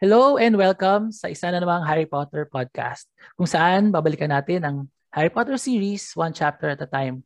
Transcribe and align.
Hello 0.00 0.40
and 0.40 0.56
welcome 0.56 1.12
sa 1.12 1.28
isa 1.28 1.52
na 1.52 1.60
namang 1.60 1.84
Harry 1.84 2.08
Potter 2.08 2.48
podcast 2.48 3.04
kung 3.36 3.44
saan 3.44 3.92
babalikan 3.92 4.32
natin 4.32 4.64
ang 4.64 4.76
Harry 5.12 5.28
Potter 5.28 5.60
series 5.60 6.16
one 6.16 6.32
chapter 6.32 6.72
at 6.72 6.80
a 6.80 6.88
time. 6.88 7.20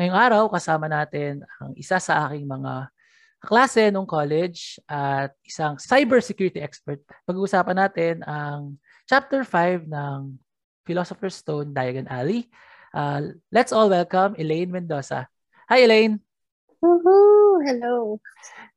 Ngayong 0.00 0.16
araw 0.16 0.42
kasama 0.48 0.88
natin 0.88 1.44
ang 1.60 1.76
isa 1.76 2.00
sa 2.00 2.24
aking 2.24 2.48
mga 2.48 2.88
klase 3.44 3.92
nung 3.92 4.08
college 4.08 4.80
at 4.88 5.36
isang 5.44 5.76
cybersecurity 5.76 6.64
expert. 6.64 7.04
Pag-uusapan 7.28 7.76
natin 7.76 8.24
ang 8.24 8.80
chapter 9.04 9.44
5 9.44 9.84
ng 9.84 10.40
Philosopher's 10.88 11.36
Stone 11.36 11.76
Diagon 11.76 12.08
Alley. 12.08 12.48
Uh, 12.96 13.36
let's 13.52 13.68
all 13.68 13.92
welcome 13.92 14.32
Elaine 14.40 14.72
Mendoza. 14.72 15.28
Hi 15.68 15.84
Elaine! 15.84 16.24
Woohoo! 16.80 17.60
Hello! 17.68 18.16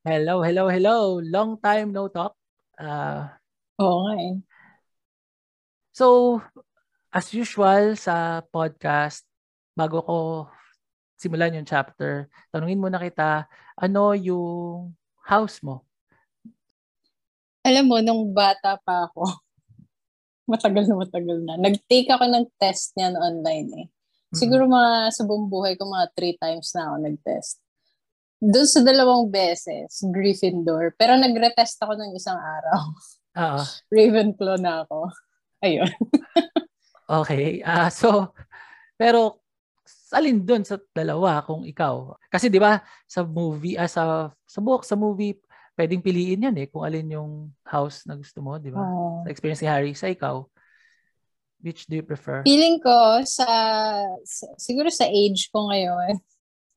Hello, 0.03 0.43
hello, 0.43 0.67
hello! 0.67 1.23
Long 1.23 1.55
time 1.63 1.95
no 1.95 2.11
talk. 2.11 2.35
Uh, 2.75 3.36
Oo 3.77 3.97
nga 4.09 4.13
eh. 4.17 4.33
So, 5.93 6.37
as 7.13 7.29
usual 7.33 7.97
sa 7.97 8.45
podcast, 8.49 9.25
bago 9.77 10.01
ko 10.01 10.17
simulan 11.17 11.57
yung 11.57 11.65
chapter, 11.65 12.29
tanungin 12.53 12.77
muna 12.81 13.01
kita, 13.01 13.49
ano 13.77 14.13
yung 14.13 14.93
house 15.25 15.65
mo? 15.65 15.85
Alam 17.65 17.85
mo, 17.89 17.97
nung 17.99 18.29
bata 18.31 18.77
pa 18.81 19.09
ako, 19.09 19.25
matagal 20.51 20.85
na 20.87 20.95
matagal 21.01 21.37
na, 21.43 21.53
nag-take 21.57 22.07
ako 22.13 22.25
ng 22.29 22.45
test 22.61 22.93
niyan 22.95 23.17
online 23.17 23.69
eh. 23.81 23.87
Siguro 24.35 24.69
mga 24.69 25.09
sa 25.09 25.23
buong 25.25 25.49
buhay 25.49 25.73
ko, 25.79 25.89
mga 25.89 26.13
three 26.13 26.35
times 26.37 26.69
na 26.75 26.91
ako 26.91 26.95
nag-test. 27.01 27.57
Doon 28.37 28.67
sa 28.69 28.85
dalawang 28.85 29.33
beses, 29.33 30.03
Gryffindor. 30.13 30.93
Pero 30.93 31.17
nagre-test 31.17 31.81
ako 31.81 31.97
ng 31.97 32.11
isang 32.13 32.37
araw. 32.37 32.93
Oo. 33.37 33.61
Ravenclaw 33.93 34.57
na 34.57 34.83
ako. 34.83 35.13
Ayun. 35.61 35.89
okay. 37.21 37.61
Uh, 37.61 37.89
so, 37.93 38.33
pero 38.97 39.41
alin 40.11 40.43
doon 40.43 40.63
sa 40.65 40.81
dalawa 40.91 41.43
kung 41.45 41.63
ikaw? 41.63 42.17
Kasi 42.27 42.47
'di 42.51 42.59
ba 42.59 42.81
sa 43.07 43.23
movie 43.23 43.77
ah, 43.77 43.87
sa 43.87 44.33
sa 44.43 44.59
book, 44.59 44.83
sa 44.83 44.97
movie 44.97 45.37
pwedeng 45.77 46.01
piliin 46.03 46.47
'yan 46.47 46.57
eh 46.57 46.67
kung 46.67 46.83
alin 46.83 47.13
yung 47.13 47.31
house 47.63 48.03
na 48.09 48.17
gusto 48.17 48.41
mo, 48.41 48.57
'di 48.57 48.71
ba? 48.73 48.83
Oh. 48.83 49.23
Sa 49.23 49.31
experience 49.31 49.61
ni 49.61 49.69
Harry, 49.69 49.93
sa 49.93 50.09
ikaw, 50.11 50.43
which 51.61 51.85
do 51.87 51.99
you 51.99 52.05
prefer? 52.05 52.43
Feeling 52.43 52.79
ko 52.81 53.21
sa, 53.23 53.47
sa 54.23 54.45
siguro 54.57 54.89
sa 54.91 55.05
age 55.07 55.51
ko 55.51 55.69
ngayon, 55.69 56.17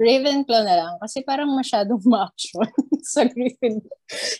Ravenclaw 0.01 0.63
na 0.65 0.75
lang 0.81 0.95
kasi 0.97 1.21
parang 1.21 1.53
masyadong 1.53 2.01
ma-action 2.09 2.65
sa 3.13 3.29
Griffin. 3.29 3.85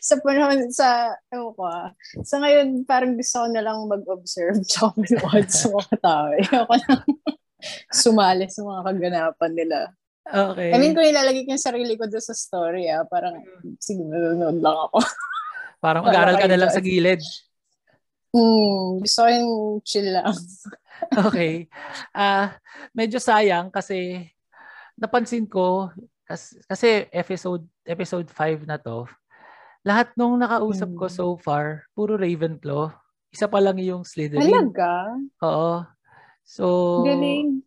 sa 0.01 0.17
panahon, 0.25 0.73
sa, 0.73 1.13
ewan 1.29 1.53
ko 1.53 1.63
ah, 1.69 1.93
sa 2.25 2.41
ngayon 2.41 2.89
parang 2.89 3.13
gusto 3.13 3.45
ko 3.45 3.47
na 3.53 3.61
lang 3.61 3.85
mag-observe 3.85 4.57
tsaka 4.65 4.97
manood 4.97 5.49
sa 5.53 5.67
mga 5.69 5.95
tao. 6.01 6.27
Ayoko 6.33 6.75
lang 6.81 7.05
sumali 8.01 8.49
sa 8.49 8.65
mga 8.65 8.81
kaganapan 8.89 9.53
nila. 9.53 9.79
Okay. 10.25 10.73
I 10.73 10.79
mean, 10.81 10.97
kung 10.97 11.05
ilalagay 11.05 11.45
ko 11.45 11.53
yung 11.53 11.67
sarili 11.69 11.93
ko 12.01 12.09
doon 12.09 12.25
sa 12.25 12.33
story, 12.33 12.89
ah, 12.89 13.05
parang, 13.05 13.45
sige, 13.77 14.01
nanonood 14.01 14.65
lang 14.65 14.77
ako. 14.89 14.99
parang 15.85 16.09
mag-aaral 16.09 16.41
ka 16.41 16.49
na 16.49 16.57
lang 16.57 16.73
sa 16.73 16.81
gilid. 16.81 17.21
Hmm, 18.31 19.03
gusto 19.03 19.27
ko 19.27 19.29
yung 19.29 19.53
chill 19.83 20.09
lang. 20.09 20.31
okay. 21.29 21.67
Ah, 22.15 22.23
uh, 22.23 22.47
medyo 22.95 23.19
sayang 23.19 23.75
kasi 23.75 24.31
napansin 25.01 25.49
ko, 25.49 25.89
kasi, 26.29 26.61
kasi 26.69 26.89
episode 27.11 27.65
episode 27.83 28.29
5 28.29 28.69
na 28.69 28.77
to, 28.77 29.09
lahat 29.83 30.13
nung 30.15 30.37
nakausap 30.37 30.93
ko 30.93 31.09
hmm. 31.09 31.17
so 31.17 31.27
far, 31.41 31.89
puro 31.97 32.21
Ravenclaw. 32.21 32.93
Isa 33.33 33.49
pa 33.49 33.59
lang 33.63 33.81
yung 33.81 34.05
Slytherin. 34.05 34.45
Talaga? 34.45 35.17
Oo. 35.41 35.75
So, 36.45 36.65
Galing. 37.07 37.65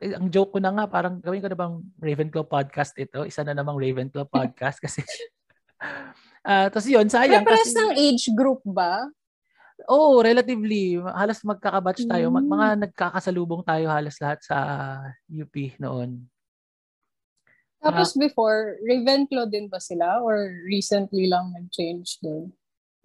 Eh, 0.00 0.16
ang 0.16 0.32
joke 0.32 0.56
ko 0.56 0.58
na 0.64 0.72
nga, 0.72 0.84
parang 0.88 1.20
gawin 1.20 1.44
ko 1.44 1.48
na 1.52 1.58
bang 1.60 1.74
Ravenclaw 2.00 2.48
podcast 2.48 2.96
ito? 2.96 3.28
Isa 3.28 3.44
na 3.44 3.52
namang 3.52 3.76
Ravenclaw 3.76 4.24
podcast 4.32 4.80
kasi 4.80 5.04
uh, 6.48 6.66
tapos 6.72 6.88
yun, 6.88 7.04
sayang. 7.12 7.44
Pero 7.44 7.60
kasi, 7.60 7.76
ng 7.76 7.92
age 7.92 8.26
group 8.32 8.64
ba? 8.64 9.04
Oo, 9.88 10.16
oh, 10.16 10.24
relatively. 10.24 10.96
Halos 11.00 11.44
magkakabatch 11.44 12.08
tayo. 12.08 12.32
Mm. 12.32 12.48
Mga 12.48 12.66
nagkakasalubong 12.88 13.64
tayo 13.64 13.88
halos 13.88 14.16
lahat 14.20 14.40
sa 14.44 14.56
UP 15.28 15.54
noon. 15.80 16.24
Tapos 17.80 18.12
uh, 18.12 18.18
before, 18.20 18.76
Ravenclaw 18.84 19.48
din 19.48 19.66
ba 19.72 19.80
sila? 19.80 20.20
Or 20.20 20.36
recently 20.68 21.26
lang 21.26 21.56
nag-change 21.56 22.20
din? 22.20 22.52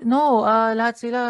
No, 0.03 0.43
uh, 0.43 0.75
lahat 0.75 0.99
sila 0.99 1.21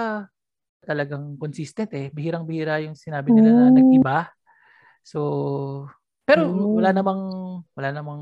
talagang 0.85 1.37
consistent 1.41 1.89
eh. 1.97 2.13
Bihirang-bihira 2.13 2.81
yung 2.85 2.93
sinabi 2.93 3.33
nila 3.33 3.49
mm. 3.49 3.57
na 3.57 3.65
hmm. 3.65 3.77
nag-iba. 3.77 4.17
So, 5.01 5.19
pero 6.25 6.45
mm. 6.45 6.77
wala 6.77 6.89
namang, 6.93 7.21
wala 7.73 7.89
namang, 7.89 8.21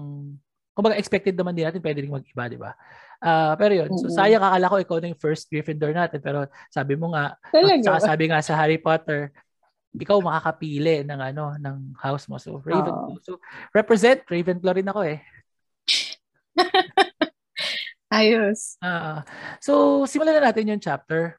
kumbaga 0.72 0.96
expected 0.96 1.36
naman 1.36 1.56
din 1.56 1.68
natin 1.68 1.84
pwede 1.84 2.04
rin 2.04 2.12
mag-iba, 2.12 2.44
di 2.48 2.60
ba? 2.60 2.72
Uh, 3.24 3.56
pero 3.56 3.72
yun, 3.72 3.92
so 3.96 4.12
sayang 4.12 4.44
akala 4.44 4.68
ko 4.68 4.76
ikaw 4.84 4.98
na 5.00 5.12
yung 5.16 5.22
first 5.22 5.48
Gryffindor 5.48 5.96
natin 5.96 6.20
pero 6.20 6.44
sabi 6.68 7.00
mo 7.00 7.16
nga, 7.16 7.40
Talaga? 7.56 8.04
sabi 8.04 8.28
nga 8.28 8.44
sa 8.44 8.60
Harry 8.60 8.76
Potter, 8.76 9.32
ikaw 9.94 10.18
makakapili 10.18 11.06
ng 11.06 11.20
ano 11.22 11.54
ng 11.62 11.78
house 12.02 12.26
mo. 12.26 12.42
So 12.42 12.58
Ravenclaw. 12.66 13.14
Uh, 13.14 13.22
so 13.22 13.38
represent 13.70 14.26
Ravenclaw 14.26 14.74
rin 14.74 14.90
ako 14.90 15.02
eh. 15.06 15.20
Ayos. 18.14 18.78
Uh, 18.82 19.22
so 19.62 20.04
simulan 20.10 20.38
na 20.42 20.50
natin 20.50 20.70
yung 20.70 20.82
chapter. 20.82 21.38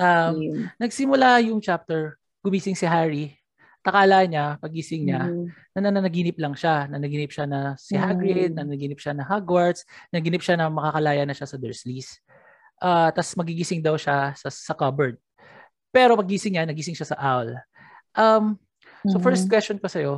Um, 0.00 0.40
yeah. 0.40 0.72
nagsimula 0.80 1.44
yung 1.44 1.60
chapter, 1.60 2.16
gumising 2.40 2.76
si 2.76 2.88
Harry. 2.88 3.36
Takala 3.80 4.28
niya, 4.28 4.60
pagising 4.60 5.08
niya, 5.08 5.24
mm. 5.28 5.80
na 5.80 5.88
nanaginip 5.92 6.36
lang 6.36 6.52
siya. 6.52 6.88
Nanaginip 6.88 7.32
siya 7.32 7.48
na 7.48 7.76
si 7.80 7.96
Hagrid, 7.96 8.52
mm. 8.52 8.60
nanaginip 8.60 9.00
siya 9.00 9.16
na 9.16 9.24
Hogwarts, 9.24 9.88
nanaginip 10.12 10.44
siya 10.44 10.56
na 10.60 10.68
makakalaya 10.68 11.24
na 11.24 11.32
siya 11.32 11.48
sa 11.48 11.56
Dursleys. 11.56 12.20
Uh, 12.80 13.08
Tapos 13.12 13.36
magigising 13.36 13.80
daw 13.84 13.96
siya 13.96 14.36
sa, 14.36 14.48
sa 14.48 14.72
cupboard. 14.76 15.20
Pero 15.90 16.14
pagising 16.14 16.54
niya, 16.54 16.66
nagising 16.66 16.94
siya 16.94 17.14
sa 17.14 17.18
owl. 17.18 17.50
Um, 18.14 18.58
so 19.06 19.18
mm-hmm. 19.18 19.26
first 19.26 19.44
question 19.50 19.78
ko 19.78 19.86
sa'yo, 19.90 20.14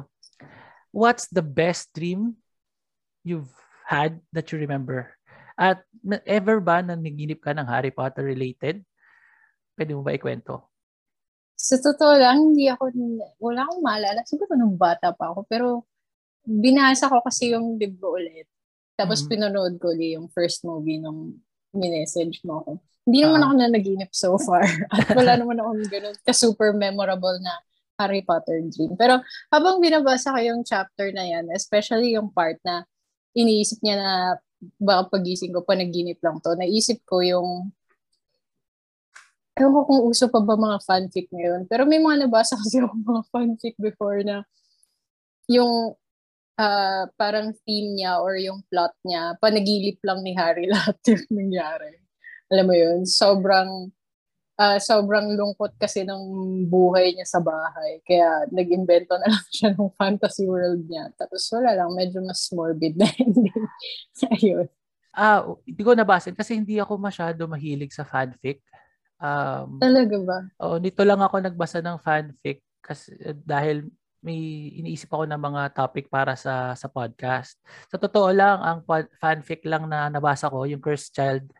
what's 0.93 1.29
the 1.33 1.45
best 1.45 1.93
dream 1.97 2.37
you've 3.25 3.51
had 3.89 4.21
that 4.37 4.53
you 4.53 4.61
remember? 4.61 5.13
At 5.57 5.85
ever 6.29 6.61
ba 6.61 6.81
na 6.85 6.97
naginip 6.97 7.41
ka 7.45 7.57
ng 7.57 7.69
Harry 7.69 7.93
Potter 7.93 8.25
related? 8.25 8.85
Pwede 9.77 9.97
mo 9.97 10.05
ba 10.05 10.17
ikwento? 10.17 10.69
Sa 11.57 11.79
totoo 11.79 12.19
lang, 12.19 12.53
hindi 12.53 12.69
ako, 12.69 12.93
wala 13.41 13.65
akong 13.65 13.83
maalala. 13.85 14.21
Siguro 14.29 14.53
nung 14.57 14.77
bata 14.77 15.15
pa 15.17 15.33
ako. 15.33 15.47
Pero 15.49 15.89
binasa 16.45 17.07
ko 17.09 17.23
kasi 17.23 17.55
yung 17.55 17.79
libro 17.79 18.19
ulit. 18.19 18.51
Tapos 18.99 19.23
mm-hmm. 19.23 19.31
pinanood 19.33 19.75
ko 19.81 19.95
ulit 19.95 20.19
yung 20.19 20.29
first 20.29 20.67
movie 20.67 21.01
nung 21.01 21.41
minessage 21.73 22.41
mo 22.45 22.63
ako. 22.65 22.71
Hindi 23.03 23.19
naman 23.27 23.41
uh, 23.43 23.45
ako 23.51 23.55
na 23.59 23.69
naginip 23.73 24.11
so 24.15 24.39
far. 24.39 24.63
At 24.95 25.11
wala 25.11 25.35
naman 25.35 25.59
ako 25.59 25.71
ganun 25.91 26.17
ka-super 26.23 26.71
memorable 26.71 27.37
na 27.43 27.59
Harry 27.99 28.23
Potter 28.23 28.63
dream. 28.71 28.95
Pero 28.95 29.21
habang 29.51 29.83
binabasa 29.83 30.33
ko 30.33 30.39
yung 30.39 30.63
chapter 30.63 31.11
na 31.11 31.27
yan, 31.27 31.51
especially 31.53 32.15
yung 32.15 32.31
part 32.31 32.57
na 32.63 32.87
iniisip 33.35 33.81
niya 33.83 33.97
na 33.99 34.13
baka 34.79 35.19
pagising 35.19 35.51
ko, 35.51 35.67
panaginip 35.67 36.23
lang 36.23 36.39
to, 36.39 36.55
naisip 36.55 37.03
ko 37.03 37.19
yung 37.25 37.73
Ewan 39.53 39.73
ko 39.77 39.81
kung 39.85 40.01
uso 40.09 40.33
pa 40.33 40.41
ba 40.41 40.57
mga 40.57 40.81
fanfic 40.81 41.29
ngayon. 41.29 41.69
Pero 41.69 41.85
may 41.85 42.01
mga 42.01 42.25
nabasa 42.25 42.57
kasi 42.61 42.81
ako 42.81 42.97
mga 42.97 43.23
fanfic 43.29 43.75
before 43.77 44.25
na 44.25 44.49
yung 45.45 45.93
uh, 46.59 47.09
parang 47.17 47.55
theme 47.65 47.97
niya 47.97 48.21
or 48.21 48.37
yung 48.37 48.61
plot 48.69 48.93
niya, 49.07 49.37
panagilip 49.39 50.01
lang 50.05 50.21
ni 50.25 50.33
Harry 50.35 50.69
lahat 50.73 50.97
yung 51.09 51.25
nangyari 51.31 52.03
alam 52.53 52.69
mo 52.69 52.77
yun, 52.77 53.09
sobrang 53.09 53.89
uh, 54.61 54.77
sobrang 54.77 55.33
lungkot 55.33 55.73
kasi 55.81 56.05
ng 56.05 56.21
buhay 56.69 57.17
niya 57.17 57.25
sa 57.25 57.41
bahay. 57.41 58.05
Kaya 58.05 58.45
nag-invento 58.53 59.17
na 59.17 59.33
lang 59.33 59.47
siya 59.57 59.73
ng 59.73 59.97
fantasy 59.97 60.45
world 60.45 60.85
niya. 60.85 61.09
Tapos 61.17 61.49
wala 61.49 61.73
lang, 61.73 61.97
medyo 61.97 62.21
mas 62.21 62.45
morbid 62.53 63.01
na 63.01 63.09
ending. 63.25 63.57
Ayun. 64.37 64.69
Ah, 65.17 65.45
hindi 65.65 65.81
ko 65.81 65.97
nabasin 65.97 66.37
kasi 66.37 66.57
hindi 66.61 66.77
ako 66.77 67.01
masyado 67.01 67.49
mahilig 67.49 67.93
sa 67.97 68.05
fanfic. 68.05 68.61
Um, 69.17 69.81
Talaga 69.81 70.17
ba? 70.21 70.39
Oo, 70.61 70.77
nito 70.77 71.01
lang 71.09 71.21
ako 71.25 71.41
nagbasa 71.41 71.81
ng 71.81 72.01
fanfic 72.01 72.61
kasi 72.85 73.17
uh, 73.25 73.37
dahil 73.37 73.89
may 74.23 74.71
iniisip 74.79 75.11
ako 75.11 75.27
ng 75.27 75.43
mga 75.43 75.63
topic 75.75 76.07
para 76.07 76.39
sa 76.39 76.79
sa 76.79 76.87
podcast. 76.87 77.59
Sa 77.91 77.99
totoo 77.99 78.31
lang, 78.31 78.63
ang 78.63 78.79
fanfic 79.19 79.67
lang 79.67 79.91
na 79.91 80.07
nabasa 80.07 80.47
ko, 80.47 80.63
yung 80.65 80.81
Cursed 80.81 81.11
Child 81.11 81.51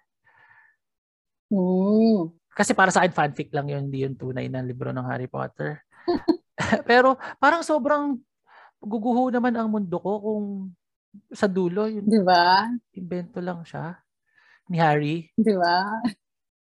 Mm. 1.53 2.33
Kasi 2.53 2.73
para 2.73 2.89
sa 2.89 3.05
akin, 3.05 3.13
fanfic 3.13 3.53
lang 3.53 3.69
yun, 3.69 3.89
hindi 3.89 4.09
yung 4.09 4.17
tunay 4.17 4.49
na 4.49 4.65
libro 4.65 4.89
ng 4.89 5.05
Harry 5.05 5.29
Potter. 5.29 5.85
Pero 6.89 7.21
parang 7.37 7.61
sobrang 7.61 8.17
guguho 8.81 9.29
naman 9.29 9.53
ang 9.55 9.69
mundo 9.69 10.01
ko 10.01 10.13
kung 10.21 10.47
sa 11.29 11.45
dulo, 11.45 11.85
yun, 11.93 12.09
Di 12.09 12.21
ba? 12.25 12.73
Invento 12.97 13.45
lang 13.45 13.61
siya 13.69 14.01
ni 14.73 14.81
Harry. 14.81 15.29
Di 15.37 15.53
ba? 15.53 16.01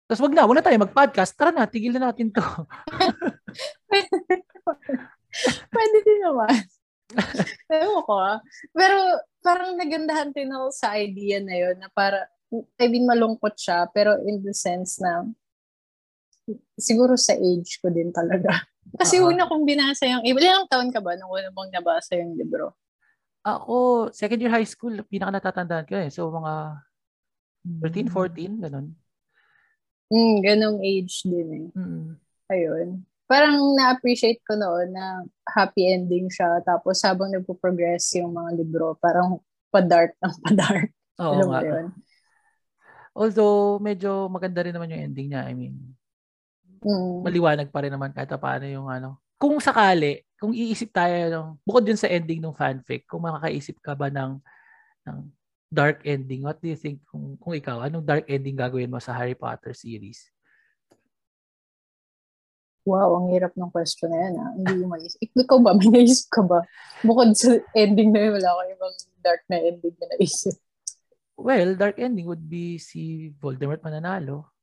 Tapos 0.06 0.22
wag 0.22 0.36
na, 0.36 0.44
wag 0.44 0.60
na 0.60 0.64
tayo 0.64 0.78
mag-podcast. 0.84 1.32
Tara 1.40 1.56
na, 1.56 1.72
tigil 1.72 1.96
na 1.96 2.12
natin 2.12 2.30
to. 2.36 2.44
Pwede 5.74 5.98
din 6.04 6.20
naman. 6.24 6.56
Ewan 7.72 8.04
ko 8.06 8.14
ah. 8.18 8.40
Pero 8.74 8.98
parang 9.46 9.78
nagandahan 9.78 10.34
din 10.34 10.50
ako 10.50 10.68
sa 10.74 10.98
idea 10.98 11.38
na 11.44 11.56
yun 11.56 11.78
na 11.78 11.90
para, 11.94 12.26
I 12.82 12.86
mean, 12.90 13.06
malungkot 13.06 13.54
siya, 13.58 13.90
pero 13.94 14.18
in 14.26 14.42
the 14.42 14.56
sense 14.56 14.98
na 14.98 15.26
siguro 16.78 17.18
sa 17.18 17.34
age 17.34 17.82
ko 17.82 17.90
din 17.90 18.14
talaga. 18.14 18.50
Kasi 19.02 19.18
uh-huh. 19.18 19.34
una 19.34 19.50
kong 19.50 19.66
binasa 19.66 20.06
yung, 20.06 20.24
ilang 20.24 20.70
taon 20.70 20.94
ka 20.94 21.02
ba 21.02 21.18
nung 21.18 21.34
una 21.34 21.50
mong 21.50 21.74
nabasa 21.74 22.16
yung 22.16 22.38
libro? 22.38 22.78
Ako, 23.46 24.10
second 24.10 24.42
year 24.42 24.54
high 24.54 24.66
school, 24.66 24.94
pinaka 25.06 25.38
natatandaan 25.38 25.86
ko 25.86 25.94
eh. 26.02 26.10
So, 26.10 26.30
mga 26.34 26.82
13, 27.82 28.10
14, 28.10 28.62
ganun. 28.62 28.94
Mm, 30.10 30.36
ganong 30.42 30.80
age 30.86 31.26
din 31.26 31.50
eh. 31.50 31.68
Mm. 31.74 32.10
Ayun. 32.50 32.90
Parang 33.26 33.58
na-appreciate 33.74 34.42
ko 34.46 34.54
noon 34.54 34.94
na 34.94 35.26
happy 35.50 35.90
ending 35.90 36.30
siya. 36.30 36.62
Tapos 36.62 37.02
habang 37.02 37.34
nagpo-progress 37.34 38.22
yung 38.22 38.38
mga 38.38 38.52
libro, 38.62 38.94
parang 39.02 39.42
pa-dark 39.74 40.14
ng 40.22 40.36
pa-dark. 40.46 40.90
Oo 41.20 41.34
Alam 41.42 41.48
nga. 41.50 41.62
Yun? 41.66 41.86
Although, 43.16 43.80
medyo 43.80 44.28
maganda 44.28 44.60
rin 44.62 44.76
naman 44.76 44.92
yung 44.92 45.04
ending 45.10 45.28
niya. 45.32 45.48
I 45.48 45.56
mean, 45.56 45.76
mm. 46.84 47.24
maliwanag 47.24 47.72
pa 47.72 47.82
rin 47.82 47.94
naman 47.94 48.12
kahit 48.12 48.30
paano 48.36 48.68
yung 48.68 48.92
ano. 48.92 49.24
Kung 49.40 49.58
sakali, 49.64 50.22
kung 50.36 50.52
iisip 50.52 50.92
tayo, 50.92 51.16
ng, 51.32 51.48
bukod 51.64 51.88
dun 51.88 52.00
sa 52.00 52.12
ending 52.12 52.44
ng 52.44 52.56
fanfic, 52.56 53.08
kung 53.08 53.24
makakaisip 53.24 53.80
ka 53.80 53.96
ba 53.96 54.12
ng, 54.12 54.38
ng 55.08 55.18
dark 55.72 56.04
ending, 56.04 56.44
what 56.44 56.60
do 56.60 56.68
you 56.68 56.78
think 56.78 57.00
kung, 57.08 57.40
kung 57.40 57.56
ikaw, 57.56 57.88
anong 57.88 58.04
dark 58.04 58.28
ending 58.28 58.60
gagawin 58.60 58.92
mo 58.92 59.00
sa 59.00 59.16
Harry 59.16 59.36
Potter 59.36 59.72
series? 59.72 60.35
Wow, 62.86 63.18
ang 63.18 63.34
hirap 63.34 63.58
ng 63.58 63.74
question 63.74 64.14
na 64.14 64.20
yan. 64.30 64.34
Ha? 64.38 64.46
Ah. 64.46 64.54
Hindi 64.54 64.74
mo 64.80 64.86
maisip. 64.94 65.18
Ikaw 65.18 65.58
ba? 65.60 65.74
May 65.82 65.90
naisip 65.90 66.30
ka 66.30 66.46
ba? 66.46 66.62
Bukod 67.02 67.34
sa 67.34 67.58
ending 67.74 68.14
na 68.14 68.30
yun, 68.30 68.38
wala 68.38 68.54
ko 68.54 68.60
ibang 68.70 68.96
dark 69.26 69.42
na 69.50 69.58
ending 69.58 69.96
na 69.98 70.06
naisip. 70.14 70.56
Well, 71.36 71.76
dark 71.76 71.98
ending 71.98 72.30
would 72.30 72.46
be 72.46 72.78
si 72.78 73.34
Voldemort 73.42 73.82
mananalo. 73.82 74.54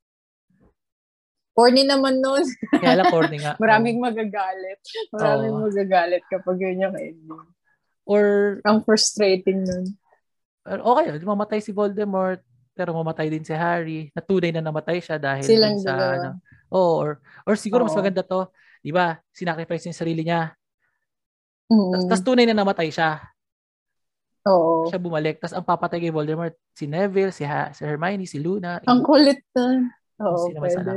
Corny 1.52 1.84
naman 1.84 2.24
nun. 2.24 2.48
Kaya 2.80 3.02
lang 3.02 3.12
corny 3.12 3.36
nga. 3.42 3.58
Maraming 3.62 4.00
magagalit. 4.00 4.80
Maraming 5.12 5.52
oh. 5.52 5.69
magagalit 5.69 6.24
kapag 6.32 6.56
yun 6.56 6.88
yung 6.88 6.96
ending. 6.96 7.44
Or... 8.08 8.56
Ang 8.64 8.80
frustrating 8.86 9.66
nun 9.66 9.98
okay, 10.66 11.19
mamatay 11.22 11.58
si 11.58 11.74
Voldemort, 11.74 12.40
pero 12.72 12.94
mamatay 12.94 13.28
din 13.28 13.44
si 13.44 13.52
Harry. 13.52 14.08
Natunay 14.14 14.54
na 14.54 14.62
namatay 14.62 15.02
siya 15.02 15.19
dahil 15.19 15.44
Silang 15.44 15.78
sa 15.82 15.92
ano, 15.92 16.30
oh, 16.72 16.98
or 16.98 17.10
or 17.44 17.54
siguro 17.54 17.84
Oo. 17.84 17.86
mas 17.88 17.96
maganda 17.96 18.24
to, 18.24 18.48
'di 18.80 18.90
ba? 18.90 19.20
Sinacrifice 19.30 19.86
niya 19.86 19.96
sarili 19.96 20.22
niya. 20.24 20.56
Mm-hmm. 21.69 22.08
Tapos 22.08 22.24
tunay 22.24 22.44
na 22.48 22.56
namatay 22.56 22.88
siya. 22.88 23.20
Oo. 24.48 24.88
Siya 24.90 24.98
bumalik. 24.98 25.38
Tapos 25.38 25.54
ang 25.54 25.69
papatay 25.69 26.02
kay 26.02 26.12
Voldemort, 26.12 26.56
si 26.74 26.90
Neville, 26.90 27.30
si, 27.30 27.46
ha- 27.46 27.70
si 27.70 27.86
Hermione, 27.86 28.26
si 28.26 28.42
Luna. 28.42 28.82
Ang 28.84 29.00
kulit 29.06 29.40
na. 29.54 29.88
Oo, 30.20 30.50
pwede. 30.58 30.76
Sana. 30.82 30.92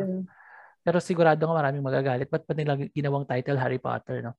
Pero 0.82 0.98
sigurado 0.98 1.46
nga 1.46 1.56
maraming 1.56 1.86
magagalit. 1.86 2.28
Ba't 2.28 2.44
pa 2.44 2.58
nila 2.58 2.76
ginawang 2.92 3.24
title 3.30 3.62
Harry 3.62 3.78
Potter, 3.78 4.26
no? 4.26 4.34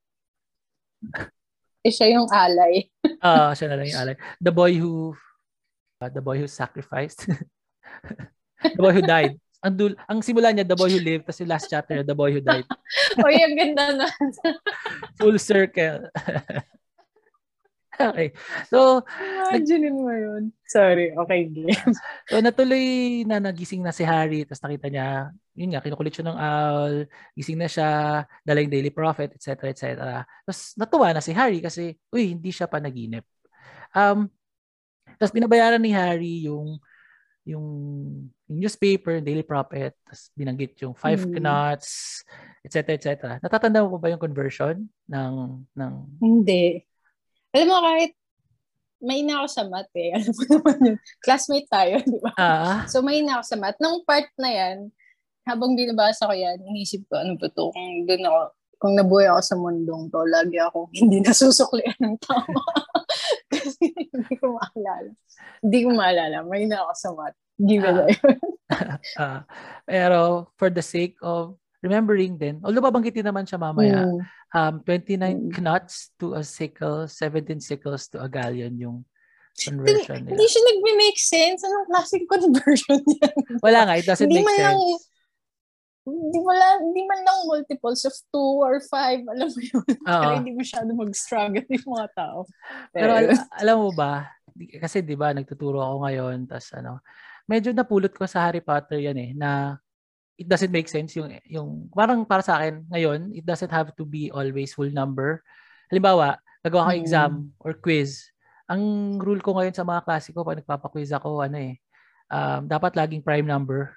eh 1.86 1.92
siya 1.94 2.18
yung 2.18 2.26
alay. 2.34 2.90
Ah, 3.24 3.50
uh, 3.50 3.52
siya 3.56 3.72
na 3.72 3.80
lang 3.80 3.88
yung 3.88 4.00
alay. 4.02 4.16
The 4.42 4.52
boy 4.52 4.76
who 4.76 5.16
uh, 6.04 6.10
the 6.12 6.20
boy 6.20 6.36
who 6.36 6.46
sacrificed. 6.46 7.26
the 8.76 8.82
boy 8.82 8.92
who 8.92 9.02
died. 9.02 9.40
Ang 9.66 9.74
dul 9.74 9.92
ang 10.06 10.22
simula 10.22 10.54
niya 10.54 10.62
the 10.62 10.78
boy 10.78 10.86
who 10.86 11.02
lived 11.02 11.26
tapos 11.26 11.42
yung 11.42 11.50
last 11.50 11.66
chapter 11.66 12.06
the 12.06 12.14
boy 12.14 12.30
who 12.30 12.38
died. 12.38 12.62
oh, 13.18 13.30
yung 13.30 13.58
ganda 13.58 13.98
na. 13.98 14.06
Full 15.18 15.42
circle. 15.42 16.06
okay. 17.98 18.30
So, 18.70 19.02
imagine 19.50 19.90
mo 19.90 20.14
yun. 20.14 20.54
Sorry. 20.70 21.10
Okay, 21.18 21.50
so, 22.30 22.38
natuloy 22.38 23.26
na 23.26 23.42
nagising 23.42 23.82
na 23.82 23.90
si 23.90 24.06
Harry 24.06 24.46
tapos 24.46 24.62
nakita 24.62 24.86
niya 24.86 25.34
yun 25.56 25.72
nga, 25.72 25.80
kinukulit 25.80 26.12
siya 26.12 26.28
ng 26.28 26.38
owl, 26.38 26.94
gising 27.32 27.56
na 27.56 27.66
siya, 27.66 27.88
dala 28.44 28.60
yung 28.60 28.70
Daily 28.70 28.92
Prophet, 28.92 29.32
etc. 29.34 29.72
etc. 29.72 29.82
Tapos 30.44 30.76
natuwa 30.76 31.16
na 31.16 31.24
si 31.24 31.32
Harry 31.32 31.64
kasi, 31.64 31.96
uy, 32.12 32.36
hindi 32.36 32.52
siya 32.52 32.68
panaginip. 32.68 33.24
Um, 33.96 34.28
tapos 35.16 35.32
binabayaran 35.32 35.80
ni 35.80 35.96
Harry 35.96 36.44
yung 36.44 36.76
yung, 37.46 37.66
yung 38.50 38.58
newspaper, 38.58 39.22
Daily 39.22 39.46
Prophet, 39.46 39.94
tapos 40.02 40.34
binanggit 40.34 40.74
yung 40.82 40.98
five 40.98 41.22
hmm. 41.22 41.38
knots, 41.38 42.20
etc. 42.66 42.98
etc. 42.98 43.08
Natatanda 43.38 43.86
mo 43.86 43.96
ba 44.02 44.10
yung 44.10 44.20
conversion 44.20 44.82
ng 45.06 45.34
ng 45.78 45.92
Hindi. 46.18 46.82
Alam 47.54 47.66
mo 47.70 47.78
kahit 47.86 48.12
may 48.98 49.22
na 49.22 49.44
ako 49.44 49.46
sa 49.46 49.62
math 49.70 49.92
eh. 49.94 50.10
Alam 50.18 50.32
mo 50.34 50.42
naman 50.50 50.76
yun. 50.82 50.96
Classmate 51.22 51.68
tayo, 51.70 51.94
di 52.02 52.18
ba? 52.18 52.32
Ah. 52.34 52.82
So 52.90 53.00
may 53.06 53.22
na 53.22 53.38
ako 53.38 53.44
sa 53.46 53.56
math. 53.62 53.78
Nung 53.78 54.02
part 54.02 54.26
na 54.34 54.50
yan, 54.50 54.90
habang 55.46 55.78
binabasa 55.78 56.26
ko 56.26 56.34
yan, 56.34 56.58
inisip 56.66 57.06
ko, 57.06 57.22
ano 57.22 57.38
ba 57.38 57.46
to, 57.46 57.70
kung 57.70 58.02
doon 58.02 58.22
ako, 58.26 58.40
kung 58.76 58.92
nabuhay 58.98 59.30
ako 59.30 59.40
sa 59.46 59.54
mundong 59.54 60.10
to, 60.10 60.20
lagi 60.26 60.58
ako 60.58 60.90
hindi 60.90 61.22
nasusuklian 61.22 61.96
ng 62.02 62.18
tama. 62.18 62.60
Kasi 63.66 63.84
hindi 64.14 64.34
ko 64.38 64.54
maalala. 64.54 65.10
Hindi 65.60 65.78
ko 65.82 65.88
maalala. 65.90 66.36
May 66.46 66.64
na 66.70 66.86
ako 66.86 66.92
sa 66.94 67.10
math. 67.18 67.38
Give 67.56 67.82
it 67.82 67.96
uh, 68.68 69.00
uh, 69.16 69.40
pero 69.88 70.52
for 70.60 70.68
the 70.68 70.84
sake 70.84 71.16
of 71.24 71.56
remembering 71.80 72.36
din, 72.36 72.60
although 72.60 72.84
babanggitin 72.84 73.24
naman 73.24 73.48
siya 73.48 73.56
mamaya, 73.56 74.04
mm. 74.04 74.20
um, 74.52 74.74
29 74.84 75.16
mm. 75.16 75.64
knots 75.64 76.12
to 76.20 76.36
a 76.36 76.44
sickle, 76.44 77.08
17 77.08 77.56
sickles 77.62 78.12
to 78.12 78.20
a 78.20 78.28
galleon 78.28 78.76
yung 78.76 79.08
conversion 79.56 80.20
nila. 80.20 80.36
Hindi 80.36 80.46
siya 80.52 80.62
nagme-make 80.68 81.20
sense. 81.20 81.60
Anong 81.64 81.86
classic 81.88 82.22
conversion 82.28 83.00
yan? 83.24 83.36
Wala 83.64 83.80
nga, 83.88 83.94
it 83.96 84.04
doesn't 84.04 84.28
hindi 84.28 84.44
make 84.44 84.52
sense. 84.52 84.76
Lang, 84.76 85.15
mo 86.14 86.52
lang, 86.54 86.86
hindi 86.86 87.02
man 87.02 87.20
lang 87.26 87.38
multiples 87.50 88.06
of 88.06 88.14
two 88.30 88.62
or 88.62 88.78
five, 88.86 89.26
alam 89.26 89.50
mo 89.50 89.60
yun. 89.60 89.82
Uh-huh. 89.82 90.22
Kaya 90.22 90.34
hindi 90.38 90.54
masyado 90.54 90.90
mag-struggle 90.94 91.66
yung 91.82 91.90
mga 91.98 92.08
tao. 92.14 92.38
Pero, 92.94 93.12
Pero 93.18 93.34
al- 93.34 93.50
alam 93.58 93.76
mo 93.82 93.90
ba, 93.90 94.36
kasi 94.80 95.04
'di 95.04 95.16
ba 95.18 95.36
nagtuturo 95.36 95.82
ako 95.82 95.96
ngayon 96.08 96.48
tas 96.48 96.72
ano 96.72 97.04
medyo 97.46 97.70
napulot 97.70 98.12
ko 98.16 98.24
sa 98.24 98.48
Harry 98.48 98.64
Potter 98.64 98.98
yan 98.98 99.18
eh 99.20 99.30
na 99.36 99.76
it 100.36 100.48
doesn't 100.48 100.72
make 100.72 100.88
sense 100.88 101.16
yung 101.16 101.32
yung 101.46 101.68
parang 101.92 102.24
para 102.24 102.42
sa 102.42 102.60
akin 102.60 102.84
ngayon 102.88 103.32
it 103.36 103.44
doesn't 103.44 103.72
have 103.72 103.92
to 103.94 104.04
be 104.08 104.32
always 104.32 104.72
full 104.72 104.88
number 104.90 105.44
halimbawa 105.92 106.40
nagawa 106.64 106.90
ko 106.90 106.92
hmm. 106.92 107.02
exam 107.02 107.32
or 107.60 107.76
quiz 107.76 108.32
ang 108.66 108.82
rule 109.22 109.38
ko 109.38 109.54
ngayon 109.54 109.76
sa 109.76 109.86
mga 109.86 110.02
klase 110.02 110.34
ko 110.34 110.42
pag 110.42 110.58
nagpapa-quiz 110.58 111.14
ako 111.14 111.46
ano 111.46 111.58
eh 111.60 111.78
um, 112.32 112.66
dapat 112.66 112.98
laging 112.98 113.22
prime 113.22 113.46
number 113.46 113.94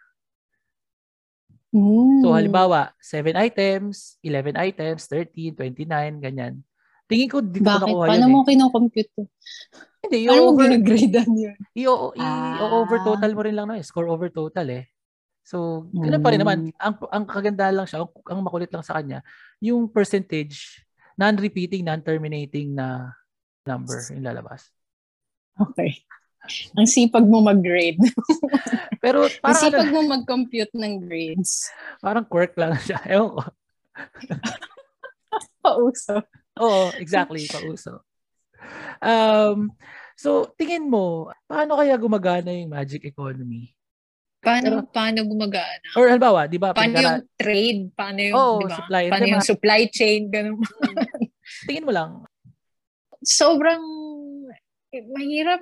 Mm. 1.69 2.25
So 2.25 2.33
halimbawa, 2.33 2.93
7 2.97 3.37
items, 3.37 4.17
11 4.25 4.57
items, 4.57 5.05
13, 5.05 5.53
29, 5.53 6.17
ganyan. 6.23 6.53
Tingin 7.09 7.29
ko 7.29 7.41
dito 7.41 7.65
Bakit? 7.65 7.81
ko 7.81 7.85
nakuha 7.89 8.05
Paano 8.05 8.25
yun. 8.25 8.33
mo 8.33 8.39
eh. 8.41 8.47
kinocompute 8.53 9.11
to? 9.17 9.23
Hindi, 10.05 10.19
Paano 10.29 10.41
over, 10.53 10.53
mo 10.53 10.69
ginagradean 10.69 11.31
yun? 11.33 11.57
I-over 11.73 12.97
ah. 13.01 13.05
total 13.05 13.31
mo 13.33 13.41
rin 13.41 13.55
lang 13.57 13.65
no, 13.69 13.75
eh. 13.77 13.85
score 13.85 14.09
over 14.09 14.29
total 14.29 14.67
eh. 14.69 14.85
So, 15.41 15.89
ganun 15.89 16.21
pa 16.21 16.29
rin 16.29 16.41
naman. 16.45 16.69
Hmm. 16.69 16.77
Ang, 16.77 16.95
ang 17.09 17.25
kagandahan 17.25 17.73
lang 17.73 17.89
siya, 17.89 18.05
ang, 18.05 18.09
ang 18.29 18.45
makulit 18.45 18.69
lang 18.69 18.85
sa 18.85 19.01
kanya, 19.01 19.25
yung 19.57 19.89
percentage, 19.89 20.85
non-repeating, 21.17 21.81
non-terminating 21.81 22.77
na 22.77 23.17
number 23.65 23.97
yung 24.13 24.21
lalabas. 24.21 24.69
Okay. 25.57 26.05
Ang 26.77 26.85
sipag 26.85 27.25
mo 27.25 27.41
mag-grade. 27.41 27.97
Pero 28.99 29.31
parang... 29.39 29.55
Ang 29.55 29.63
sipag 29.63 29.89
ano, 29.89 29.95
mo 29.95 29.99
mag-compute 30.19 30.73
ng 30.75 30.93
grades. 31.07 31.71
Parang 32.03 32.27
quirk 32.27 32.53
lang 32.59 32.75
siya. 32.79 32.99
Ewan 33.07 33.39
ko. 33.39 33.43
pauso. 35.63 36.15
Oo, 36.59 36.91
exactly. 36.99 37.47
Pauso. 37.47 38.03
Um, 38.99 39.71
so, 40.19 40.51
tingin 40.59 40.87
mo, 40.87 41.31
paano 41.47 41.79
kaya 41.79 41.95
gumagana 41.95 42.51
yung 42.51 42.75
magic 42.75 43.07
economy? 43.07 43.71
Paano, 44.39 44.63
Pero, 44.63 44.77
paano 44.91 45.19
gumagana? 45.27 45.87
Or 45.99 46.07
halimbawa, 46.07 46.47
di 46.47 46.59
ba? 46.59 46.71
Paano 46.71 46.95
pagkara- 46.95 47.03
yung 47.03 47.19
trade? 47.35 47.81
Paano 47.91 48.19
yung, 48.23 48.35
oh, 48.35 48.59
diba? 48.63 48.77
supply. 48.79 49.03
Paano 49.11 49.25
diba? 49.27 49.33
yung 49.35 49.43
supply 49.43 49.81
chain? 49.91 50.21
Ganun. 50.31 50.55
tingin 51.67 51.87
mo 51.87 51.91
lang. 51.91 52.11
Sobrang 53.19 53.83
eh, 54.95 55.03
mahirap 55.11 55.59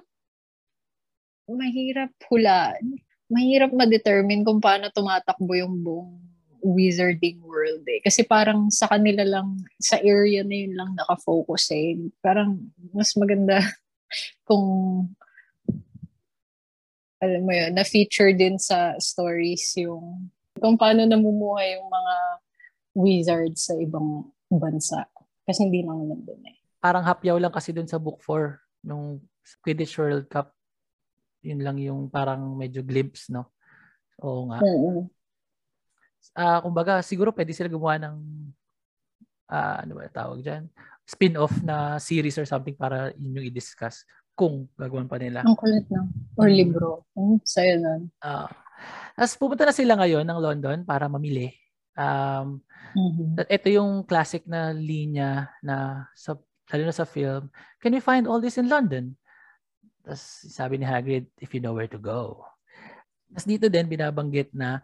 mahirap 1.47 2.11
hulaan. 2.27 2.99
Mahirap 3.27 3.75
ma-determine 3.75 4.47
kung 4.47 4.63
paano 4.63 4.87
tumatakbo 4.91 5.51
yung 5.55 5.83
buong 5.83 6.27
wizarding 6.63 7.39
world 7.43 7.83
eh. 7.87 8.01
Kasi 8.01 8.23
parang 8.25 8.71
sa 8.71 8.87
kanila 8.89 9.23
lang, 9.23 9.61
sa 9.77 9.99
area 10.01 10.41
na 10.41 10.55
yun 10.55 10.73
lang 10.75 10.95
nakafocus 10.95 11.71
eh. 11.75 11.95
Parang 12.23 12.59
mas 12.95 13.13
maganda 13.19 13.61
kung 14.47 14.65
alam 17.17 17.41
mo 17.41 17.53
yun, 17.53 17.73
na-feature 17.73 18.33
din 18.37 18.61
sa 18.61 18.93
stories 19.01 19.73
yung 19.81 20.29
Kung 20.57 20.73
paano 20.73 21.05
namumuhay 21.05 21.77
yung 21.77 21.85
mga 21.85 22.15
wizards 22.97 23.69
sa 23.69 23.77
ibang 23.77 24.25
bansa. 24.49 25.05
Kasi 25.45 25.69
hindi 25.69 25.85
naman 25.85 26.09
nandun 26.09 26.41
eh. 26.49 26.57
Parang 26.81 27.05
hapyaw 27.05 27.37
lang 27.37 27.53
kasi 27.53 27.69
dun 27.69 27.85
sa 27.85 28.01
book 28.01 28.17
4 28.25 28.57
nung 28.81 29.21
Quidditch 29.61 30.01
World 30.01 30.25
Cup. 30.33 30.56
Yun 31.47 31.63
lang 31.63 31.77
yung 31.79 32.11
parang 32.11 32.43
medyo 32.59 32.83
glimpse, 32.83 33.31
no? 33.31 33.55
Oo 34.19 34.51
nga. 34.51 34.59
Mm-hmm. 34.59 35.07
Uh, 36.35 36.59
kumbaga, 36.59 36.99
siguro 36.99 37.31
pwede 37.31 37.55
sila 37.55 37.71
gumawa 37.71 37.95
ng 38.03 38.15
uh, 39.47 39.75
ano 39.87 39.91
ba 39.95 40.11
tawag 40.11 40.43
dyan? 40.43 40.67
Spin-off 41.07 41.55
na 41.63 41.95
series 42.03 42.35
or 42.35 42.43
something 42.43 42.75
para 42.75 43.15
yun 43.15 43.39
yung 43.39 43.47
i-discuss 43.47 44.03
kung 44.35 44.67
gagawin 44.75 45.07
pa 45.07 45.17
nila. 45.17 45.41
Ang 45.47 45.57
kulit 45.57 45.87
na. 45.87 46.05
Or 46.35 46.51
libro. 46.51 47.07
Mm, 47.15 47.39
sa'yo 47.41 47.75
nun. 47.79 48.01
Uh, 48.21 48.45
tapos 49.17 49.33
pupunta 49.39 49.63
na 49.65 49.73
sila 49.73 49.97
ngayon 49.97 50.27
ng 50.27 50.39
London 50.43 50.77
para 50.85 51.09
mamili. 51.09 51.55
Um, 51.97 52.61
mm-hmm. 52.93 53.49
Ito 53.49 53.67
yung 53.73 54.05
classic 54.05 54.45
na 54.45 54.69
linya 54.75 55.49
na 55.65 56.05
sa 56.13 56.37
lalo 56.67 56.83
na 56.83 56.95
sa 56.95 57.07
film, 57.07 57.47
can 57.79 57.95
we 57.95 58.03
find 58.03 58.27
all 58.27 58.43
this 58.43 58.59
in 58.59 58.67
London? 58.67 59.15
Tapos 60.07 60.23
sabi 60.47 60.79
ni 60.79 60.87
Hagrid, 60.87 61.27
if 61.43 61.51
you 61.51 61.59
know 61.59 61.75
where 61.75 61.91
to 61.91 61.99
go. 61.99 62.47
Tapos 63.27 63.43
dito 63.43 63.67
din 63.67 63.91
binabanggit 63.91 64.55
na 64.55 64.79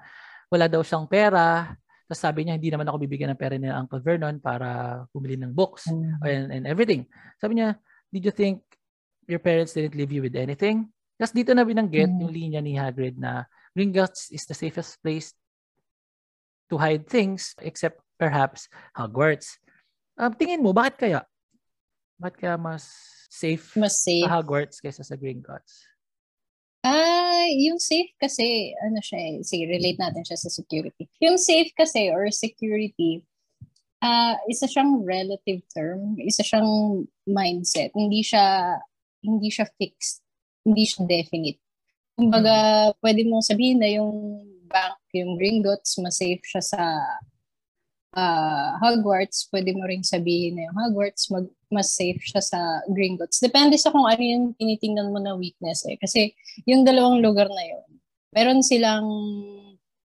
wala 0.51 0.67
daw 0.67 0.83
siyang 0.83 1.07
pera. 1.07 1.71
Tapos 2.03 2.19
sabi 2.19 2.43
niya, 2.43 2.59
hindi 2.59 2.67
naman 2.67 2.91
ako 2.91 3.07
bibigyan 3.07 3.31
ng 3.31 3.39
pera 3.39 3.55
ni 3.55 3.71
Uncle 3.71 4.03
Vernon 4.03 4.43
para 4.43 4.99
bumili 5.15 5.39
ng 5.39 5.55
books 5.55 5.87
mm-hmm. 5.87 6.27
and, 6.27 6.47
and 6.51 6.63
everything. 6.67 7.07
Sabi 7.39 7.63
niya, 7.63 7.79
did 8.11 8.27
you 8.27 8.35
think 8.35 8.67
your 9.31 9.39
parents 9.39 9.71
didn't 9.71 9.95
leave 9.95 10.11
you 10.11 10.19
with 10.19 10.35
anything? 10.35 10.91
Tapos 11.15 11.31
dito 11.31 11.55
na 11.55 11.63
binanggit 11.63 12.11
mm-hmm. 12.11 12.19
yung 12.19 12.33
linya 12.35 12.59
ni 12.59 12.75
Hagrid 12.75 13.15
na 13.15 13.47
Gringotts 13.71 14.27
is 14.35 14.43
the 14.43 14.53
safest 14.53 14.99
place 14.99 15.31
to 16.67 16.75
hide 16.75 17.07
things 17.07 17.55
except 17.63 18.03
perhaps 18.19 18.67
Hogwarts. 18.91 19.55
Um, 20.19 20.35
tingin 20.35 20.59
mo, 20.59 20.75
bakit 20.75 20.99
kaya? 20.99 21.19
Bakit 22.19 22.35
kaya 22.43 22.55
mas 22.59 22.91
safe, 23.33 23.73
mas 23.73 23.97
safe. 24.05 24.21
sa 24.21 24.37
Hogwarts 24.37 24.77
kaysa 24.77 25.01
sa 25.01 25.17
Gringotts? 25.17 25.89
Ah, 26.85 27.47
yung 27.49 27.79
safe 27.79 28.11
kasi, 28.19 28.75
ano 28.83 28.99
siya 28.99 29.19
eh, 29.19 29.35
sige, 29.41 29.65
relate 29.65 29.97
natin 29.97 30.21
siya 30.21 30.37
sa 30.37 30.51
security. 30.51 31.09
Yung 31.23 31.39
safe 31.41 31.71
kasi 31.73 32.13
or 32.13 32.29
security, 32.29 33.23
ah, 34.03 34.35
uh, 34.35 34.51
isa 34.51 34.67
siyang 34.67 35.01
relative 35.01 35.63
term, 35.71 36.19
isa 36.19 36.43
siyang 36.43 37.07
mindset. 37.23 37.89
Hindi 37.95 38.19
siya, 38.19 38.77
hindi 39.23 39.47
siya 39.47 39.65
fixed. 39.79 40.19
Hindi 40.67 40.83
siya 40.83 41.07
definite. 41.07 41.59
Kumbaga, 42.19 42.91
hmm. 42.91 42.99
pwede 42.99 43.21
mong 43.25 43.47
sabihin 43.47 43.79
na 43.79 43.89
yung 43.89 44.43
bank, 44.67 44.99
yung 45.15 45.39
Gringotts, 45.39 45.97
mas 46.03 46.19
safe 46.19 46.43
siya 46.43 46.61
sa 46.61 46.81
uh, 48.13 48.77
Hogwarts. 48.79 49.49
Pwede 49.49 49.73
mo 49.73 49.85
ring 49.85 50.05
sabihin 50.05 50.57
na 50.57 50.69
yung 50.69 50.77
Hogwarts, 50.77 51.29
mag, 51.33 51.49
mas 51.73 51.93
safe 51.93 52.21
siya 52.21 52.41
sa 52.41 52.59
Gringotts. 52.89 53.41
Depende 53.41 53.75
sa 53.77 53.89
kung 53.89 54.05
ano 54.05 54.21
yung 54.21 54.53
tinitingnan 54.57 55.09
mo 55.09 55.19
na 55.19 55.33
weakness 55.33 55.85
eh. 55.89 55.97
Kasi 55.97 56.33
yung 56.69 56.85
dalawang 56.85 57.21
lugar 57.21 57.49
na 57.49 57.63
yun, 57.65 57.89
meron 58.33 58.61
silang 58.61 59.05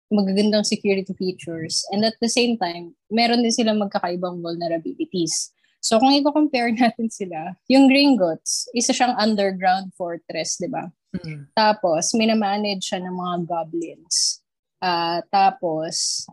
magagandang 0.08 0.64
security 0.64 1.12
features 1.12 1.84
and 1.92 2.00
at 2.00 2.16
the 2.24 2.32
same 2.32 2.56
time, 2.56 2.96
meron 3.12 3.44
din 3.44 3.52
silang 3.52 3.76
magkakaibang 3.76 4.40
vulnerabilities. 4.40 5.52
So 5.84 6.00
kung 6.00 6.16
i-compare 6.16 6.72
natin 6.80 7.12
sila, 7.12 7.52
yung 7.68 7.86
Gringotts, 7.86 8.72
isa 8.72 8.96
siyang 8.96 9.14
underground 9.20 9.92
fortress, 9.94 10.56
di 10.56 10.68
ba? 10.68 10.88
Mm-hmm. 11.12 11.56
Tapos, 11.56 12.12
minamanage 12.12 12.84
siya 12.84 13.00
ng 13.00 13.16
mga 13.16 13.36
goblins. 13.48 14.44
Uh, 14.78 15.24
tapos, 15.32 16.24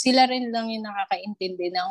sila 0.00 0.24
rin 0.24 0.48
lang 0.48 0.72
yung 0.72 0.88
nakakaintindi 0.88 1.68
ng 1.68 1.90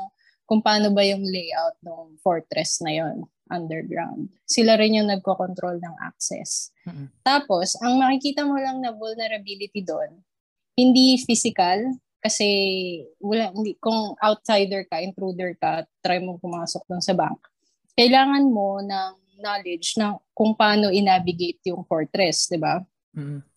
kung 0.50 0.66
paano 0.66 0.90
ba 0.90 1.06
yung 1.06 1.22
layout 1.22 1.78
ng 1.86 2.18
fortress 2.26 2.82
na 2.82 2.98
yon 2.98 3.22
underground. 3.54 4.30
Sila 4.50 4.78
rin 4.78 4.98
yung 4.98 5.10
nagko-control 5.10 5.78
ng 5.78 5.96
access. 6.06 6.74
Mm-hmm. 6.86 7.08
Tapos, 7.22 7.78
ang 7.82 7.98
makikita 8.02 8.46
mo 8.46 8.58
lang 8.58 8.82
na 8.82 8.94
vulnerability 8.94 9.82
doon, 9.86 10.22
hindi 10.78 11.18
physical, 11.22 11.98
kasi 12.22 12.50
wala, 13.18 13.50
hindi, 13.54 13.78
kung 13.82 14.14
outsider 14.22 14.86
ka, 14.86 15.02
intruder 15.02 15.58
ka, 15.58 15.86
try 16.02 16.22
mo 16.22 16.38
pumasok 16.38 16.86
doon 16.86 17.02
sa 17.02 17.18
bank, 17.18 17.42
kailangan 17.98 18.46
mo 18.50 18.82
ng 18.86 19.42
knowledge 19.42 19.98
ng 19.98 20.14
kung 20.36 20.54
paano 20.54 20.94
i-navigate 20.94 21.74
yung 21.74 21.86
fortress, 21.90 22.50
di 22.50 22.60
ba? 22.62 22.78
Mm-hmm. 23.18 23.49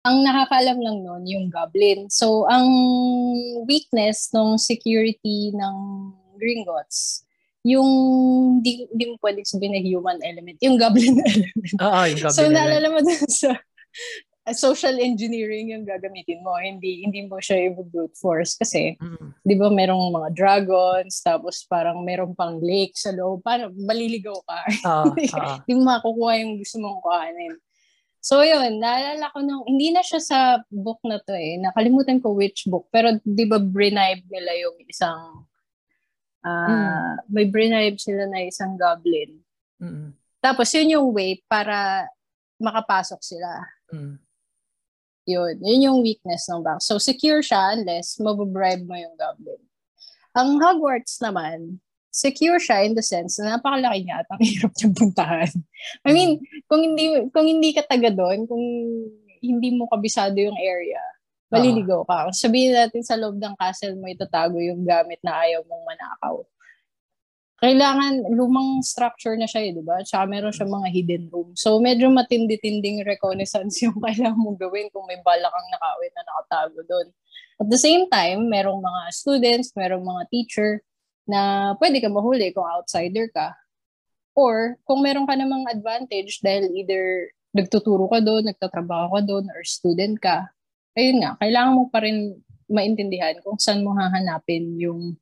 Ang 0.00 0.24
nakakaalam 0.24 0.78
lang 0.80 0.96
nun, 1.04 1.22
yung 1.28 1.46
goblin. 1.52 2.08
So, 2.08 2.48
ang 2.48 2.68
weakness 3.68 4.32
ng 4.32 4.56
security 4.56 5.52
ng 5.52 5.76
Gringotts, 6.40 7.28
yung 7.60 7.88
di, 8.64 8.88
di 8.88 9.04
mo 9.04 9.20
pwedeng 9.20 9.44
sabihin 9.44 9.76
na 9.76 9.82
human 9.84 10.16
element, 10.24 10.56
yung 10.64 10.80
goblin 10.80 11.20
element. 11.28 11.72
Oo, 11.84 12.00
yung 12.08 12.20
goblin 12.24 12.32
so, 12.32 12.48
naalala 12.48 12.88
mo 12.88 13.04
dun 13.04 13.28
sa 13.28 13.52
social 14.56 14.96
engineering 14.96 15.76
yung 15.76 15.84
gagamitin 15.84 16.40
mo. 16.40 16.56
Hindi 16.56 17.04
hindi 17.04 17.28
mo 17.28 17.36
siya 17.38 17.68
i-brute 17.68 18.16
force 18.16 18.56
kasi 18.56 18.96
mm. 18.96 19.44
'di 19.44 19.54
ba 19.60 19.68
merong 19.68 20.10
mga 20.10 20.28
dragons 20.32 21.20
tapos 21.20 21.62
parang 21.68 22.00
merong 22.02 22.32
pang 22.32 22.56
lake 22.58 22.96
sa 22.96 23.12
loob. 23.12 23.44
Para 23.44 23.68
maliligaw 23.68 24.40
ka. 24.48 24.58
Uh, 24.80 25.12
uh. 25.12 25.56
Hindi 25.68 25.72
mo 25.76 25.82
makukuha 25.92 26.32
yung 26.40 26.56
gusto 26.58 26.76
mong 26.80 26.98
kuhanin. 27.04 27.54
So 28.20 28.44
yun, 28.44 28.84
naalala 28.84 29.32
ko 29.32 29.40
nung, 29.40 29.64
hindi 29.64 29.96
na 29.96 30.04
siya 30.04 30.20
sa 30.20 30.38
book 30.68 31.00
na 31.08 31.16
to 31.24 31.32
eh. 31.32 31.56
Nakalimutan 31.56 32.20
ko 32.20 32.36
which 32.36 32.68
book. 32.68 32.84
Pero 32.92 33.16
di 33.24 33.48
ba 33.48 33.56
bribe 33.56 34.28
nila 34.28 34.52
yung 34.60 34.76
isang, 34.84 35.48
uh, 36.44 36.68
mm. 36.68 37.32
may 37.32 37.48
bribe 37.48 37.96
sila 37.96 38.28
na 38.28 38.44
isang 38.44 38.76
goblin. 38.76 39.40
Mm-hmm. 39.80 40.12
Tapos 40.44 40.68
yun 40.76 41.00
yung 41.00 41.08
way 41.16 41.40
para 41.48 42.04
makapasok 42.60 43.20
sila. 43.24 43.64
Mm. 43.88 44.20
Yun. 45.24 45.54
Yun 45.64 45.86
yung 45.88 45.98
weakness 46.04 46.44
ng 46.48 46.60
bank. 46.60 46.84
So, 46.84 47.00
secure 47.00 47.40
siya 47.40 47.76
unless 47.76 48.20
mababribe 48.20 48.84
mo 48.84 48.96
yung 49.00 49.16
goblin. 49.16 49.60
Ang 50.36 50.60
Hogwarts 50.60 51.18
naman, 51.24 51.80
secure 52.10 52.58
siya 52.58 52.84
in 52.84 52.98
the 52.98 53.02
sense 53.02 53.38
na 53.38 53.56
napakalaki 53.56 54.04
niya 54.04 54.22
at 54.22 54.28
ang 54.30 54.42
hirap 54.50 54.72
niyang 54.76 54.94
puntahan. 54.98 55.52
I 56.04 56.10
mean, 56.10 56.42
kung 56.66 56.82
hindi 56.82 57.30
kung 57.30 57.46
hindi 57.46 57.70
ka 57.70 57.86
taga 57.86 58.10
doon, 58.10 58.44
kung 58.50 58.64
hindi 59.40 59.68
mo 59.72 59.88
kabisado 59.88 60.36
yung 60.36 60.58
area, 60.58 61.00
maliligaw 61.48 62.04
ka. 62.04 62.28
Sabihin 62.34 62.76
natin 62.76 63.00
sa 63.00 63.16
loob 63.16 63.40
ng 63.40 63.56
castle 63.56 63.96
mo 63.96 64.06
itatago 64.10 64.60
yung 64.60 64.84
gamit 64.84 65.22
na 65.24 65.40
ayaw 65.40 65.64
mong 65.64 65.84
manakaw 65.88 66.44
kailangan 67.60 68.24
lumang 68.32 68.80
structure 68.80 69.36
na 69.36 69.44
siya 69.44 69.68
eh, 69.68 69.76
di 69.76 69.84
ba? 69.84 70.00
Tsaka 70.00 70.24
meron 70.24 70.48
siya 70.48 70.64
mga 70.64 70.88
hidden 70.96 71.24
room. 71.28 71.52
So 71.52 71.76
medyo 71.76 72.08
matindi-tinding 72.08 73.04
reconnaissance 73.04 73.76
yung 73.84 74.00
kailangan 74.00 74.40
mong 74.40 74.56
gawin 74.56 74.88
kung 74.88 75.04
may 75.04 75.20
bala 75.20 75.52
kang 75.52 75.68
nakawin 75.68 76.12
na 76.16 76.24
nakatago 76.24 76.80
doon. 76.88 77.06
At 77.60 77.68
the 77.68 77.76
same 77.76 78.08
time, 78.08 78.48
merong 78.48 78.80
mga 78.80 79.00
students, 79.12 79.76
merong 79.76 80.00
mga 80.00 80.22
teacher 80.32 80.80
na 81.28 81.72
pwede 81.80 82.00
ka 82.00 82.08
mahuli 82.08 82.52
kung 82.54 82.66
outsider 82.66 83.28
ka. 83.32 83.56
Or 84.38 84.78
kung 84.86 85.02
meron 85.02 85.26
ka 85.26 85.34
namang 85.34 85.66
advantage 85.66 86.40
dahil 86.40 86.70
either 86.72 87.34
nagtuturo 87.50 88.06
ka 88.06 88.22
doon, 88.22 88.46
nagtatrabaho 88.46 89.18
ka 89.18 89.22
doon, 89.26 89.44
or 89.50 89.66
student 89.66 90.16
ka, 90.22 90.48
ayun 90.94 91.18
nga, 91.20 91.34
kailangan 91.42 91.76
mo 91.76 91.84
pa 91.90 91.98
rin 92.06 92.38
maintindihan 92.70 93.34
kung 93.42 93.58
saan 93.58 93.82
mo 93.82 93.90
hahanapin 93.98 94.78
yung 94.78 95.18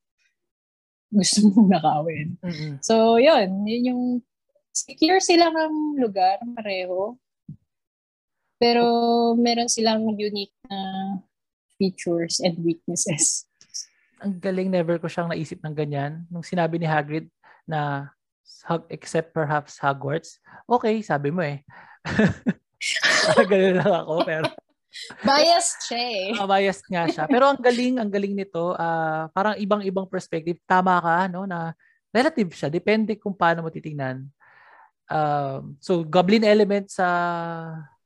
gusto 1.09 1.49
mong 1.49 1.73
nakawin. 1.73 2.37
Mm-hmm. 2.45 2.73
So, 2.85 3.17
yun. 3.17 3.65
Yun 3.65 3.89
yung 3.89 4.03
secure 4.77 5.25
sila 5.25 5.49
ng 5.49 5.97
lugar, 5.97 6.37
pareho. 6.53 7.17
Pero 8.61 8.85
meron 9.41 9.73
silang 9.73 10.05
unique 10.13 10.53
na 10.69 11.17
features 11.81 12.45
and 12.45 12.61
weaknesses. 12.61 13.48
Ang 14.19 14.39
galing, 14.43 14.69
never 14.71 14.99
ko 14.99 15.07
siyang 15.07 15.31
naisip 15.31 15.63
ng 15.63 15.75
ganyan. 15.75 16.27
Nung 16.27 16.43
sinabi 16.43 16.79
ni 16.79 16.87
Hagrid 16.87 17.31
na 17.69 18.11
except 18.91 19.31
perhaps 19.31 19.79
Hogwarts, 19.79 20.43
okay, 20.67 21.01
sabi 21.05 21.31
mo 21.31 21.45
eh. 21.45 21.63
Ganun 23.51 23.79
lang 23.79 23.95
ako, 24.07 24.15
pero 24.27 24.47
biased 25.23 25.79
siya 25.91 26.01
eh. 26.01 26.27
Uh, 26.35 26.49
biased 26.49 26.87
nga 26.89 27.05
siya. 27.07 27.25
Pero 27.29 27.45
ang 27.47 27.61
galing, 27.61 28.01
ang 28.01 28.11
galing 28.11 28.35
nito, 28.35 28.75
uh, 28.75 29.31
parang 29.31 29.55
ibang-ibang 29.61 30.09
perspective. 30.09 30.59
Tama 30.65 30.99
ka, 30.99 31.17
no, 31.31 31.45
na 31.47 31.77
relative 32.11 32.51
siya. 32.57 32.69
Depende 32.73 33.15
kung 33.21 33.37
paano 33.37 33.63
mo 33.63 33.71
titingnan. 33.71 34.27
Um, 35.09 35.77
so, 35.81 36.05
goblin 36.05 36.45
element 36.45 36.91
sa 36.93 37.07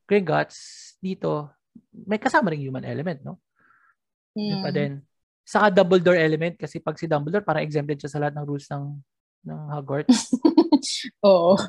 Gringotts 0.06 0.94
dito, 1.00 1.50
may 1.90 2.20
kasama 2.20 2.52
ring 2.52 2.62
human 2.62 2.84
element, 2.84 3.22
no? 3.24 3.40
Mm. 4.32 4.62
pa 4.64 4.70
din. 4.72 4.92
Saka 5.52 5.68
Dumbledore 5.68 6.16
element 6.16 6.56
kasi 6.56 6.80
pag 6.80 6.96
si 6.96 7.04
Dumbledore, 7.04 7.44
parang 7.44 7.60
exempted 7.60 8.00
siya 8.00 8.08
sa 8.08 8.20
lahat 8.24 8.40
ng 8.40 8.46
rules 8.48 8.64
ng 8.72 8.84
ng 9.44 9.60
Hogwarts. 9.68 10.32
Oo. 11.28 11.60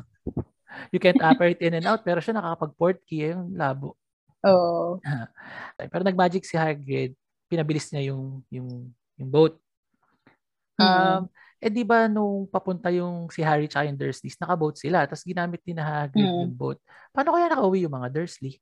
You 0.96 1.04
can't 1.04 1.20
operate 1.20 1.60
in 1.60 1.75
and 1.75 1.84
out, 1.84 2.00
pero 2.08 2.24
siya 2.24 2.40
nakakapag-port 2.40 3.04
key, 3.04 3.36
yung 3.36 3.60
labo. 3.60 4.00
Oo. 4.48 5.04
Pero 5.92 6.04
nag-magic 6.04 6.44
si 6.48 6.56
Hagrid. 6.56 7.16
pinabilis 7.48 7.92
niya 7.94 8.12
yung 8.12 8.42
yung 8.50 8.90
yung 9.20 9.30
boat. 9.30 9.60
Um, 10.80 11.30
mm. 11.30 11.62
eh 11.62 11.70
di 11.70 11.86
ba 11.86 12.10
nung 12.10 12.50
papunta 12.50 12.90
yung 12.90 13.30
si 13.30 13.46
Harry 13.46 13.70
at 13.70 13.86
yung 13.86 14.00
Dursleys, 14.00 14.40
naka-boat 14.42 14.82
sila, 14.82 15.06
tapos 15.06 15.22
ginamit 15.22 15.62
ni 15.68 15.78
na 15.78 15.86
Hagrid 15.86 16.24
mm. 16.24 16.40
yung 16.50 16.56
boat. 16.56 16.80
Paano 17.13 17.38
kaya 17.38 17.52
nakauwi 17.52 17.86
yung 17.86 17.94
mga 17.94 18.10
Dursley? 18.10 18.58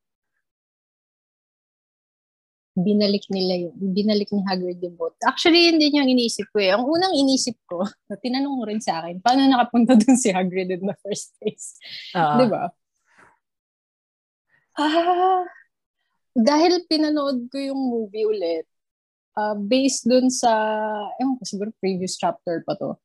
Binalik 2.72 3.28
nila 3.28 3.68
yung, 3.68 3.76
binalik 3.92 4.32
ni 4.32 4.42
Hagrid 4.48 4.80
yung 4.80 4.96
boat. 4.96 5.16
Actually, 5.28 5.76
hindi 5.76 5.92
niya 5.92 6.08
iniisip 6.08 6.48
ko 6.56 6.58
eh. 6.64 6.72
Ang 6.72 6.88
unang 6.88 7.12
inisip 7.12 7.60
ko, 7.68 7.84
tinanong 8.24 8.56
mo 8.56 8.64
rin 8.64 8.80
sa 8.80 9.04
akin, 9.04 9.20
paano 9.20 9.44
nakapunta 9.44 10.00
dun 10.00 10.16
si 10.16 10.32
Hagrid 10.32 10.72
in 10.72 10.88
the 10.88 10.98
first 11.04 11.36
place? 11.40 11.76
Uh-huh. 12.16 12.40
Di 12.40 12.46
ba? 12.48 12.64
Ah, 14.80 15.44
dahil 16.32 16.88
pinanood 16.88 17.52
ko 17.52 17.58
yung 17.60 17.82
movie 17.92 18.24
ulit, 18.24 18.66
uh, 19.36 19.56
based 19.60 20.08
dun 20.08 20.32
sa, 20.32 20.52
ewan 21.20 21.36
ko, 21.36 21.44
siguro 21.44 21.70
previous 21.84 22.16
chapter 22.16 22.64
pa 22.64 22.80
to. 22.80 22.96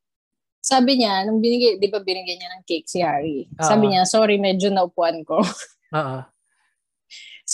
Sabi 0.63 0.99
niya, 0.99 1.27
nung 1.27 1.43
binigay, 1.43 1.79
di 1.79 1.91
ba 1.91 2.03
binigyan 2.03 2.39
niya 2.43 2.51
ng 2.59 2.65
cake 2.67 2.87
si 2.87 3.03
Harry? 3.03 3.51
Uh-huh. 3.51 3.67
Sabi 3.67 3.91
niya, 3.91 4.07
sorry, 4.07 4.39
medyo 4.39 4.71
naupuan 4.71 5.27
ko. 5.27 5.43
Oo. 5.43 5.55
Uh-huh. 5.87 6.27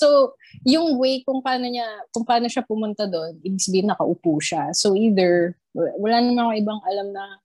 So, 0.03 0.35
yung 0.67 0.99
way 0.99 1.23
kung 1.23 1.39
paano 1.39 1.71
niya, 1.71 1.87
kung 2.11 2.27
paano 2.27 2.51
siya 2.51 2.67
pumunta 2.67 3.07
doon, 3.07 3.39
ibig 3.47 3.63
sabihin 3.63 3.95
nakaupo 3.95 4.43
siya. 4.43 4.75
So, 4.75 4.99
either, 4.99 5.55
wala 5.73 6.19
naman 6.19 6.43
ako 6.43 6.53
ibang 6.59 6.81
alam 6.83 7.09
na 7.15 7.39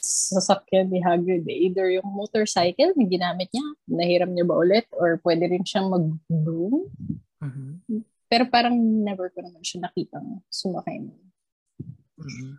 sasakyan 0.00 0.88
ni 0.88 1.04
Hagrid. 1.04 1.44
Eh. 1.44 1.68
Either 1.68 1.92
yung 1.92 2.08
motorcycle 2.08 2.96
na 2.96 3.04
ginamit 3.04 3.52
niya, 3.52 3.66
nahiram 3.84 4.32
niya 4.32 4.48
ba 4.48 4.56
ulit, 4.56 4.88
or 4.96 5.20
pwede 5.20 5.52
rin 5.52 5.68
siyang 5.68 5.92
mag-broom. 5.92 6.88
Mm-hmm. 7.44 8.00
Pero 8.30 8.44
parang 8.48 8.72
never 8.78 9.28
ko 9.28 9.44
naman 9.44 9.60
siya 9.60 9.84
nakitang 9.84 10.40
sumakay 10.48 11.04
mo. 11.04 11.12
Mm-hmm. 12.16 12.52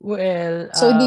Well, 0.00 0.56
so, 0.76 0.92
um, 0.92 0.98
di 1.00 1.06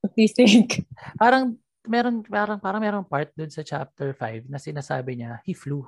what 0.00 0.12
do 0.16 0.20
you 0.24 0.32
think? 0.32 0.88
Parang, 1.20 1.60
meron, 1.84 2.24
parang, 2.24 2.56
parang 2.56 2.80
meron 2.80 3.04
part 3.04 3.28
dun 3.36 3.52
sa 3.52 3.60
chapter 3.60 4.16
5 4.16 4.48
na 4.48 4.56
sinasabi 4.56 5.20
niya, 5.20 5.44
he 5.44 5.52
flew. 5.52 5.84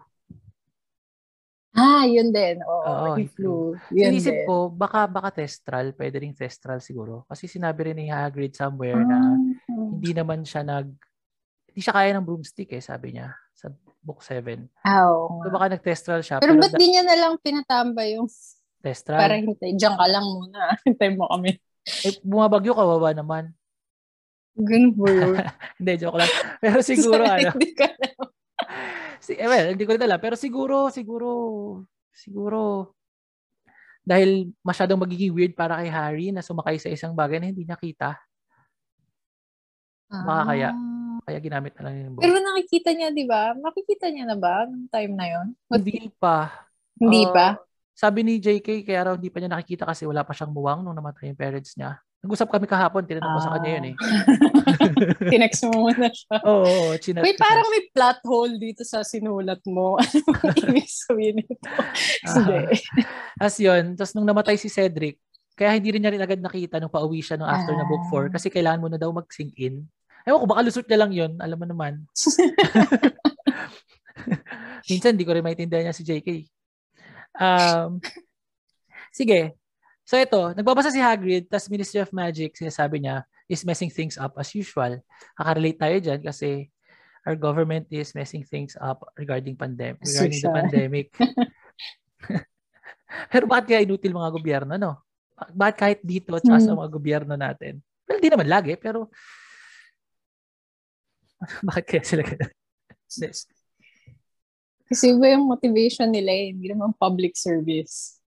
Ah, 1.83 2.07
yun 2.07 2.31
din. 2.31 2.63
Oo, 2.63 2.87
Oo 2.87 3.07
he 3.19 3.27
flew. 3.27 3.75
Yun 3.91 4.15
Inisip 4.15 4.31
din. 4.31 4.47
ko, 4.47 4.71
baka, 4.71 5.11
baka 5.11 5.43
testral. 5.43 5.91
Pwede 5.99 6.23
rin 6.23 6.31
testral 6.31 6.79
siguro. 6.79 7.27
Kasi 7.27 7.51
sinabi 7.51 7.91
rin 7.91 7.99
ni 7.99 8.07
Hagrid 8.07 8.55
somewhere 8.55 9.03
ah. 9.03 9.09
na 9.11 9.19
hindi 9.67 10.15
naman 10.15 10.47
siya 10.47 10.63
nag... 10.63 10.87
Hindi 11.73 11.81
siya 11.83 11.95
kaya 11.97 12.15
ng 12.15 12.27
broomstick 12.29 12.71
eh, 12.71 12.85
sabi 12.85 13.19
niya 13.19 13.35
sa 13.51 13.75
book 13.99 14.23
7. 14.23 14.63
Oh. 14.87 15.43
So 15.43 15.51
baka 15.51 15.75
nag-testral 15.75 16.23
siya. 16.23 16.39
Pero, 16.39 16.55
pero 16.55 16.63
ba't 16.63 16.73
da- 16.75 16.79
di 16.79 16.87
niya 16.87 17.03
na 17.03 17.17
lang 17.19 17.35
pinatambay 17.43 18.15
yung... 18.15 18.31
Testral? 18.83 19.19
Para 19.19 19.39
hintay. 19.39 19.75
Diyan 19.75 19.95
ka 19.95 20.07
lang 20.11 20.27
muna. 20.27 20.61
Hintay 20.87 21.11
mo 21.15 21.31
kami. 21.31 21.55
Eh, 22.07 22.19
bumabagyo, 22.23 22.75
kawawa 22.75 23.15
naman. 23.15 23.55
Ganun 24.59 24.93
po 24.93 25.07
yun. 25.09 25.39
hindi, 25.79 25.93
joke 26.03 26.19
lang. 26.19 26.31
Pero 26.59 26.79
siguro, 26.87 27.23
ano... 27.23 27.51
Hindi 27.55 27.73
ka 27.75 27.89
si, 29.23 29.39
eh, 29.39 29.47
well, 29.47 29.71
hindi 29.71 29.87
ko 29.87 29.95
rin 29.95 30.03
alam. 30.03 30.19
Pero 30.19 30.35
siguro, 30.35 30.91
siguro, 30.91 31.31
siguro, 32.11 32.93
dahil 34.03 34.51
masyadong 34.67 34.99
magiging 34.99 35.31
weird 35.31 35.55
para 35.55 35.79
kay 35.79 35.91
Harry 35.91 36.27
na 36.35 36.43
sumakay 36.43 36.83
sa 36.83 36.91
isang 36.91 37.15
bagay 37.15 37.39
na 37.39 37.55
hindi 37.55 37.63
nakita. 37.63 38.19
Ah. 40.11 40.25
Baka 40.27 40.43
kaya, 40.53 40.69
kaya 41.23 41.39
ginamit 41.39 41.73
na 41.79 41.83
lang 41.87 41.95
yung 41.95 42.15
boat. 42.19 42.23
Pero 42.27 42.37
nakikita 42.43 42.91
niya, 42.91 43.09
di 43.15 43.25
ba? 43.25 43.55
Makikita 43.55 44.11
niya 44.11 44.27
na 44.27 44.37
ba 44.37 44.67
nung 44.67 44.91
time 44.91 45.13
na 45.15 45.27
yon? 45.31 45.47
Hindi 45.71 46.11
pa. 46.19 46.51
Hindi 46.99 47.23
uh, 47.23 47.31
pa? 47.31 47.47
Sabi 47.95 48.27
ni 48.27 48.43
JK, 48.43 48.83
kaya 48.83 49.07
raw 49.07 49.15
hindi 49.15 49.31
pa 49.31 49.39
niya 49.39 49.55
nakikita 49.55 49.87
kasi 49.87 50.03
wala 50.03 50.27
pa 50.27 50.35
siyang 50.35 50.51
muwang 50.51 50.83
nung 50.83 50.99
namatay 50.99 51.31
yung 51.31 51.39
parents 51.39 51.79
niya. 51.79 52.03
Nag-usap 52.23 52.55
kami 52.55 52.71
kahapon, 52.71 53.03
tinanong 53.03 53.35
ko 53.35 53.41
sa 53.43 53.59
kanya 53.59 53.71
yun 53.75 53.87
eh. 53.91 53.95
Ah. 53.99 54.23
Tinext 55.35 55.67
mo 55.67 55.91
muna 55.91 56.07
siya. 56.07 56.39
Oo, 56.47 56.63
oo 56.63 56.95
chinat 56.95 57.27
Wait, 57.27 57.35
parang 57.35 57.67
may 57.67 57.91
plot 57.91 58.23
hole 58.23 58.63
dito 58.63 58.87
sa 58.87 59.03
sinulat 59.03 59.59
mo. 59.67 59.99
Ano 60.43 60.71
ibig 60.71 60.87
sabihin 60.87 61.43
nito? 61.43 61.59
Hindi. 62.23 62.79
As 63.43 63.59
yun, 63.59 63.99
tapos 63.99 64.15
nung 64.15 64.31
namatay 64.31 64.55
si 64.55 64.71
Cedric, 64.71 65.19
kaya 65.59 65.75
hindi 65.75 65.91
rin 65.91 65.99
niya 65.99 66.15
rin 66.15 66.23
agad 66.23 66.39
nakita 66.39 66.79
nung 66.79 66.95
pauwi 66.95 67.27
siya 67.27 67.35
nung 67.35 67.51
after 67.51 67.75
ah. 67.75 67.83
na 67.83 67.91
book 67.91 68.07
4 68.07 68.31
kasi 68.31 68.55
kailangan 68.55 68.81
mo 68.81 68.87
na 68.87 69.03
daw 69.03 69.11
mag-sink 69.11 69.59
in. 69.59 69.83
Ewan 70.23 70.41
ko, 70.43 70.47
baka 70.47 70.63
lusot 70.63 70.87
niya 70.87 71.01
lang 71.03 71.11
yun. 71.11 71.33
Alam 71.43 71.59
mo 71.59 71.67
naman. 71.67 72.07
Minsan, 74.91 75.19
hindi 75.19 75.27
ko 75.27 75.35
rin 75.35 75.43
maintindihan 75.43 75.91
niya 75.91 75.99
si 75.99 76.07
JK. 76.07 76.47
Um, 77.35 77.99
sige, 79.11 79.59
So 80.13 80.21
ito, 80.21 80.53
nagbabasa 80.53 80.93
si 80.93 81.01
Hagrid, 81.01 81.49
tas 81.49 81.73
Ministry 81.73 82.05
of 82.05 82.13
Magic, 82.13 82.53
sinasabi 82.53 83.01
niya, 83.01 83.25
is 83.49 83.65
messing 83.65 83.89
things 83.89 84.21
up 84.21 84.37
as 84.37 84.53
usual. 84.53 85.01
Kakarelate 85.41 85.81
tayo 85.81 85.97
dyan 86.05 86.21
kasi 86.21 86.69
our 87.25 87.33
government 87.33 87.89
is 87.89 88.13
messing 88.13 88.45
things 88.45 88.77
up 88.77 89.01
regarding 89.17 89.57
pandemic, 89.57 90.05
regarding 90.05 90.37
the 90.37 90.53
pandemic. 90.53 91.07
Pero 93.33 93.49
bakit 93.49 93.73
kaya 93.73 93.89
inutil 93.89 94.13
mga 94.13 94.37
gobyerno, 94.37 94.77
no? 94.77 95.01
Bakit 95.57 95.77
kahit 95.81 96.01
dito 96.05 96.37
at 96.37 96.45
hmm. 96.45 96.61
sa 96.61 96.77
mga 96.77 96.93
gobyerno 96.93 97.33
natin? 97.33 97.81
Well, 98.05 98.21
di 98.21 98.29
naman 98.29 98.53
lagi, 98.53 98.77
pero 98.77 99.09
bakit 101.73 101.85
kaya 101.89 102.05
sila 102.05 102.21
ganun? 102.21 102.53
Kasi 104.93 105.05
iba 105.09 105.25
yung 105.33 105.49
motivation 105.49 106.13
nila 106.13 106.37
eh. 106.37 106.53
Hindi 106.53 106.69
naman 106.69 106.93
public 107.01 107.33
service. 107.33 108.22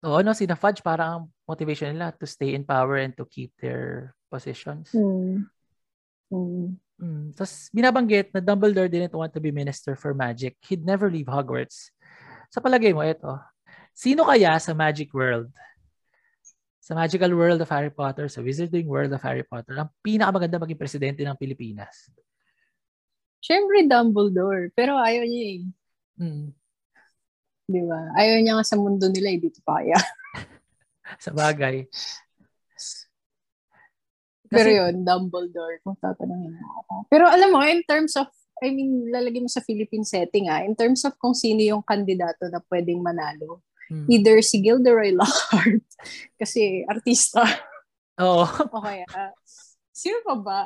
Oo, 0.00 0.24
no, 0.24 0.32
sina 0.32 0.56
Fudge 0.56 0.80
parang 0.80 1.28
motivation 1.44 1.92
nila 1.92 2.08
to 2.16 2.24
stay 2.24 2.56
in 2.56 2.64
power 2.64 3.04
and 3.04 3.12
to 3.12 3.28
keep 3.28 3.52
their 3.60 4.16
positions. 4.32 4.88
Mm. 4.96 5.44
Mm. 6.32 6.80
Mm. 7.00 7.24
Tapos 7.36 7.68
binabanggit 7.72 8.32
na 8.32 8.40
Dumbledore 8.40 8.88
didn't 8.88 9.12
want 9.12 9.32
to 9.32 9.40
be 9.40 9.52
minister 9.52 9.96
for 9.96 10.16
magic. 10.16 10.56
He'd 10.64 10.84
never 10.84 11.12
leave 11.12 11.28
Hogwarts. 11.28 11.92
Sa 12.48 12.64
palagay 12.64 12.96
mo, 12.96 13.04
ito. 13.04 13.36
Sino 13.92 14.24
kaya 14.24 14.56
sa 14.56 14.72
magic 14.72 15.12
world, 15.12 15.52
sa 16.80 16.96
magical 16.96 17.30
world 17.36 17.60
of 17.60 17.68
Harry 17.68 17.92
Potter, 17.92 18.26
sa 18.32 18.40
wizarding 18.40 18.88
world 18.88 19.12
of 19.12 19.20
Harry 19.20 19.44
Potter, 19.44 19.76
ang 19.76 19.92
pinakamaganda 20.00 20.56
maging 20.56 20.80
presidente 20.80 21.20
ng 21.22 21.36
Pilipinas? 21.36 22.08
Siyempre 23.40 23.84
Dumbledore, 23.84 24.72
pero 24.72 24.96
ayaw 24.96 25.24
niya 25.24 25.44
eh. 25.44 25.62
Mm. 26.20 26.48
Di 27.70 27.82
ba? 27.86 28.00
Ayaw 28.18 28.42
niya 28.42 28.58
nga 28.58 28.66
sa 28.66 28.74
mundo 28.74 29.06
nila, 29.06 29.30
eh, 29.30 29.38
to 29.38 29.62
kaya. 29.62 29.94
sa 31.24 31.30
bagay. 31.30 31.86
Kasi, 34.50 34.50
Pero 34.50 34.68
yun, 34.74 35.06
Dumbledore, 35.06 35.78
kung 35.86 35.94
tatanungin 36.02 36.58
mo 36.58 36.66
ako. 36.82 36.94
Pero 37.06 37.30
alam 37.30 37.54
mo, 37.54 37.62
in 37.62 37.86
terms 37.86 38.18
of, 38.18 38.26
I 38.58 38.74
mean, 38.74 39.06
lalagay 39.06 39.38
mo 39.38 39.46
sa 39.46 39.62
Philippine 39.62 40.02
setting 40.02 40.50
ah, 40.50 40.66
in 40.66 40.74
terms 40.74 41.06
of 41.06 41.14
kung 41.22 41.38
sino 41.38 41.62
yung 41.62 41.86
kandidato 41.86 42.50
na 42.50 42.58
pwedeng 42.66 42.98
manalo, 42.98 43.62
hmm. 43.86 44.10
either 44.10 44.42
si 44.42 44.58
Gilderoy 44.58 45.14
Lockhart, 45.14 45.86
kasi 46.42 46.82
artista. 46.90 47.46
Oo. 48.18 48.42
o 48.74 48.82
kaya, 48.82 49.06
sino 49.94 50.18
pa 50.26 50.34
ba? 50.34 50.60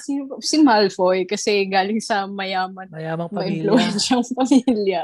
Sino 0.00 0.32
pa? 0.32 0.34
Si 0.40 0.56
Malfoy, 0.64 1.28
kasi 1.28 1.68
galing 1.68 2.00
sa 2.00 2.24
mayaman. 2.24 2.88
Mayamang 2.88 3.28
pamilya. 3.28 3.76
pamilya. 4.40 5.02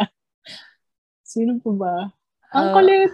Sino 1.29 1.61
po 1.61 1.77
ba? 1.77 2.09
Ang 2.57 2.73
uh, 2.73 2.73
kulit. 2.73 3.13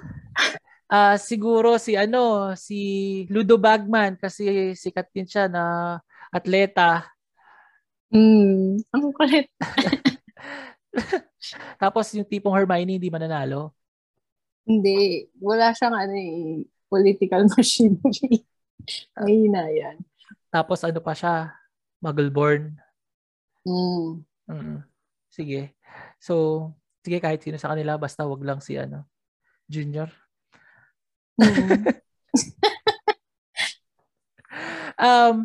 Uh, 0.86 1.18
siguro 1.28 1.74
si 1.82 1.98
ano, 1.98 2.54
si 2.54 2.78
Ludo 3.26 3.58
Bagman 3.58 4.14
kasi 4.14 4.70
sikat 4.78 5.10
din 5.10 5.26
siya 5.26 5.50
na 5.50 5.98
atleta. 6.30 7.10
Mm, 8.14 8.78
ang 8.94 9.10
kulit. 9.10 9.50
Tapos 11.82 12.06
yung 12.14 12.22
tipong 12.22 12.54
Hermione 12.54 13.02
hindi 13.02 13.10
mananalo. 13.10 13.74
Hindi, 14.62 15.26
wala 15.42 15.74
siyang 15.74 15.98
ano 15.98 16.14
eh, 16.14 16.62
political 16.86 17.42
machinery. 17.50 18.46
Mahina 19.18 19.66
yan. 19.74 19.98
Tapos 20.54 20.86
ano 20.86 21.02
pa 21.02 21.18
siya? 21.18 21.50
Muggle-born. 21.98 22.78
Mm. 23.66 24.22
Mm. 24.46 24.78
Sige. 25.34 25.74
So, 26.22 26.70
sige 27.04 27.20
kahit 27.20 27.44
sino 27.44 27.60
sa 27.60 27.76
kanila 27.76 28.00
basta 28.00 28.24
wag 28.24 28.40
lang 28.40 28.64
si 28.64 28.80
ano 28.80 29.04
junior. 29.68 30.08
Mm-hmm. 31.36 31.84
um 35.04 35.44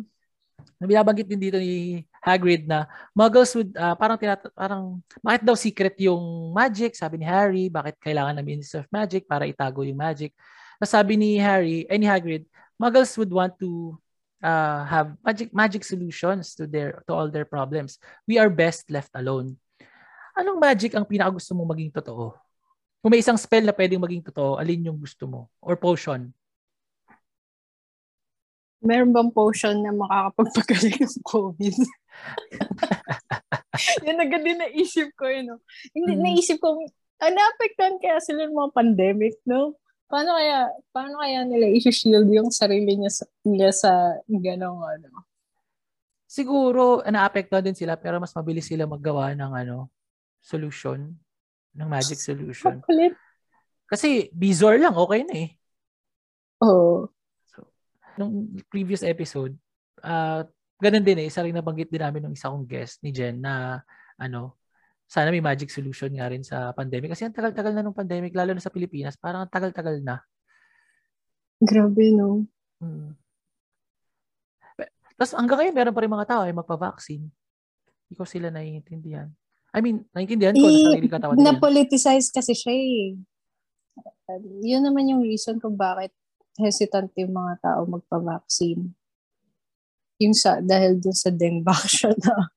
binabanggit 0.80 1.28
din 1.28 1.42
dito 1.50 1.60
ni 1.60 2.08
Hagrid 2.24 2.64
na 2.64 2.88
muggles 3.12 3.52
would 3.52 3.72
uh, 3.76 3.92
parang 3.96 4.16
tinat 4.16 4.40
parang 4.56 5.04
bakit 5.20 5.44
daw 5.44 5.52
secret 5.52 5.96
yung 6.00 6.52
magic? 6.56 6.96
Sabi 6.96 7.20
ni 7.20 7.26
Harry 7.28 7.68
bakit 7.68 8.00
kailangan 8.00 8.40
ng 8.40 8.46
Minister 8.48 8.80
of 8.80 8.88
Magic 8.88 9.28
para 9.28 9.44
itago 9.44 9.84
yung 9.84 10.00
magic? 10.00 10.32
Tapos 10.80 10.92
sabi 10.96 11.20
ni 11.20 11.36
Harry 11.36 11.84
ay 11.84 12.00
ni 12.00 12.08
Hagrid 12.08 12.48
muggles 12.80 13.12
would 13.20 13.28
want 13.28 13.52
to 13.60 13.92
uh, 14.40 14.88
have 14.88 15.12
magic 15.20 15.52
magic 15.52 15.84
solutions 15.84 16.56
to 16.56 16.64
their 16.64 17.04
to 17.04 17.12
all 17.12 17.28
their 17.28 17.44
problems. 17.44 18.00
We 18.24 18.40
are 18.40 18.48
best 18.48 18.88
left 18.88 19.12
alone 19.12 19.60
Anong 20.40 20.56
magic 20.56 20.96
ang 20.96 21.04
pinakagusto 21.04 21.52
mong 21.52 21.76
maging 21.76 21.92
totoo? 21.92 22.32
Kung 23.04 23.12
may 23.12 23.20
isang 23.20 23.36
spell 23.36 23.60
na 23.60 23.76
pwedeng 23.76 24.00
maging 24.00 24.24
totoo, 24.24 24.56
alin 24.56 24.88
yung 24.88 24.96
gusto 24.96 25.28
mo? 25.28 25.52
Or 25.60 25.76
potion? 25.76 26.32
Meron 28.80 29.12
bang 29.12 29.28
potion 29.28 29.84
na 29.84 29.92
makakapagpagaling 29.92 31.04
ng 31.04 31.20
COVID? 31.28 31.76
Yan 34.08 34.24
agad 34.24 34.40
din 34.40 34.56
naisip 34.56 35.12
ko, 35.12 35.28
yun. 35.28 35.52
No? 35.52 35.60
Hindi, 35.92 36.16
hmm. 36.16 36.24
naisip 36.24 36.56
ko, 36.56 36.72
ah, 37.20 37.28
naapektuhan 37.28 38.00
kaya 38.00 38.16
sila 38.24 38.48
ng 38.48 38.56
mga 38.56 38.72
pandemic, 38.72 39.36
no? 39.44 39.76
Paano 40.08 40.40
kaya, 40.40 40.72
paano 40.96 41.20
kaya 41.20 41.44
nila 41.44 41.68
i-shield 41.76 42.32
yung 42.32 42.48
sarili 42.48 42.96
niya 42.96 43.12
sa, 43.12 43.24
nila 43.44 43.70
sa 43.76 43.92
ganong 44.24 44.80
ano? 44.80 45.28
Siguro, 46.24 47.04
naapektuhan 47.04 47.68
din 47.68 47.76
sila 47.76 48.00
pero 48.00 48.16
mas 48.16 48.32
mabilis 48.32 48.64
sila 48.64 48.88
maggawa 48.88 49.36
ng 49.36 49.52
ano, 49.52 49.92
solution, 50.40 51.14
ng 51.76 51.88
magic 51.88 52.18
solution. 52.18 52.82
Kapalit. 52.82 53.14
Kasi 53.86 54.32
Bizor 54.34 54.80
lang, 54.80 54.96
okay 54.96 55.22
na 55.22 55.34
eh. 55.36 55.50
Oo. 56.64 56.68
Oh 56.68 57.00
nung 58.20 58.52
previous 58.68 59.00
episode, 59.00 59.56
uh, 60.04 60.44
ganun 60.76 61.00
din 61.00 61.24
eh, 61.24 61.32
isa 61.32 61.40
rin 61.40 61.56
nabanggit 61.56 61.88
din 61.88 62.04
namin 62.04 62.28
ng 62.28 62.36
isa 62.36 62.52
kong 62.52 62.68
guest 62.68 63.00
ni 63.00 63.08
Jen 63.16 63.40
na 63.40 63.80
ano, 64.20 64.60
sana 65.08 65.32
may 65.32 65.40
magic 65.40 65.72
solution 65.72 66.12
nga 66.12 66.28
rin 66.28 66.44
sa 66.44 66.76
pandemic. 66.76 67.16
Kasi 67.16 67.24
ang 67.24 67.34
tagal-tagal 67.34 67.72
na 67.72 67.82
nung 67.82 67.96
pandemic, 67.96 68.36
lalo 68.36 68.52
na 68.52 68.62
sa 68.62 68.70
Pilipinas, 68.70 69.16
parang 69.16 69.48
ang 69.48 69.50
tagal-tagal 69.50 70.04
na. 70.04 70.20
Grabe, 71.58 72.14
no? 72.14 72.46
Hmm. 72.78 73.16
Tapos 75.18 75.36
hanggang 75.36 75.60
ngayon, 75.60 75.76
meron 75.76 75.96
pa 75.96 76.00
rin 76.04 76.12
mga 76.14 76.28
tao 76.30 76.42
ay 76.46 76.54
magpa-vaccine. 76.54 77.26
Hindi 78.06 78.14
ko 78.14 78.24
sila 78.24 78.48
naiintindihan. 78.48 79.28
I 79.70 79.78
mean, 79.82 80.02
naiintindihan 80.10 80.54
ko 80.54 80.66
eh, 80.66 80.70
na 80.70 80.78
sarili 80.90 81.08
katawan 81.10 81.34
Na-politicize 81.38 82.28
kasi 82.34 82.52
siya 82.58 82.74
eh. 82.74 83.14
Yun 84.62 84.82
naman 84.86 85.10
yung 85.10 85.22
reason 85.22 85.58
kung 85.58 85.74
bakit 85.74 86.14
hesitant 86.58 87.10
yung 87.18 87.34
mga 87.34 87.62
tao 87.62 87.86
magpa-vaccine. 87.86 88.90
Yung 90.20 90.34
sa, 90.34 90.58
dahil 90.60 90.98
dun 90.98 91.16
sa 91.16 91.30
dengue 91.30 91.64
vaccine 91.64 92.18
na 92.26 92.50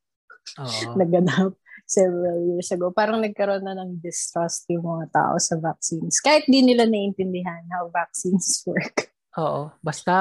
uh 0.60 0.94
naganap 1.00 1.56
several 1.88 2.40
years 2.50 2.70
ago. 2.74 2.90
Parang 2.90 3.22
nagkaroon 3.22 3.64
na 3.64 3.78
ng 3.78 4.02
distrust 4.02 4.66
yung 4.74 4.86
mga 4.86 5.14
tao 5.14 5.36
sa 5.38 5.56
vaccines. 5.62 6.20
Kahit 6.20 6.50
di 6.50 6.66
nila 6.66 6.90
naiintindihan 6.90 7.64
how 7.70 7.88
vaccines 7.94 8.62
work. 8.70 9.14
Oo. 9.38 9.70
Basta 9.82 10.14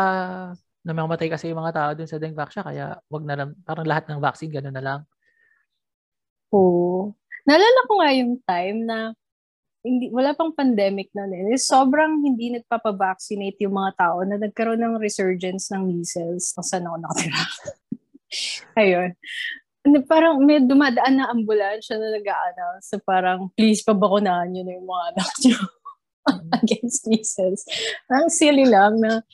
namamatay 0.83 1.31
kasi 1.31 1.49
yung 1.49 1.63
mga 1.63 1.75
tao 1.75 1.91
dun 1.95 2.11
sa 2.11 2.19
dengue 2.19 2.39
vaccine, 2.39 2.67
kaya 2.67 2.99
wag 3.07 3.25
na 3.25 3.35
lang, 3.39 3.49
parang 3.63 3.87
lahat 3.87 4.11
ng 4.11 4.19
vaccine, 4.19 4.51
gano'n 4.51 4.75
na 4.75 4.85
lang. 4.85 5.01
Oo. 6.53 7.17
Naalala 7.49 7.81
ko 7.89 7.93
nga 7.99 8.11
yung 8.15 8.35
time 8.45 8.79
na 8.87 8.99
hindi, 9.83 10.15
wala 10.15 10.31
pang 10.31 10.55
pandemic 10.55 11.11
na 11.11 11.27
din. 11.27 11.51
Sobrang 11.59 12.23
hindi 12.23 12.55
nagpapavaccinate 12.55 13.59
yung 13.67 13.75
mga 13.75 13.93
tao 13.99 14.23
na 14.23 14.39
nagkaroon 14.39 14.79
ng 14.79 15.03
resurgence 15.03 15.75
ng 15.75 15.83
measles 15.83 16.55
kung 16.55 16.63
saan 16.63 16.87
ako 16.87 16.97
nakatira. 17.03 17.43
Ayun. 18.81 19.11
Parang 20.07 20.39
may 20.39 20.63
dumadaan 20.63 21.19
na 21.19 21.27
ambulansya 21.35 21.99
na 21.99 22.15
nag-a-announce 22.15 22.95
so 22.95 23.03
parang 23.03 23.51
please 23.59 23.83
pabakunahan 23.83 24.55
nyo 24.55 24.63
na 24.63 24.73
yung 24.79 24.87
mga 24.87 25.05
anak 25.11 25.31
nyo 25.43 25.59
against 26.63 27.03
measles. 27.11 27.67
Parang 28.07 28.31
silly 28.31 28.71
lang 28.71 29.03
na 29.03 29.27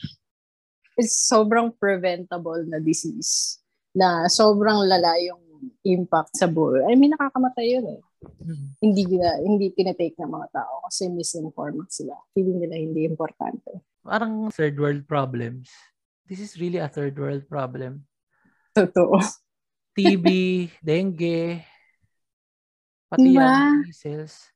it's 0.97 1.29
sobrang 1.29 1.69
preventable 1.77 2.57
na 2.65 2.81
disease 2.81 3.61
na 3.93 4.25
sobrang 4.25 4.89
lala 4.89 5.13
yung 5.21 5.48
impact 5.83 6.35
sa 6.35 6.47
buhay. 6.47 6.87
I 6.89 6.95
mean, 6.95 7.13
nakakamatay 7.13 7.65
yun 7.79 7.85
eh. 7.87 8.01
Hmm. 8.43 8.75
Hindi 8.83 9.03
na, 9.15 9.39
hindi 9.39 9.71
tinetake 9.71 10.19
ng 10.19 10.31
mga 10.31 10.47
tao 10.51 10.83
kasi 10.87 11.07
misinformed 11.07 11.87
sila. 11.87 12.15
Feeling 12.35 12.59
nila 12.59 12.75
hindi 12.75 13.07
importante. 13.07 13.83
Parang 14.03 14.51
third 14.51 14.75
world 14.79 15.03
problems. 15.07 15.71
This 16.27 16.43
is 16.43 16.59
really 16.59 16.77
a 16.77 16.91
third 16.91 17.15
world 17.17 17.47
problem. 17.47 18.05
Totoo. 18.75 19.17
TB, 19.97 20.27
dengue, 20.87 21.63
pati 23.09 23.33
diba? 23.33 23.43
yan, 23.43 23.83
measles. 23.83 24.53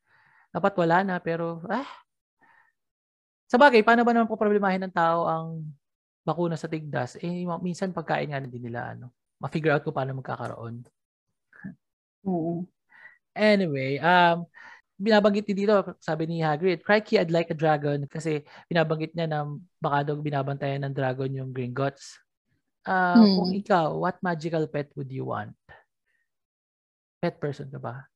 Dapat 0.53 0.73
wala 0.77 0.97
na, 1.01 1.15
pero 1.17 1.65
ah. 1.65 1.87
Sa 3.49 3.57
bagay, 3.57 3.81
paano 3.81 4.05
ba 4.05 4.13
naman 4.13 4.29
po 4.29 4.37
problemahin 4.37 4.81
ng 4.85 4.93
tao 4.93 5.25
ang 5.25 5.47
bakuna 6.21 6.57
sa 6.57 6.69
tigdas? 6.69 7.17
Eh, 7.21 7.45
minsan 7.61 7.93
pagkain 7.93 8.29
nga 8.29 8.41
din 8.41 8.69
nila, 8.69 8.93
ano, 8.93 9.13
ma-figure 9.43 9.75
out 9.75 9.83
kung 9.83 9.91
paano 9.91 10.15
magkakaroon. 10.15 10.87
Oo. 12.23 12.63
Anyway, 13.35 13.99
um, 13.99 14.47
binabanggit 14.95 15.43
din 15.51 15.67
dito, 15.67 15.75
sabi 15.99 16.23
ni 16.31 16.39
Hagrid, 16.39 16.79
Crikey, 16.79 17.19
I'd 17.19 17.33
like 17.33 17.51
a 17.51 17.57
dragon 17.57 18.07
kasi 18.07 18.47
binabanggit 18.71 19.11
niya 19.11 19.27
na 19.27 19.43
baka 19.83 20.07
daw 20.07 20.15
binabantayan 20.15 20.87
ng 20.87 20.95
dragon 20.95 21.35
yung 21.35 21.51
Gringotts. 21.51 22.23
Uh, 22.87 23.19
hmm. 23.19 23.35
Kung 23.35 23.51
ikaw, 23.51 23.85
what 23.99 24.15
magical 24.23 24.63
pet 24.71 24.87
would 24.95 25.11
you 25.11 25.27
want? 25.27 25.51
Pet 27.19 27.35
person 27.35 27.67
ka 27.67 27.79
ba? 27.83 28.07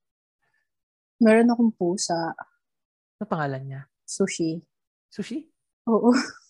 Meron 1.20 1.52
akong 1.52 1.74
pusa. 1.76 2.32
Ano 3.18 3.26
pangalan 3.28 3.64
niya? 3.68 3.82
Sushi. 4.08 4.64
Sushi? 5.12 5.44
Oo. 5.92 6.16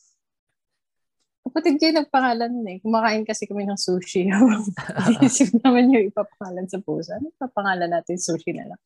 Kapatid 1.47 1.79
ko 1.79 1.83
yung 1.87 1.99
nagpangalan 2.03 2.51
eh. 2.67 2.77
Kumakain 2.83 3.23
kasi 3.23 3.47
kami 3.47 3.63
ng 3.63 3.79
sushi. 3.79 4.27
Isip 5.23 5.63
naman 5.63 5.87
yung 5.95 6.11
ipapangalan 6.11 6.67
sa 6.67 6.83
pusa. 6.83 7.15
Ano 7.15 7.31
ipapangalan 7.31 7.87
natin? 7.87 8.19
Sushi 8.19 8.51
na 8.51 8.75
lang. 8.75 8.81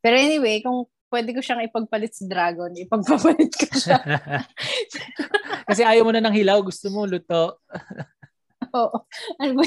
Pero 0.00 0.16
anyway, 0.16 0.64
kung 0.64 0.88
pwede 1.12 1.36
ko 1.36 1.44
siyang 1.44 1.68
ipagpalit 1.68 2.16
sa 2.16 2.24
dragon, 2.24 2.72
ipagpapalit 2.72 3.52
ko 3.52 3.68
siya. 3.76 4.00
kasi 5.68 5.84
ayaw 5.84 6.08
mo 6.08 6.12
na 6.16 6.24
ng 6.24 6.32
hilaw, 6.40 6.56
gusto 6.64 6.88
mo 6.88 7.04
luto. 7.04 7.60
Oo. 8.80 9.04
Ano 9.36 9.52
ba? 9.60 9.64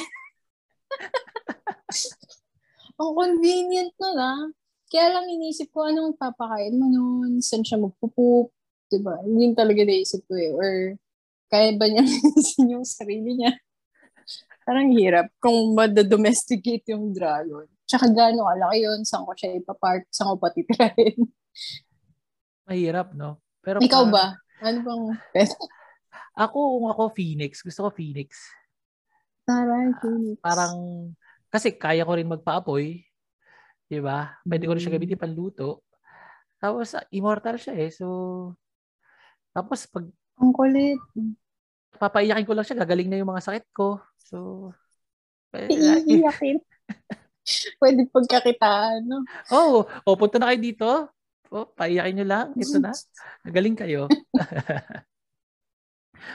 Ang 2.98 3.12
convenient 3.14 3.94
na 4.02 4.12
lang. 4.18 4.42
Kaya 4.90 5.22
lang 5.22 5.30
inisip 5.30 5.70
ko 5.70 5.86
anong 5.86 6.18
papakain 6.18 6.74
mo 6.74 6.90
noon, 6.90 7.46
saan 7.46 7.62
siya 7.62 7.78
magpupup, 7.78 8.50
diba? 8.90 9.22
Yun 9.22 9.54
talaga 9.54 9.86
naisip 9.86 10.26
ko 10.26 10.34
eh. 10.34 10.50
Or 10.50 10.98
kaya 11.50 11.74
ba 11.76 11.90
niya 11.90 12.06
minsan 12.06 12.66
yung 12.78 12.86
sarili 12.86 13.42
niya? 13.42 13.58
Parang 14.64 14.94
hirap 14.94 15.34
kung 15.42 15.74
madadomesticate 15.74 16.94
yung 16.94 17.10
dragon. 17.10 17.66
Tsaka 17.90 18.06
gano'ng 18.06 18.46
kalaki 18.46 18.86
yun, 18.86 19.02
saan 19.02 19.26
ko 19.26 19.34
siya 19.34 19.58
ipapark, 19.58 20.06
saan 20.14 20.30
ko 20.30 20.38
patitirahin. 20.38 21.26
Mahirap, 22.70 23.18
no? 23.18 23.42
Pero 23.66 23.82
Ikaw 23.82 24.04
parang, 24.06 24.14
ba? 24.14 24.26
Ano 24.62 24.78
bang 24.86 25.04
pet? 25.34 25.50
Ako, 26.38 26.58
kung 26.78 26.88
ako 26.94 27.02
Phoenix, 27.18 27.66
gusto 27.66 27.90
ko 27.90 27.90
Phoenix. 27.90 28.38
Taray, 29.50 29.90
Phoenix. 29.98 30.38
Uh, 30.38 30.46
parang, 30.46 30.76
kasi 31.50 31.74
kaya 31.74 32.06
ko 32.06 32.14
rin 32.14 32.30
magpaapoy. 32.30 33.02
Di 33.90 33.98
ba? 33.98 34.38
Pwede 34.46 34.70
ko 34.70 34.78
rin 34.78 34.82
siya 34.86 34.94
gamitin 34.94 35.18
mm. 35.18 35.26
panluto. 35.26 35.82
Tapos, 36.62 36.94
immortal 37.10 37.58
siya 37.58 37.74
eh. 37.74 37.90
So, 37.90 38.08
tapos 39.50 39.90
pag 39.90 40.06
ang 40.39 40.52
kulit. 40.56 40.99
Papaiyakin 41.99 42.47
ko 42.47 42.56
lang 42.56 42.65
siya, 42.65 42.80
gagaling 42.80 43.12
na 43.12 43.19
yung 43.19 43.30
mga 43.30 43.43
sakit 43.43 43.65
ko. 43.75 43.99
So, 44.23 44.71
Iiyakin. 45.54 46.58
Pwede 47.82 48.06
pagkakitaan, 48.13 49.10
no? 49.10 49.25
Oh, 49.49 49.89
oh, 50.06 50.15
punta 50.15 50.38
na 50.38 50.54
kayo 50.54 50.60
dito. 50.62 50.89
Oh, 51.49 51.65
paiyakin 51.65 52.21
nyo 52.21 52.25
lang. 52.30 52.47
Ito 52.54 52.78
na. 52.78 52.93
Gagaling 53.41 53.73
kayo. 53.73 54.06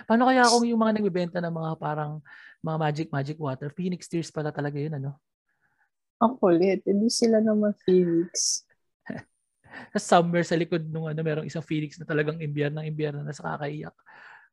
Paano 0.08 0.26
kaya 0.26 0.42
kung 0.50 0.66
yung 0.66 0.80
mga 0.80 0.98
nagbebenta 0.98 1.38
ng 1.38 1.54
mga 1.54 1.72
parang 1.78 2.18
mga 2.64 2.78
magic 2.80 3.08
magic 3.14 3.38
water, 3.38 3.70
Phoenix 3.70 4.10
Tears 4.10 4.34
pala 4.34 4.50
talaga 4.50 4.74
yun, 4.74 4.98
ano? 4.98 5.14
Ang 6.18 6.34
kulit. 6.42 6.82
Hindi 6.82 7.06
sila 7.14 7.38
naman 7.38 7.78
Phoenix 7.86 8.64
sa 9.94 10.00
summer 10.18 10.42
sa 10.42 10.58
likod 10.58 10.82
nung 10.88 11.06
ano, 11.06 11.20
merong 11.20 11.46
isang 11.46 11.64
Phoenix 11.64 11.98
na 11.98 12.06
talagang 12.06 12.40
imbyar 12.40 12.72
ng 12.72 12.86
imbyar 12.88 13.14
na 13.14 13.26
nasa 13.26 13.42
kakaiyak. 13.42 13.94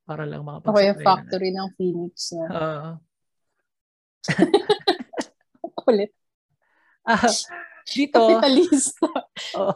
Para 0.01 0.25
lang 0.25 0.41
mga 0.41 0.65
Okay, 0.65 0.85
yung 0.89 1.01
factory 1.01 1.49
na. 1.53 1.65
ng 1.65 1.69
Phoenix 1.77 2.13
na. 2.35 2.45
Uh, 4.21 4.45
Kulit. 5.81 6.13
Ah, 7.01 7.25
dito. 7.89 8.21
Kapitalista. 8.21 9.09
oh, 9.57 9.73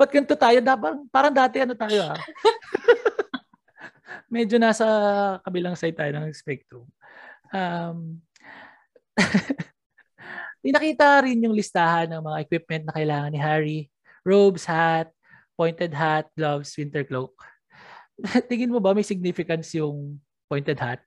ba't 0.00 0.08
ganito 0.08 0.32
tayo? 0.32 0.64
Dapat, 0.64 1.12
parang 1.12 1.34
dati 1.34 1.60
ano 1.60 1.76
tayo 1.76 2.08
ah. 2.08 2.16
Medyo 4.32 4.56
nasa 4.56 4.86
kabilang 5.44 5.76
side 5.76 5.92
tayo 5.92 6.08
ng 6.16 6.32
spectrum. 6.32 6.88
Um, 7.52 8.16
Nakita 10.64 11.20
rin 11.20 11.44
yung 11.44 11.52
listahan 11.52 12.08
ng 12.08 12.22
mga 12.24 12.38
equipment 12.48 12.88
na 12.88 12.96
kailangan 12.96 13.30
ni 13.34 13.40
Harry 13.42 13.91
robes, 14.22 14.66
hat, 14.66 15.10
pointed 15.58 15.92
hat, 15.94 16.30
gloves, 16.34 16.74
winter 16.74 17.04
cloak. 17.04 17.34
Tingin 18.50 18.72
mo 18.72 18.78
ba 18.78 18.94
may 18.94 19.06
significance 19.06 19.74
yung 19.76 20.18
pointed 20.50 20.78
hat? 20.78 21.02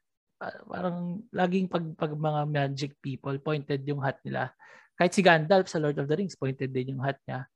Parang 0.68 1.24
laging 1.32 1.72
pag, 1.72 1.86
pag 1.96 2.12
mga 2.12 2.42
magic 2.48 2.92
people, 3.00 3.36
pointed 3.40 3.82
yung 3.88 4.04
hat 4.04 4.20
nila. 4.24 4.52
Kahit 4.96 5.12
si 5.16 5.24
Gandalf 5.24 5.68
sa 5.68 5.80
Lord 5.80 6.00
of 6.00 6.08
the 6.08 6.16
Rings, 6.16 6.40
pointed 6.40 6.72
din 6.72 6.96
yung 6.96 7.04
hat 7.04 7.20
niya. 7.28 7.48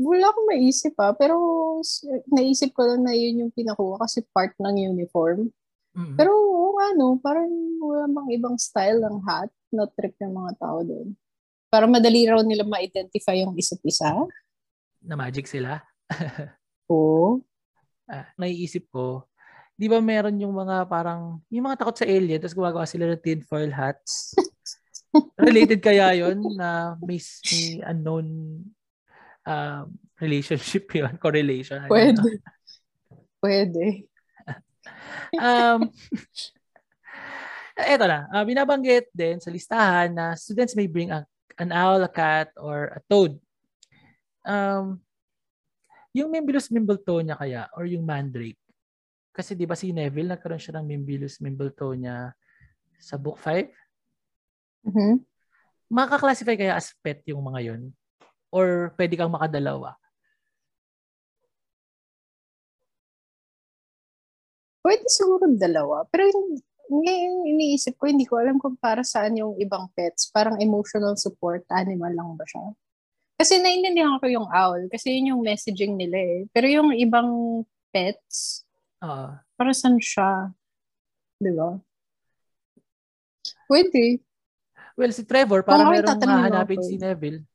wala 0.00 0.32
akong 0.32 0.48
maisip 0.48 0.96
pa, 0.96 1.12
pero 1.12 1.36
naisip 2.32 2.72
ko 2.72 2.88
lang 2.88 3.04
na 3.04 3.12
yun 3.12 3.44
yung 3.44 3.52
pinakuha 3.52 4.00
kasi 4.00 4.24
part 4.32 4.56
ng 4.56 4.96
uniform. 4.96 5.52
Mm-hmm. 5.92 6.16
Pero 6.16 6.32
ano, 6.80 7.20
parang 7.20 7.50
wala 7.76 8.08
bang 8.08 8.28
ibang 8.40 8.56
style 8.56 9.04
ng 9.04 9.20
hat 9.28 9.52
na 9.68 9.84
trip 9.92 10.16
ng 10.16 10.32
mga 10.32 10.52
tao 10.56 10.80
doon. 10.80 11.12
Para 11.70 11.86
madali 11.86 12.26
raw 12.26 12.42
nila 12.42 12.66
ma-identify 12.66 13.38
yung 13.38 13.54
isa't 13.54 13.78
isa. 13.86 14.10
Na 15.06 15.14
magic 15.14 15.46
sila? 15.46 15.78
Oo. 16.90 17.38
ah, 18.10 18.26
naiisip 18.34 18.90
ko, 18.90 19.30
di 19.78 19.86
ba 19.86 20.02
meron 20.02 20.34
yung 20.36 20.50
mga 20.50 20.90
parang, 20.90 21.38
yung 21.46 21.70
mga 21.70 21.78
takot 21.80 21.96
sa 22.02 22.10
alien, 22.10 22.42
tapos 22.42 22.58
gumagawa 22.58 22.84
sila 22.90 23.06
ng 23.06 23.22
tinfoil 23.22 23.70
hats. 23.70 24.34
Related 25.46 25.78
kaya 25.78 26.12
yon 26.18 26.42
na 26.58 26.98
may, 26.98 27.22
may 27.22 27.64
unknown 27.86 28.26
uh, 29.46 29.86
relationship 30.18 30.90
yun, 30.98 31.14
correlation. 31.22 31.86
Pwede. 31.86 32.42
Pwede. 33.38 34.10
um, 35.38 35.86
eto 37.78 38.04
na, 38.04 38.28
uh, 38.28 38.44
binabanggit 38.44 39.08
din 39.14 39.40
sa 39.40 39.48
listahan 39.48 40.12
na 40.12 40.34
students 40.36 40.76
may 40.76 40.90
bring 40.90 41.08
a, 41.08 41.24
an 41.58 41.74
owl, 41.74 42.04
a 42.04 42.10
cat, 42.10 42.52
or 42.60 42.94
a 42.94 43.00
toad. 43.08 43.40
Um, 44.46 45.00
yung 46.14 46.30
Mimbilus 46.30 46.70
Mimbletonia 46.70 47.38
kaya, 47.38 47.70
or 47.74 47.86
yung 47.86 48.06
Mandrake, 48.06 48.60
kasi 49.30 49.54
di 49.54 49.64
ba 49.64 49.78
si 49.78 49.94
Neville, 49.94 50.34
nagkaroon 50.34 50.60
siya 50.60 50.78
ng 50.78 50.86
Mimbilus 50.86 51.38
Mimbletonia 51.38 52.34
sa 52.98 53.16
book 53.16 53.38
5? 53.38 53.70
Mm-hmm. 54.90 55.14
Makaka-classify 55.90 56.54
kaya 56.58 56.74
as 56.78 56.94
pet 57.02 57.22
yung 57.26 57.42
mga 57.42 57.60
yon 57.72 57.82
Or 58.50 58.90
pwede 58.98 59.14
kang 59.14 59.30
makadalawa? 59.30 59.94
Pwede 64.82 65.06
siguro 65.06 65.46
dalawa. 65.54 66.02
Pero 66.10 66.26
yung, 66.26 66.58
ngayon 66.90 67.46
iniisip 67.46 67.94
ko, 67.94 68.10
hindi 68.10 68.26
ko 68.26 68.42
alam 68.42 68.58
kung 68.58 68.74
para 68.74 69.06
saan 69.06 69.38
yung 69.38 69.54
ibang 69.62 69.86
pets. 69.94 70.26
Parang 70.34 70.58
emotional 70.58 71.14
support 71.14 71.62
animal 71.70 72.10
lang 72.10 72.34
ba 72.34 72.42
siya? 72.42 72.74
Kasi 73.38 73.62
naiintindihan 73.62 74.18
ko 74.18 74.26
yung 74.26 74.48
owl. 74.50 74.90
Kasi 74.90 75.16
yun 75.16 75.32
yung 75.32 75.42
messaging 75.46 75.94
nila 75.94 76.18
eh. 76.18 76.38
Pero 76.50 76.66
yung 76.68 76.90
ibang 76.92 77.62
pets, 77.94 78.66
uh, 79.00 79.38
para 79.54 79.72
saan 79.72 80.02
siya? 80.02 80.52
Di 81.40 81.54
ba? 81.54 81.78
Pwede. 83.70 84.20
Well, 84.98 85.14
si 85.14 85.24
Trevor, 85.24 85.64
para 85.64 85.86
merong 85.86 86.20
hahanapin 86.20 86.82
si 86.84 87.00
Neville. 87.00 87.46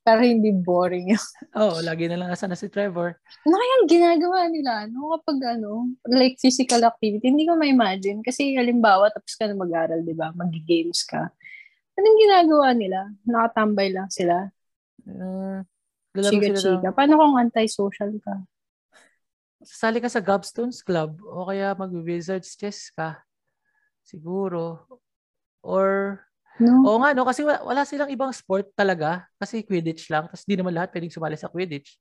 Para 0.00 0.24
hindi 0.24 0.48
boring 0.48 1.12
yun. 1.12 1.26
Oo, 1.60 1.76
oh, 1.76 1.80
lagi 1.84 2.08
na 2.08 2.16
lang 2.16 2.32
asa 2.32 2.48
na 2.48 2.56
si 2.56 2.72
Trevor. 2.72 3.20
Ano 3.44 3.54
kayang 3.54 3.86
ginagawa 3.86 4.48
nila? 4.48 4.88
No? 4.88 5.12
Kapag 5.20 5.60
ano, 5.60 5.92
like 6.08 6.40
physical 6.40 6.80
activity, 6.88 7.28
hindi 7.28 7.44
ko 7.44 7.54
ma-imagine. 7.54 8.24
Kasi 8.24 8.56
halimbawa, 8.56 9.12
tapos 9.12 9.36
ka 9.36 9.44
na 9.44 9.54
mag-aral, 9.54 10.00
di 10.00 10.16
ba? 10.16 10.32
Mag-games 10.32 11.04
ka. 11.04 11.28
Anong 12.00 12.16
ginagawa 12.16 12.68
nila? 12.72 13.12
Nakatambay 13.28 13.92
lang 13.92 14.08
sila? 14.08 14.48
Uh, 15.04 15.60
Chiga-chiga. 16.16 16.96
Paano 16.96 17.20
kung 17.20 17.36
anti-social 17.36 18.16
ka? 18.24 18.40
Sasali 19.60 20.00
ka 20.00 20.08
sa 20.08 20.24
Gobstones 20.24 20.80
Club 20.80 21.20
o 21.20 21.44
kaya 21.44 21.76
mag-Wizards 21.76 22.56
Chess 22.56 22.88
ka. 22.88 23.20
Siguro. 24.00 24.88
Or 25.60 26.24
No? 26.60 26.84
Oo 26.84 26.98
nga, 27.00 27.16
no? 27.16 27.24
Kasi 27.24 27.40
wala, 27.40 27.64
wala 27.64 27.82
silang 27.88 28.12
ibang 28.12 28.28
sport 28.36 28.76
talaga. 28.76 29.24
Kasi 29.40 29.64
Quidditch 29.64 30.12
lang. 30.12 30.28
Tapos 30.28 30.44
di 30.44 30.54
naman 30.60 30.76
lahat 30.76 30.92
pwedeng 30.92 31.12
sumali 31.12 31.40
sa 31.40 31.48
Quidditch. 31.48 31.96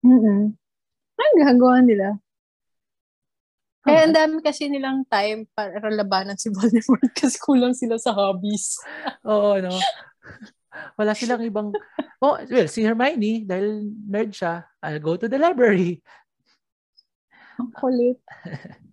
Mm-mm. 0.00 0.56
Ano 1.16 1.32
gagawa 1.44 1.84
nila? 1.84 2.16
Kaya 3.86 4.02
ang 4.02 4.16
dami 4.16 4.42
kasi 4.42 4.66
nilang 4.66 5.06
time 5.06 5.46
para 5.54 5.78
labanan 5.92 6.34
si 6.34 6.50
Voldemort 6.54 7.06
kasi 7.14 7.38
kulang 7.38 7.76
sila 7.76 8.00
sa 8.00 8.10
hobbies. 8.16 8.80
Oo, 9.30 9.60
no? 9.62 9.76
Wala 10.98 11.12
silang 11.14 11.44
ibang... 11.44 11.70
Oh, 12.16 12.40
well, 12.48 12.64
si 12.64 12.80
Hermione, 12.80 13.44
dahil 13.44 13.92
nerd 14.08 14.32
siya, 14.32 14.64
I'll 14.80 15.04
go 15.04 15.20
to 15.20 15.28
the 15.28 15.36
library. 15.36 16.00
Ang 17.60 17.68
kulit. 17.76 18.16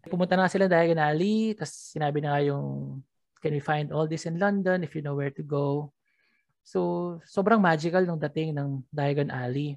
Pumunta 0.03 0.35
na 0.35 0.51
sila 0.51 0.67
Diagon 0.67 0.99
Alley, 0.99 1.55
tapos 1.55 1.95
sinabi 1.95 2.19
na 2.19 2.35
nga 2.35 2.43
yung 2.43 2.99
Can 3.43 3.51
we 3.51 3.59
find 3.59 3.91
all 3.91 4.07
this 4.07 4.23
in 4.23 4.39
London 4.39 4.87
if 4.87 4.95
you 4.95 5.03
know 5.03 5.19
where 5.19 5.35
to 5.35 5.43
go? 5.43 5.91
So, 6.63 7.19
sobrang 7.27 7.59
magical 7.59 8.07
nung 8.07 8.23
dating 8.23 8.55
ng 8.55 8.87
Diagon 8.87 9.27
Alley. 9.27 9.75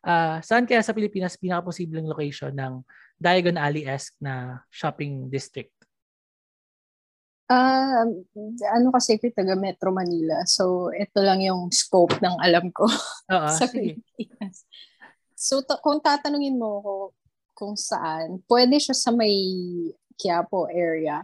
Uh, 0.00 0.40
saan 0.40 0.64
kaya 0.64 0.80
sa 0.80 0.96
Pilipinas 0.96 1.36
pinaka-posibleng 1.36 2.08
location 2.08 2.48
ng 2.56 2.80
Diagon 3.20 3.60
Alley-esque 3.60 4.16
na 4.24 4.64
shopping 4.72 5.28
district? 5.28 5.76
Uh, 7.48 8.08
ano 8.72 8.88
kasi 8.88 9.20
ko 9.20 9.28
taga 9.36 9.52
Metro 9.52 9.92
Manila. 9.92 10.40
So, 10.48 10.88
ito 10.96 11.20
lang 11.20 11.44
yung 11.44 11.68
scope 11.68 12.16
ng 12.24 12.40
alam 12.40 12.72
ko 12.72 12.88
uh, 13.32 13.52
sa 13.52 13.68
Pilipinas. 13.68 14.64
So, 15.36 15.60
to- 15.60 15.80
kung 15.84 16.00
tatanungin 16.00 16.56
mo 16.56 16.80
ako 16.80 16.94
kung 17.52 17.74
saan, 17.76 18.40
pwede 18.48 18.80
siya 18.80 18.96
sa 18.96 19.12
may 19.12 19.34
Quiapo 20.18 20.72
area. 20.72 21.22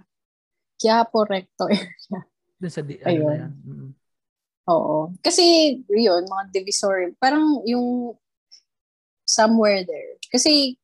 Quiapo 0.78 1.24
Recto 1.24 1.70
area. 1.70 2.20
Doon 2.58 2.72
sa 2.72 2.82
di. 2.82 2.98
Ano 3.02 3.30
yan. 3.30 3.52
Mm-hmm. 3.52 3.90
Oo. 4.70 5.12
Kasi 5.20 5.76
yun, 5.92 6.24
mga 6.24 6.44
divisory. 6.50 7.12
Parang 7.20 7.60
yung 7.68 8.16
somewhere 9.28 9.84
there. 9.84 10.16
Kasi 10.32 10.76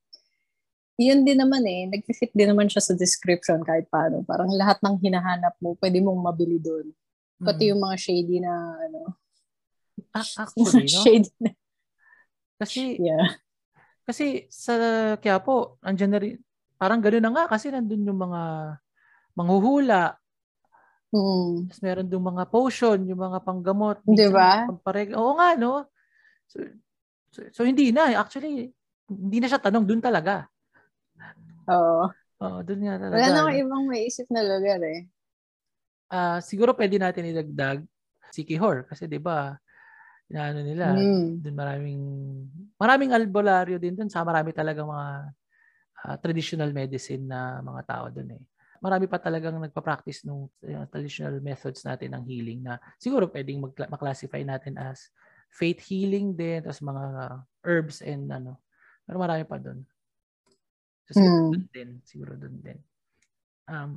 yun 1.01 1.25
din 1.25 1.41
naman 1.41 1.65
eh, 1.65 1.89
nag-fit 1.89 2.29
din 2.37 2.53
naman 2.53 2.69
siya 2.69 2.85
sa 2.85 2.93
description 2.93 3.65
kahit 3.65 3.89
paano. 3.89 4.21
Parang 4.29 4.53
lahat 4.53 4.85
ng 4.85 5.01
hinahanap 5.01 5.57
mo, 5.65 5.73
pwede 5.81 6.05
mong 6.05 6.21
mabili 6.21 6.61
doon. 6.61 6.93
Pati 7.41 7.65
mm. 7.65 7.71
yung 7.73 7.81
mga 7.81 7.97
shady 7.97 8.37
na 8.45 8.53
ano. 8.77 9.17
Ah, 10.13 10.29
actually, 10.45 10.93
no? 10.93 11.01
shady 11.01 11.33
na. 11.41 11.57
Kasi, 12.61 13.01
yeah. 13.01 13.41
kasi 14.05 14.45
sa 14.53 14.77
Quiapo, 15.17 15.81
andyan 15.81 16.13
na 16.13 16.21
rin, 16.21 16.37
parang 16.77 17.01
gano'n 17.01 17.25
na 17.25 17.33
nga 17.33 17.45
kasi 17.49 17.73
nandun 17.73 18.05
yung 18.05 18.21
mga 18.21 18.41
manghuhula. 19.35 20.21
Mm. 21.11 21.67
Tapos 21.67 21.81
meron 21.83 22.07
doon 22.07 22.25
mga 22.35 22.45
potion, 22.47 22.99
yung 23.03 23.21
mga 23.21 23.39
panggamot. 23.43 23.99
Di 24.07 24.31
ba? 24.31 24.71
Pampareg- 24.71 25.17
Oo 25.19 25.35
nga, 25.35 25.59
no? 25.59 25.91
So, 26.47 26.63
so, 27.35 27.39
so, 27.51 27.61
hindi 27.67 27.91
na. 27.91 28.15
Actually, 28.15 28.71
hindi 29.11 29.39
na 29.43 29.51
siya 29.51 29.59
tanong. 29.59 29.87
Doon 29.87 30.03
talaga. 30.03 30.47
Oo. 31.67 32.07
Oo, 32.41 32.59
doon 32.63 32.81
nga 32.87 32.97
talaga. 32.99 33.19
Wala 33.19 33.29
na 33.35 33.41
akong 33.43 33.59
ibang 33.59 33.85
maisip 33.91 34.27
na 34.31 34.43
lugar 34.47 34.81
eh. 34.87 35.01
Uh, 36.11 36.39
siguro 36.43 36.75
pwede 36.75 36.99
natin 36.99 37.31
idagdag 37.31 37.83
si 38.31 38.47
Kihor. 38.47 38.87
Kasi 38.87 39.11
di 39.11 39.19
ba, 39.19 39.59
inaano 40.31 40.63
nila, 40.63 40.95
mm. 40.95 41.43
doon 41.43 41.57
maraming, 41.59 42.03
maraming 42.79 43.11
albularyo 43.11 43.83
din 43.83 43.99
doon. 43.99 44.11
Sa 44.11 44.23
marami 44.23 44.55
talaga 44.55 44.87
mga 44.87 45.09
uh, 46.07 46.17
traditional 46.23 46.71
medicine 46.71 47.27
na 47.27 47.59
mga 47.59 47.83
tao 47.83 48.07
doon 48.15 48.39
eh 48.39 48.45
marami 48.81 49.07
pa 49.07 49.21
talagang 49.21 49.61
nagpa-practice 49.61 50.25
ng 50.25 50.49
uh, 50.49 50.87
traditional 50.89 51.37
methods 51.45 51.85
natin 51.85 52.17
ng 52.17 52.25
healing 52.25 52.65
na 52.65 52.81
siguro 52.97 53.29
pwedeng 53.29 53.61
mag- 53.61 54.01
classify 54.01 54.41
natin 54.41 54.81
as 54.81 55.13
faith 55.53 55.85
healing 55.85 56.33
din, 56.33 56.65
tapos 56.65 56.81
mga 56.81 57.05
herbs 57.67 58.01
and 58.01 58.33
ano. 58.33 58.57
Pero 59.05 59.21
marami 59.21 59.45
pa 59.45 59.61
doon. 59.61 59.85
So, 61.11 61.21
siguro 61.21 61.37
mm. 61.37 61.51
doon 61.53 61.67
din. 61.75 61.91
Siguro 62.07 62.33
doon 62.39 62.57
din. 62.63 62.79
Um, 63.67 63.91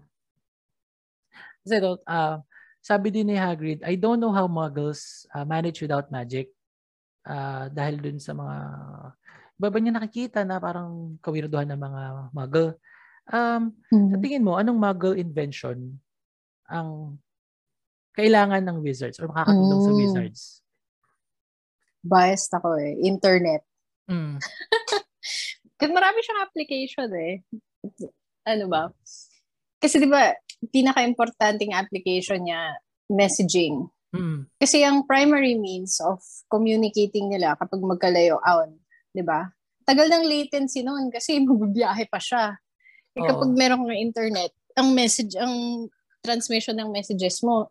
kasi 1.63 1.79
uh, 1.79 2.37
sabi 2.83 3.07
din 3.13 3.31
ni 3.31 3.37
Hagrid, 3.39 3.79
I 3.87 3.95
don't 3.95 4.19
know 4.19 4.35
how 4.35 4.49
muggles 4.49 5.23
uh, 5.31 5.47
manage 5.47 5.79
without 5.79 6.11
magic. 6.11 6.51
Uh, 7.23 7.71
dahil 7.71 8.03
dun 8.03 8.19
sa 8.19 8.35
mga 8.35 8.57
iba 9.55 9.67
ba 9.71 9.79
niya 9.79 9.95
nakikita 9.95 10.43
na 10.43 10.59
parang 10.59 11.15
kawirduhan 11.23 11.71
ng 11.71 11.79
mga 11.79 12.03
muggle. 12.35 12.75
Um, 13.31 13.77
mm-hmm. 13.93 14.09
Sa 14.11 14.17
tingin 14.19 14.43
mo, 14.43 14.59
anong 14.59 14.79
muggle 14.79 15.15
invention 15.15 15.99
ang 16.67 17.19
kailangan 18.13 18.61
ng 18.63 18.77
wizards 18.83 19.17
or 19.17 19.31
makakatulong 19.31 19.79
mm. 19.79 19.85
sa 19.85 19.93
wizards? 19.95 20.41
Biased 22.03 22.51
ako 22.51 22.77
eh. 22.77 22.99
Internet. 23.03 23.63
Mm. 24.11 24.37
Kasi 25.79 25.89
marami 25.91 26.19
siyang 26.21 26.43
application 26.43 27.09
eh. 27.15 27.33
Ano 28.43 28.67
ba? 28.67 28.91
Kasi 29.79 29.99
di 29.99 30.07
ba, 30.07 30.31
pinaka-importanting 30.71 31.75
application 31.75 32.43
niya, 32.43 32.79
messaging. 33.11 33.87
Mm. 34.13 34.45
Kasi 34.61 34.85
ang 34.85 35.03
primary 35.09 35.57
means 35.57 35.97
of 35.99 36.21
communicating 36.47 37.33
nila 37.33 37.57
kapag 37.57 37.81
magkalayo 37.81 38.37
on, 38.45 38.77
di 39.09 39.25
ba? 39.25 39.49
Tagal 39.83 40.07
ng 40.07 40.23
latency 40.29 40.85
noon 40.85 41.09
kasi 41.11 41.39
magbibiyahe 41.43 42.07
pa 42.07 42.21
siya. 42.21 42.55
Eh, 43.13 43.21
kapag 43.21 43.49
meron 43.53 43.85
kang 43.85 44.01
internet, 44.01 44.51
ang 44.73 44.89
message, 44.97 45.37
ang 45.37 45.85
transmission 46.25 46.73
ng 46.73 46.89
messages 46.89 47.43
mo, 47.45 47.69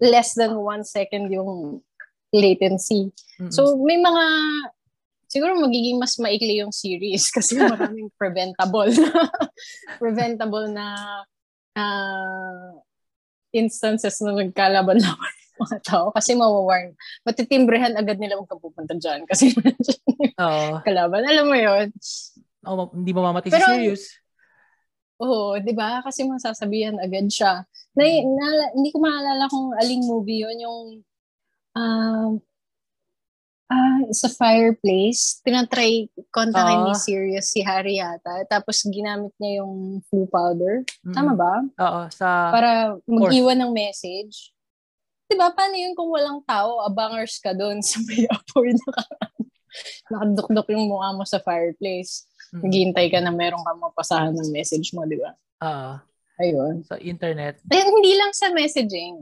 less 0.00 0.32
than 0.32 0.56
one 0.56 0.82
second 0.86 1.28
yung 1.28 1.84
latency. 2.32 3.12
Mm-hmm. 3.36 3.52
So 3.52 3.76
may 3.82 4.00
mga 4.00 4.24
siguro 5.30 5.58
magiging 5.62 6.00
mas 6.00 6.16
maikli 6.18 6.58
yung 6.58 6.74
series 6.74 7.30
kasi 7.36 7.58
maraming 7.60 8.10
preventable 8.18 8.90
preventable 10.02 10.66
na 10.70 10.86
uh, 11.78 12.74
instances 13.54 14.18
na 14.22 14.34
nagkalaban-laban 14.34 15.34
mga 15.60 15.78
tao 15.84 16.08
kasi 16.08 16.32
mawawarn. 16.32 16.96
Matitimbrehan 17.20 17.92
agad 17.92 18.16
nila 18.16 18.40
kung 18.40 18.64
pupunta 18.64 18.96
dyan 18.96 19.28
kasi 19.28 19.52
Oo. 20.40 20.80
kalaban. 20.80 21.20
Alam 21.28 21.52
mo 21.52 21.56
yun? 21.58 21.92
Oh, 22.64 22.88
hindi 22.96 23.12
mo 23.12 23.20
mamatay 23.28 23.52
si 23.52 23.60
Sirius. 23.60 24.04
Oo, 25.20 25.54
oh, 25.54 25.60
di 25.60 25.76
ba? 25.76 26.00
Kasi 26.00 26.24
masasabihan 26.24 26.96
agad 26.96 27.28
siya. 27.28 27.68
Na, 27.92 28.02
na, 28.04 28.46
hindi 28.72 28.88
ko 28.88 28.98
maalala 29.04 29.44
kung 29.52 29.76
aling 29.76 30.08
movie 30.08 30.40
yun, 30.40 30.56
yung 30.56 30.80
uh, 31.76 32.40
uh, 33.70 34.00
sa 34.10 34.28
fireplace, 34.32 35.44
tinatry 35.44 36.08
kontakin 36.32 36.82
uh, 36.82 36.84
ni 36.90 36.94
Sirius 36.96 37.52
si 37.52 37.60
Harry 37.60 38.00
yata. 38.00 38.48
Tapos 38.48 38.80
ginamit 38.88 39.36
niya 39.36 39.60
yung 39.60 40.00
flu 40.08 40.24
powder. 40.26 40.82
Mm, 41.04 41.14
Tama 41.14 41.32
ba? 41.36 41.54
Oo, 41.68 42.00
sa... 42.08 42.50
Para 42.50 42.70
mag-iwan 43.04 43.60
ng 43.60 43.72
message. 43.76 44.56
Diba, 45.30 45.52
paano 45.54 45.78
yun 45.78 45.94
kung 45.94 46.10
walang 46.10 46.42
tao, 46.42 46.82
abangers 46.82 47.38
ka 47.38 47.54
doon 47.54 47.78
sa 47.84 48.02
may 48.02 48.26
apoy 48.34 48.74
na 48.74 48.88
nakadukdok 50.10 50.66
yung 50.74 50.90
mukha 50.90 51.10
mo 51.14 51.24
sa 51.24 51.38
fireplace. 51.42 52.26
Mm. 52.54 52.60
Naghihintay 52.66 53.06
ka 53.10 53.18
na 53.22 53.32
meron 53.32 53.62
kang 53.62 53.80
mapasahan 53.80 54.34
ng 54.34 54.50
message 54.50 54.90
mo, 54.92 55.06
di 55.06 55.18
ba? 55.18 55.32
Oo. 55.62 55.96
Uh, 55.96 55.96
Ayun. 56.40 56.80
Sa 56.88 56.96
internet. 56.96 57.60
Eh, 57.68 57.84
hindi 57.84 58.16
lang 58.16 58.32
sa 58.32 58.48
messaging. 58.48 59.20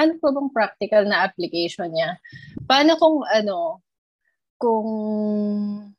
Ano 0.00 0.16
po 0.16 0.32
bang 0.32 0.48
practical 0.48 1.04
na 1.04 1.28
application 1.28 1.92
niya? 1.92 2.16
Paano 2.64 2.96
kung 2.96 3.20
ano, 3.28 3.84
kung 4.56 4.88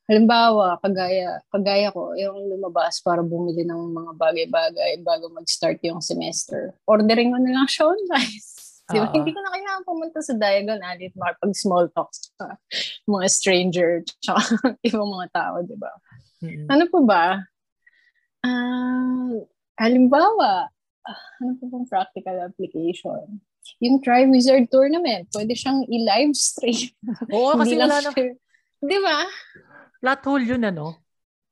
halimbawa, 0.09 0.81
kagaya, 0.81 1.39
kagaya 1.53 1.93
ko, 1.93 2.17
yung 2.17 2.49
lumabas 2.49 2.99
para 2.99 3.21
bumili 3.21 3.63
ng 3.63 3.93
mga 3.93 4.11
bagay-bagay 4.17 4.91
bago 5.05 5.29
mag-start 5.31 5.79
yung 5.85 6.01
semester. 6.01 6.73
Ordering 6.89 7.29
mo 7.29 7.37
na 7.37 7.55
lang 7.55 7.69
siya 7.69 7.93
online. 7.93 8.41
Di 8.89 8.97
ba? 8.97 9.07
Hindi 9.13 9.31
ko 9.31 9.39
na 9.45 9.53
kailangan 9.53 9.83
pumunta 9.85 10.19
sa 10.25 10.33
Diagon 10.33 10.81
Alley 10.81 11.13
at 11.13 11.15
makapag 11.15 11.53
small 11.53 11.85
talk 11.93 12.09
sa 12.09 12.57
mga 13.05 13.27
stranger 13.29 14.01
tsaka 14.05 14.41
ibang 14.87 15.09
mga 15.13 15.27
tao, 15.29 15.55
di 15.61 15.77
ba? 15.77 15.93
Mm-hmm. 16.41 16.67
Ano 16.73 16.83
po 16.89 16.97
ba? 17.05 17.37
Uh, 18.41 19.45
halimbawa, 19.77 20.71
uh, 21.05 21.23
ano 21.43 21.51
po 21.61 21.69
bang 21.69 21.85
practical 21.85 22.37
application? 22.41 23.43
Yung 23.83 24.01
Try 24.01 24.25
Wizard 24.25 24.71
Tournament, 24.73 25.29
pwede 25.37 25.53
siyang 25.53 25.85
i-live 25.85 26.33
stream. 26.33 26.89
Oo, 27.35 27.53
kasi 27.61 27.77
wala 27.77 28.01
na. 28.01 28.09
Di 28.79 28.97
ba? 29.03 29.17
Flat 30.01 30.21
hole 30.25 30.47
yun, 30.49 30.63
ano? 30.65 30.97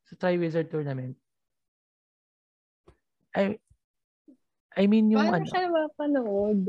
Sa 0.10 0.18
Try 0.18 0.42
Wizard 0.42 0.74
Tournament. 0.74 1.14
I, 3.38 3.62
I 4.78 4.86
mean 4.86 5.10
yung 5.10 5.26
paano 5.26 5.42
ano. 5.42 5.50
siya 5.50 5.62
napapanood? 5.66 6.62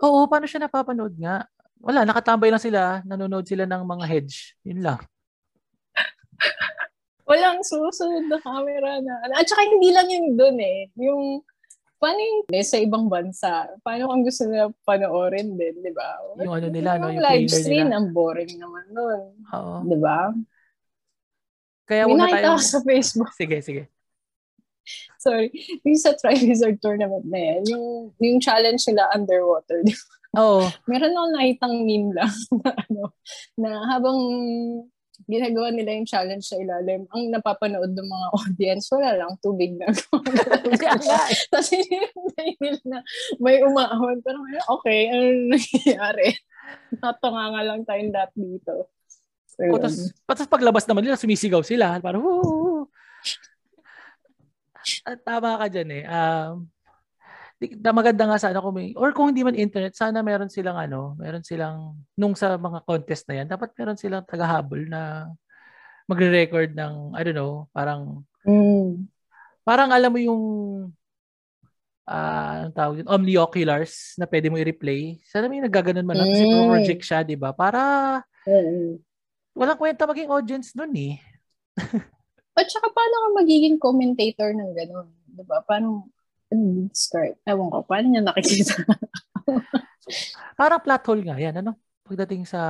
Oo, 0.00 0.20
paano 0.24 0.46
siya 0.48 0.64
napapanood 0.64 1.14
nga? 1.20 1.44
Wala, 1.84 2.08
nakatambay 2.08 2.48
lang 2.48 2.62
sila, 2.62 3.04
nanonood 3.04 3.44
sila 3.44 3.68
ng 3.68 3.82
mga 3.84 4.04
hedge. 4.08 4.56
Yun 4.64 4.80
lang. 4.80 4.98
Walang 7.28 7.60
susunod 7.60 8.32
na 8.32 8.40
camera 8.40 9.04
na. 9.04 9.14
At 9.36 9.44
saka 9.44 9.68
hindi 9.68 9.92
lang 9.92 10.08
yun 10.08 10.32
doon 10.32 10.56
eh. 10.64 10.88
Yung 10.96 11.44
paano 12.00 12.18
yung 12.18 12.40
sa 12.64 12.80
ibang 12.80 13.06
bansa? 13.06 13.68
Paano 13.84 14.08
kung 14.08 14.24
gusto 14.24 14.48
nila 14.48 14.72
panoorin 14.88 15.54
din, 15.54 15.76
di 15.84 15.92
ba? 15.92 16.18
Yung 16.40 16.56
ano 16.56 16.68
nila, 16.72 16.96
no? 16.96 17.12
Yung, 17.12 17.20
yung 17.20 17.26
live 17.28 17.50
stream, 17.52 17.86
nila. 17.92 18.00
ang 18.00 18.08
boring 18.16 18.52
naman 18.56 18.84
nun. 18.90 19.20
Oo. 19.52 19.74
Di 19.86 19.98
ba? 20.00 20.32
Kaya 21.84 22.08
May 22.08 22.40
tayo... 22.40 22.56
sa 22.56 22.80
Facebook. 22.80 23.28
Sige, 23.36 23.60
sige. 23.60 23.91
Sorry. 25.24 25.48
Yung 25.86 25.98
sa 25.98 26.14
Tri-Wizard 26.16 26.78
Tournament 26.82 27.26
na 27.26 27.38
yan, 27.38 27.62
yung, 27.70 27.86
yung 28.18 28.38
challenge 28.42 28.84
nila 28.88 29.08
underwater, 29.14 29.82
di 29.84 29.94
ba? 29.94 30.06
Oo. 30.40 30.64
Meron 30.90 31.12
akong 31.12 31.34
nakitang 31.36 31.76
meme 31.84 32.10
lang 32.16 32.32
na 32.64 32.70
ano, 32.72 33.02
na 33.60 33.70
habang 33.92 34.18
ginagawa 35.28 35.70
nila 35.70 35.94
yung 35.94 36.08
challenge 36.08 36.50
sa 36.50 36.58
ilalim, 36.58 37.06
ang 37.14 37.30
napapanood 37.30 37.94
ng 37.94 38.08
mga 38.10 38.28
audience, 38.42 38.90
wala 38.90 39.14
lang, 39.14 39.32
tubig 39.38 39.76
na. 39.78 39.86
Tapos 41.52 41.68
hinihintay 41.70 42.48
nila 42.58 42.80
na 42.88 42.98
may 43.38 43.62
umaahon. 43.62 44.18
Pero 44.24 44.42
okay, 44.80 45.12
ano 45.12 45.54
nangyayari? 45.54 46.28
Natunga 46.98 47.44
nga 47.54 47.62
lang 47.62 47.80
tayong 47.86 48.10
dot 48.10 48.32
dito. 48.34 48.90
So, 49.52 49.68
oh, 49.68 49.76
tapos, 49.76 50.10
tapos 50.24 50.48
paglabas 50.48 50.84
naman 50.88 51.04
nila, 51.04 51.20
sumisigaw 51.20 51.60
sila. 51.60 52.00
Parang, 52.00 52.24
woo! 52.24 52.88
At 55.06 55.18
tama 55.26 55.58
ka 55.58 55.66
dyan 55.70 55.90
eh. 56.02 56.04
Um, 56.06 56.68
maganda 57.94 58.26
nga 58.26 58.38
sana 58.42 58.58
kung 58.58 58.74
may, 58.74 58.90
or 58.98 59.14
kung 59.14 59.30
hindi 59.30 59.46
man 59.46 59.54
internet, 59.54 59.94
sana 59.94 60.24
meron 60.24 60.50
silang 60.50 60.74
ano, 60.74 61.14
meron 61.14 61.46
silang, 61.46 61.94
nung 62.18 62.34
sa 62.34 62.58
mga 62.58 62.82
contest 62.82 63.24
na 63.30 63.42
yan, 63.42 63.46
dapat 63.46 63.70
meron 63.78 63.98
silang 63.98 64.26
tagahabol 64.26 64.82
na 64.90 65.30
magre-record 66.10 66.74
ng, 66.74 67.14
I 67.14 67.22
don't 67.22 67.38
know, 67.38 67.70
parang, 67.70 68.26
mm. 68.42 69.06
parang 69.62 69.94
alam 69.94 70.10
mo 70.10 70.18
yung, 70.18 70.42
uh, 72.10 72.52
anong 72.66 72.74
tawag 72.74 72.96
yun, 73.02 73.08
omnioculars 73.10 74.18
na 74.18 74.26
pwede 74.26 74.50
mo 74.50 74.58
i-replay. 74.58 75.22
Sana 75.22 75.46
may 75.46 75.62
nagaganon 75.62 76.06
man 76.06 76.18
lang 76.18 76.28
mm. 76.30 76.34
kasi 76.34 76.44
project 76.66 77.02
siya, 77.06 77.20
di 77.22 77.38
ba? 77.38 77.54
Para, 77.54 77.80
mm. 78.42 78.98
walang 79.54 79.78
kwenta 79.78 80.02
maging 80.10 80.34
audience 80.34 80.74
nun 80.74 80.92
eh. 80.98 81.14
At 82.52 82.68
saka 82.68 82.92
paano 82.92 83.14
ka 83.16 83.28
magiging 83.40 83.76
commentator 83.80 84.52
ng 84.52 84.72
gano'n? 84.76 85.08
Di 85.32 85.44
ba? 85.48 85.64
Paano, 85.64 86.12
start. 86.92 87.40
Ewan 87.48 87.72
ko, 87.72 87.80
paano 87.88 88.06
niya 88.12 88.22
nakikita? 88.24 88.84
Parang 90.60 90.82
plot 90.84 91.04
hole 91.08 91.24
nga 91.24 91.40
yan, 91.40 91.64
ano? 91.64 91.72
Pagdating 92.04 92.44
sa 92.44 92.60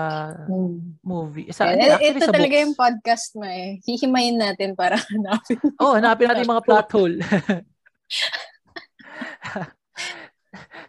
hmm. 0.47 1.03
movie. 1.03 1.51
Sa, 1.51 1.75
yeah, 1.75 1.99
actually, 1.99 2.15
ito 2.15 2.29
sa 2.31 2.35
talaga 2.37 2.55
books. 2.55 2.63
yung 2.63 2.77
podcast 2.79 3.29
mo 3.35 3.47
eh. 3.49 3.83
Hihimayin 3.83 4.39
natin 4.39 4.79
para 4.79 4.95
hanapin. 5.11 5.59
Oo, 5.83 5.83
oh, 5.83 5.95
hanapin 5.99 6.31
natin 6.31 6.47
mga 6.47 6.63
plot 6.63 6.89
hole. 6.97 7.19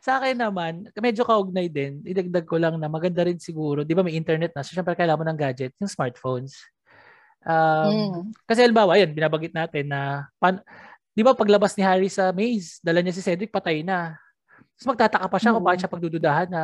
sa 0.04 0.20
akin 0.22 0.38
naman, 0.38 0.86
medyo 1.02 1.26
kaugnay 1.26 1.72
din. 1.72 2.04
Idagdag 2.06 2.46
ko 2.46 2.62
lang 2.62 2.78
na 2.78 2.92
maganda 2.92 3.26
rin 3.26 3.42
siguro. 3.42 3.82
Di 3.82 3.96
ba 3.98 4.06
may 4.06 4.14
internet 4.14 4.54
na? 4.54 4.62
So, 4.62 4.76
syempre 4.76 4.94
kailangan 4.94 5.24
mo 5.24 5.26
ng 5.26 5.40
gadget, 5.40 5.74
yung 5.82 5.90
smartphones. 5.90 6.54
Um, 7.44 7.92
mm. 7.92 8.22
Kasi 8.48 8.64
halimbawa, 8.64 8.96
ayun, 8.96 9.12
binabagit 9.12 9.52
natin 9.52 9.92
na 9.92 10.32
pan, 10.40 10.64
Di 11.14 11.22
ba 11.22 11.38
paglabas 11.38 11.78
ni 11.78 11.86
Harry 11.86 12.10
sa 12.10 12.34
maze, 12.34 12.82
dala 12.82 13.06
niya 13.06 13.14
si 13.14 13.22
Cedric, 13.22 13.54
patay 13.54 13.86
na. 13.86 14.18
Tapos 14.74 14.98
magtataka 14.98 15.30
pa 15.30 15.38
siya 15.38 15.54
mm-hmm. 15.54 15.56
kung 15.62 15.66
bakit 15.70 15.80
siya 15.86 15.94
pagdududahan 15.94 16.48
na 16.50 16.64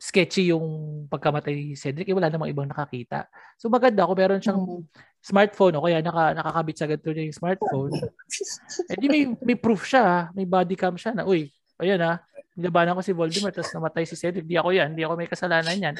sketchy 0.00 0.50
yung 0.50 0.66
pagkamatay 1.12 1.52
ni 1.52 1.64
Cedric. 1.76 2.08
Eh, 2.08 2.16
wala 2.16 2.32
namang 2.32 2.48
ibang 2.48 2.64
nakakita. 2.64 3.28
So 3.60 3.68
maganda 3.68 4.08
kung 4.08 4.16
meron 4.16 4.40
siyang 4.40 4.64
mm-hmm. 4.64 5.20
smartphone 5.20 5.76
o 5.76 5.84
kaya 5.84 6.00
naka, 6.00 6.32
nakakabit 6.32 6.76
sa 6.80 6.88
ganito 6.88 7.12
niya 7.12 7.24
yung 7.28 7.38
smartphone. 7.38 7.92
eh 8.90 8.96
di 8.96 9.06
may, 9.12 9.22
may 9.44 9.56
proof 9.60 9.84
siya, 9.84 10.32
may 10.32 10.48
body 10.48 10.74
cam 10.74 10.96
siya 10.96 11.12
na, 11.12 11.28
uy, 11.28 11.52
ayun 11.84 12.00
ah, 12.00 12.16
nilabanan 12.56 12.96
ko 12.96 13.04
si 13.04 13.12
Voldemort 13.12 13.52
tapos 13.52 13.76
namatay 13.76 14.08
si 14.08 14.16
Cedric. 14.16 14.48
Di 14.48 14.56
ako 14.56 14.72
yan, 14.72 14.96
di 14.96 15.04
ako 15.04 15.20
may 15.20 15.28
kasalanan 15.28 15.76
yan. 15.76 15.96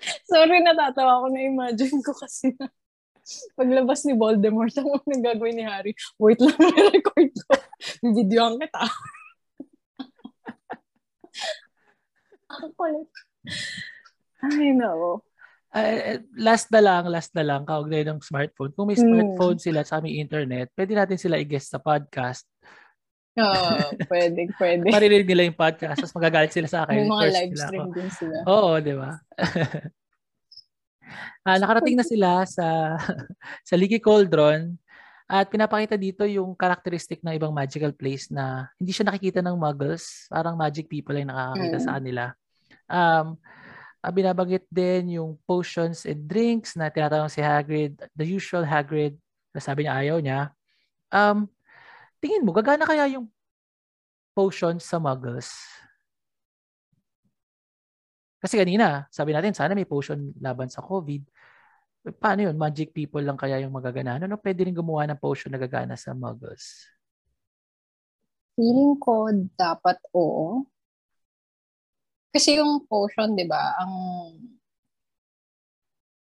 Sorry, 0.30 0.64
natatawa 0.64 1.24
ko 1.24 1.26
na 1.28 1.40
imagine 1.44 2.00
ko 2.00 2.12
kasi 2.16 2.56
na 2.56 2.68
paglabas 3.58 4.02
ni 4.06 4.14
Voldemort, 4.16 4.74
ang 4.78 4.90
unang 5.00 5.22
gagawin 5.22 5.56
ni 5.56 5.64
Harry, 5.64 5.92
wait 6.18 6.40
lang, 6.40 6.56
record 6.94 7.30
ko. 7.30 7.52
Videoan 8.04 8.58
kita. 8.58 8.82
Ang 12.50 12.72
kulit. 12.74 13.10
Ay, 14.42 14.74
no. 14.74 15.22
Uh, 15.70 16.18
last 16.34 16.66
na 16.74 16.82
lang, 16.82 17.06
last 17.06 17.30
na 17.38 17.46
lang, 17.46 17.62
kaugnay 17.62 18.02
ng 18.02 18.18
smartphone. 18.18 18.74
Kung 18.74 18.90
may 18.90 18.98
smartphone 18.98 19.58
mm. 19.60 19.64
sila 19.64 19.80
sa 19.86 20.02
may 20.02 20.18
internet, 20.18 20.66
pwede 20.74 20.98
natin 20.98 21.20
sila 21.20 21.38
i-guest 21.38 21.70
sa 21.70 21.78
podcast. 21.78 22.42
Oo, 23.40 23.64
oh, 23.80 23.88
pwede, 24.06 24.40
pwede. 24.60 24.84
Maririnig 24.86 25.28
nila 25.28 25.42
yung 25.48 25.58
podcast, 25.58 25.98
tapos 26.04 26.16
magagalit 26.16 26.52
sila 26.52 26.68
sa 26.68 26.78
akin. 26.84 26.96
May 27.00 27.08
mga 27.08 27.26
live 27.32 27.54
stream 27.56 27.88
din 27.96 28.10
sila. 28.12 28.36
Oo, 28.46 28.76
di 28.78 28.94
ba? 28.94 29.10
Uh, 31.42 31.58
nakarating 31.62 31.96
na 31.96 32.06
sila 32.06 32.44
sa 32.44 32.96
sa 33.68 33.74
Leaky 33.74 33.98
Cauldron 33.98 34.76
at 35.30 35.46
pinapakita 35.46 35.94
dito 35.94 36.26
yung 36.26 36.58
characteristic 36.58 37.22
ng 37.22 37.38
ibang 37.38 37.54
magical 37.54 37.94
place 37.94 38.34
na 38.34 38.66
hindi 38.82 38.90
siya 38.90 39.06
nakikita 39.06 39.38
ng 39.40 39.54
muggles, 39.54 40.26
parang 40.26 40.58
magic 40.58 40.90
people 40.90 41.14
ay 41.14 41.22
nakakakita 41.22 41.78
mm. 41.78 41.84
sa 41.86 41.92
kanila. 41.96 42.24
Um, 42.90 43.26
uh, 44.02 44.10
binabanggit 44.10 44.66
din 44.66 45.22
yung 45.22 45.38
potions 45.46 46.02
and 46.02 46.26
drinks 46.26 46.74
na 46.74 46.90
tinatanong 46.90 47.30
si 47.30 47.38
Hagrid, 47.38 47.94
the 48.18 48.26
usual 48.26 48.66
Hagrid, 48.66 49.14
na 49.54 49.62
sabi 49.62 49.86
niya 49.86 49.94
ayaw 50.02 50.18
niya. 50.18 50.40
Um, 51.14 51.46
tingin 52.20 52.44
mo, 52.44 52.52
gagana 52.52 52.84
kaya 52.84 53.08
yung 53.16 53.26
potions 54.36 54.84
sa 54.84 55.00
muggles? 55.00 55.50
Kasi 58.40 58.56
kanina, 58.56 59.04
sabi 59.12 59.36
natin, 59.36 59.52
sana 59.52 59.76
may 59.76 59.84
potion 59.84 60.32
laban 60.40 60.72
sa 60.72 60.80
COVID. 60.80 61.28
Paano 62.16 62.48
yun? 62.48 62.56
Magic 62.56 62.96
people 62.96 63.20
lang 63.20 63.36
kaya 63.36 63.60
yung 63.60 63.76
magagana? 63.76 64.16
Ano 64.16 64.40
pwede 64.40 64.64
rin 64.64 64.72
gumawa 64.72 65.04
ng 65.04 65.20
potion 65.20 65.52
na 65.52 65.60
gagana 65.60 65.92
sa 66.00 66.16
muggles? 66.16 66.88
Feeling 68.56 68.96
ko 68.96 69.28
dapat 69.52 70.00
oo. 70.16 70.64
Kasi 72.32 72.56
yung 72.56 72.88
potion, 72.88 73.36
di 73.36 73.44
ba, 73.44 73.76
ang 73.76 73.92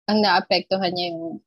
ang 0.09 0.19
naapektuhan 0.25 0.91
niya 0.91 1.13
yung 1.15 1.39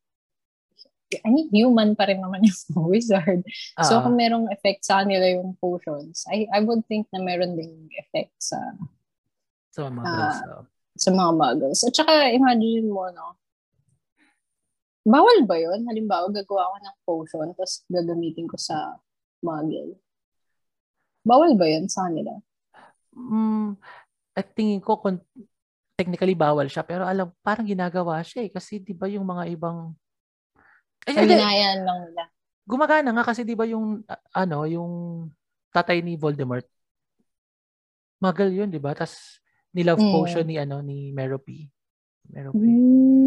I 1.19 1.29
mean, 1.29 1.51
human 1.51 1.95
pa 1.99 2.07
rin 2.07 2.23
naman 2.23 2.47
yung 2.47 2.87
wizard. 2.91 3.43
Uh-huh. 3.43 3.83
So, 3.83 3.99
kung 3.99 4.15
merong 4.15 4.47
effect 4.53 4.87
sa 4.87 5.03
kanila 5.03 5.27
yung 5.27 5.59
potions, 5.59 6.23
I, 6.31 6.47
I 6.51 6.63
would 6.63 6.87
think 6.87 7.11
na 7.11 7.19
meron 7.19 7.59
ding 7.59 7.91
effect 7.99 8.31
sa 8.39 8.59
sa 9.71 9.87
mga 9.87 9.91
muggles. 9.91 10.37
Uh, 10.47 10.63
sa 10.95 11.09
mga 11.11 11.31
muggles. 11.35 11.79
At 11.87 11.93
saka, 11.95 12.31
imagine 12.31 12.87
mo, 12.91 13.07
no, 13.11 13.39
bawal 15.07 15.47
ba 15.49 15.57
yun? 15.57 15.87
Halimbawa, 15.87 16.29
gagawa 16.29 16.71
ko 16.71 16.77
ng 16.77 16.97
potion, 17.07 17.47
tapos 17.55 17.83
gagamitin 17.89 18.45
ko 18.45 18.57
sa 18.59 18.99
muggle. 19.41 19.97
Bawal 21.25 21.53
ba 21.57 21.65
yun 21.69 21.85
sa 21.89 22.09
kanila? 22.09 22.33
Mm, 23.13 23.77
at 24.37 24.47
tingin 24.55 24.81
ko, 24.81 24.97
kung 24.97 25.21
technically 25.97 26.33
bawal 26.33 26.65
siya, 26.65 26.81
pero 26.81 27.05
alam, 27.05 27.29
parang 27.45 27.65
ginagawa 27.67 28.21
siya 28.25 28.49
eh. 28.49 28.51
Kasi 28.51 28.81
di 28.81 28.93
ba 28.93 29.05
yung 29.05 29.25
mga 29.25 29.53
ibang... 29.53 29.93
Ay, 31.09 31.15
Paginayan 31.17 31.81
lang 31.81 31.99
nila. 32.09 32.23
Gumagana 32.65 33.09
nga 33.11 33.25
kasi 33.25 33.41
di 33.41 33.57
ba 33.57 33.65
yung, 33.65 34.05
ano, 34.37 34.57
yung 34.69 34.91
tatay 35.73 36.03
ni 36.05 36.19
Voldemort, 36.19 36.67
magal 38.21 38.53
yun, 38.53 38.69
di 38.69 38.77
ba? 38.77 38.93
Tapos, 38.93 39.41
nilove 39.73 40.03
mm. 40.03 40.13
potion 40.13 40.45
ni, 40.45 40.61
ano, 40.61 40.79
ni 40.85 41.09
Merope. 41.09 41.71
Merope. 42.29 42.61
Mm. 42.61 43.25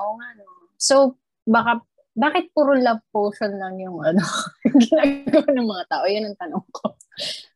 Oo 0.00 0.12
nga, 0.16 0.28
no. 0.40 0.44
So, 0.80 1.20
baka 1.44 1.84
bakit 2.10 2.50
puro 2.50 2.74
love 2.74 3.02
potion 3.14 3.54
lang 3.54 3.78
yung 3.78 4.02
ano 4.02 4.22
ginagawa 4.82 5.46
ng 5.54 5.68
mga 5.68 5.84
tao? 5.86 6.04
Yan 6.10 6.26
ang 6.30 6.38
tanong 6.38 6.66
ko. 6.74 6.98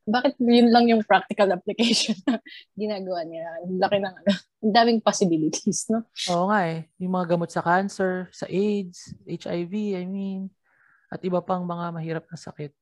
Bakit 0.05 0.37
yun 0.39 0.69
lang 0.71 0.87
yung 0.87 1.03
practical 1.03 1.51
application 1.51 2.15
na 2.29 2.39
ginagawa 2.81 3.27
nila? 3.27 3.49
Ang 3.65 3.81
laki 3.83 3.99
ng 3.99 4.15
ano. 4.15 4.31
Ang 4.65 4.73
daming 4.75 5.01
possibilities, 5.03 5.91
no? 5.91 6.07
Oo 6.31 6.49
nga 6.53 6.71
eh. 6.71 6.87
Yung 7.03 7.13
mga 7.17 7.35
gamot 7.35 7.51
sa 7.51 7.65
cancer, 7.65 8.31
sa 8.31 8.47
AIDS, 8.47 9.17
HIV, 9.27 9.99
I 9.99 10.05
mean, 10.07 10.53
at 11.11 11.21
iba 11.25 11.43
pang 11.43 11.67
mga 11.67 11.91
mahirap 11.91 12.25
na 12.31 12.39
sakit. 12.39 12.73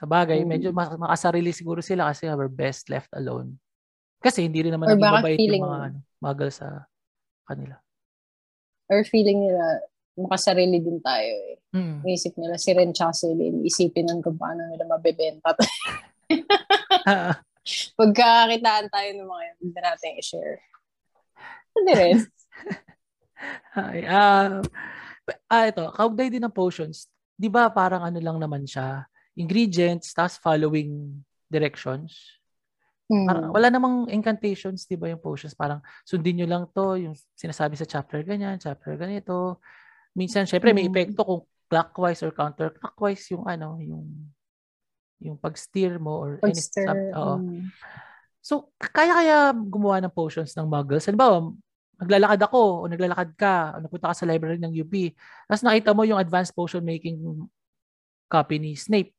Sa 0.00 0.06
bagay, 0.10 0.42
mm. 0.42 0.48
medyo 0.48 0.68
makasarili 0.74 1.54
siguro 1.54 1.78
sila 1.78 2.10
kasi 2.10 2.26
we're 2.26 2.50
best 2.50 2.90
left 2.90 3.12
alone. 3.14 3.54
Kasi 4.18 4.42
hindi 4.42 4.66
rin 4.66 4.72
naman 4.74 4.88
naging 4.96 5.04
mabait 5.04 5.38
yung 5.38 5.68
mga 5.68 5.80
ano, 5.92 5.98
magal 6.18 6.50
sa 6.50 6.88
kanila. 7.44 7.76
Or 8.88 9.04
feeling 9.04 9.48
nila, 9.48 9.84
makasarili 10.14 10.78
din 10.78 11.02
tayo 11.02 11.32
eh. 11.50 11.58
Mm. 11.74 12.06
Isip 12.06 12.38
nila 12.38 12.54
si 12.54 12.70
Ren 12.70 12.94
tsaka 12.94 13.12
si 13.14 13.26
Lynn, 13.34 13.66
isipin 13.66 14.06
nun 14.06 14.22
kung 14.22 14.38
paano 14.38 14.70
nila 14.70 14.86
mabebenta. 14.86 15.54
Pagkakitaan 17.98 18.86
tayo 18.92 19.08
ng 19.16 19.28
mga 19.28 19.42
yun, 19.42 19.56
hindi 19.58 19.80
natin 19.80 20.10
i-share. 20.20 20.58
Hindi 21.74 21.92
rin. 21.98 22.16
Ay, 23.74 24.06
uh, 24.06 24.62
ah, 25.50 25.64
ito, 25.66 25.84
kaugnay 25.90 26.30
din 26.30 26.46
ng 26.46 26.54
potions. 26.54 27.10
Di 27.34 27.50
ba 27.50 27.66
parang 27.74 28.06
ano 28.06 28.22
lang 28.22 28.38
naman 28.38 28.62
siya, 28.62 29.02
ingredients, 29.34 30.14
tapos 30.14 30.38
following 30.38 31.18
directions. 31.50 32.38
Mm. 33.10 33.26
Parang, 33.26 33.44
wala 33.52 33.68
namang 33.68 33.96
incantations, 34.08 34.86
di 34.86 34.96
ba 34.96 35.10
yung 35.10 35.20
potions? 35.20 35.52
Parang 35.52 35.82
sundin 36.06 36.40
nyo 36.40 36.46
lang 36.48 36.64
to, 36.70 36.96
yung 36.96 37.14
sinasabi 37.34 37.74
sa 37.74 37.84
chapter 37.84 38.22
ganyan, 38.22 38.56
chapter 38.56 38.94
ganito, 38.94 39.58
minsan 40.14 40.46
syempre 40.46 40.70
may 40.70 40.86
mm. 40.86 40.90
epekto 40.90 41.20
kung 41.26 41.42
clockwise 41.68 42.22
or 42.22 42.30
counterclockwise 42.30 43.24
yung 43.34 43.44
ano, 43.44 43.76
yung 43.82 44.06
yung 45.22 45.36
pag-steer 45.40 45.96
mo 45.96 46.22
or 46.22 46.30
pag 46.38 46.52
any 46.52 46.60
sub, 46.60 46.98
oo. 47.16 47.34
Mm. 47.40 47.64
So, 48.44 48.68
kaya-kaya 48.76 49.56
gumawa 49.56 50.04
ng 50.04 50.12
potions 50.12 50.52
ng 50.52 50.68
muggles. 50.68 51.08
Halimbawa, 51.08 51.48
naglalakad 51.96 52.40
ako 52.44 52.84
o 52.84 52.86
naglalakad 52.92 53.30
ka 53.40 53.78
o 53.78 53.80
napunta 53.80 54.12
ka 54.12 54.14
sa 54.20 54.28
library 54.28 54.60
ng 54.60 54.74
UP. 54.84 54.94
Tapos 55.48 55.64
nakita 55.64 55.96
mo 55.96 56.04
yung 56.04 56.20
advanced 56.20 56.52
potion 56.52 56.84
making 56.84 57.24
copy 58.28 58.60
ni 58.60 58.76
Snape, 58.76 59.16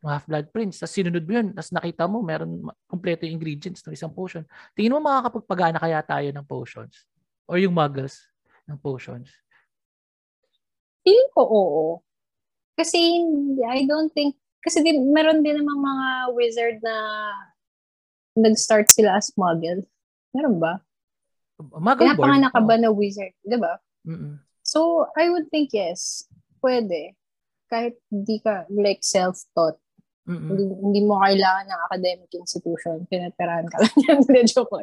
yung 0.00 0.08
Half-Blood 0.08 0.48
Prince. 0.56 0.80
Tapos 0.80 0.94
sinunod 0.96 1.24
mo 1.28 1.32
yun. 1.36 1.52
Tapos 1.52 1.70
nakita 1.76 2.08
mo, 2.08 2.24
meron 2.24 2.64
kompleto 2.88 3.28
yung 3.28 3.36
ingredients 3.36 3.84
ng 3.84 3.92
isang 3.92 4.12
potion. 4.14 4.48
Tingin 4.72 4.96
mo 4.96 5.04
makakapagpagana 5.04 5.76
kaya 5.76 6.00
tayo 6.00 6.28
ng 6.32 6.46
potions? 6.48 7.04
Or 7.44 7.60
yung 7.60 7.76
muggles 7.76 8.24
ng 8.64 8.80
potions? 8.80 9.28
Feeling 11.06 11.30
ko 11.30 11.42
oo. 11.46 12.02
Kasi 12.74 13.22
I 13.62 13.86
don't 13.86 14.10
think, 14.10 14.34
kasi 14.58 14.82
di, 14.82 14.98
meron 14.98 15.46
din 15.46 15.62
namang 15.62 15.78
mga 15.78 16.08
wizard 16.34 16.76
na 16.82 16.96
nag-start 18.34 18.90
sila 18.90 19.14
as 19.14 19.30
muggle. 19.38 19.86
Meron 20.34 20.58
ba? 20.58 20.82
Muggle 21.56 22.10
Pinapanganak 22.12 22.50
ka 22.50 22.60
ba 22.60 22.74
na 22.76 22.90
wizard? 22.90 23.32
Di 23.46 23.54
ba? 23.54 23.78
So, 24.66 25.06
I 25.14 25.30
would 25.30 25.46
think 25.48 25.70
yes. 25.70 26.26
Pwede. 26.58 27.14
Kahit 27.70 27.96
hindi 28.10 28.42
ka 28.42 28.66
like 28.68 29.06
self-taught. 29.06 29.78
Hindi, 30.26 30.74
hindi 30.82 31.00
mo 31.06 31.22
kailangan 31.22 31.70
ng 31.70 31.80
academic 31.86 32.30
institution. 32.34 33.06
Pinatirahan 33.06 33.70
ka 33.70 33.78
lang 33.78 33.96
yan. 34.04 34.18
Hindi, 34.26 34.42
joke 34.50 34.74
ko 34.74 34.82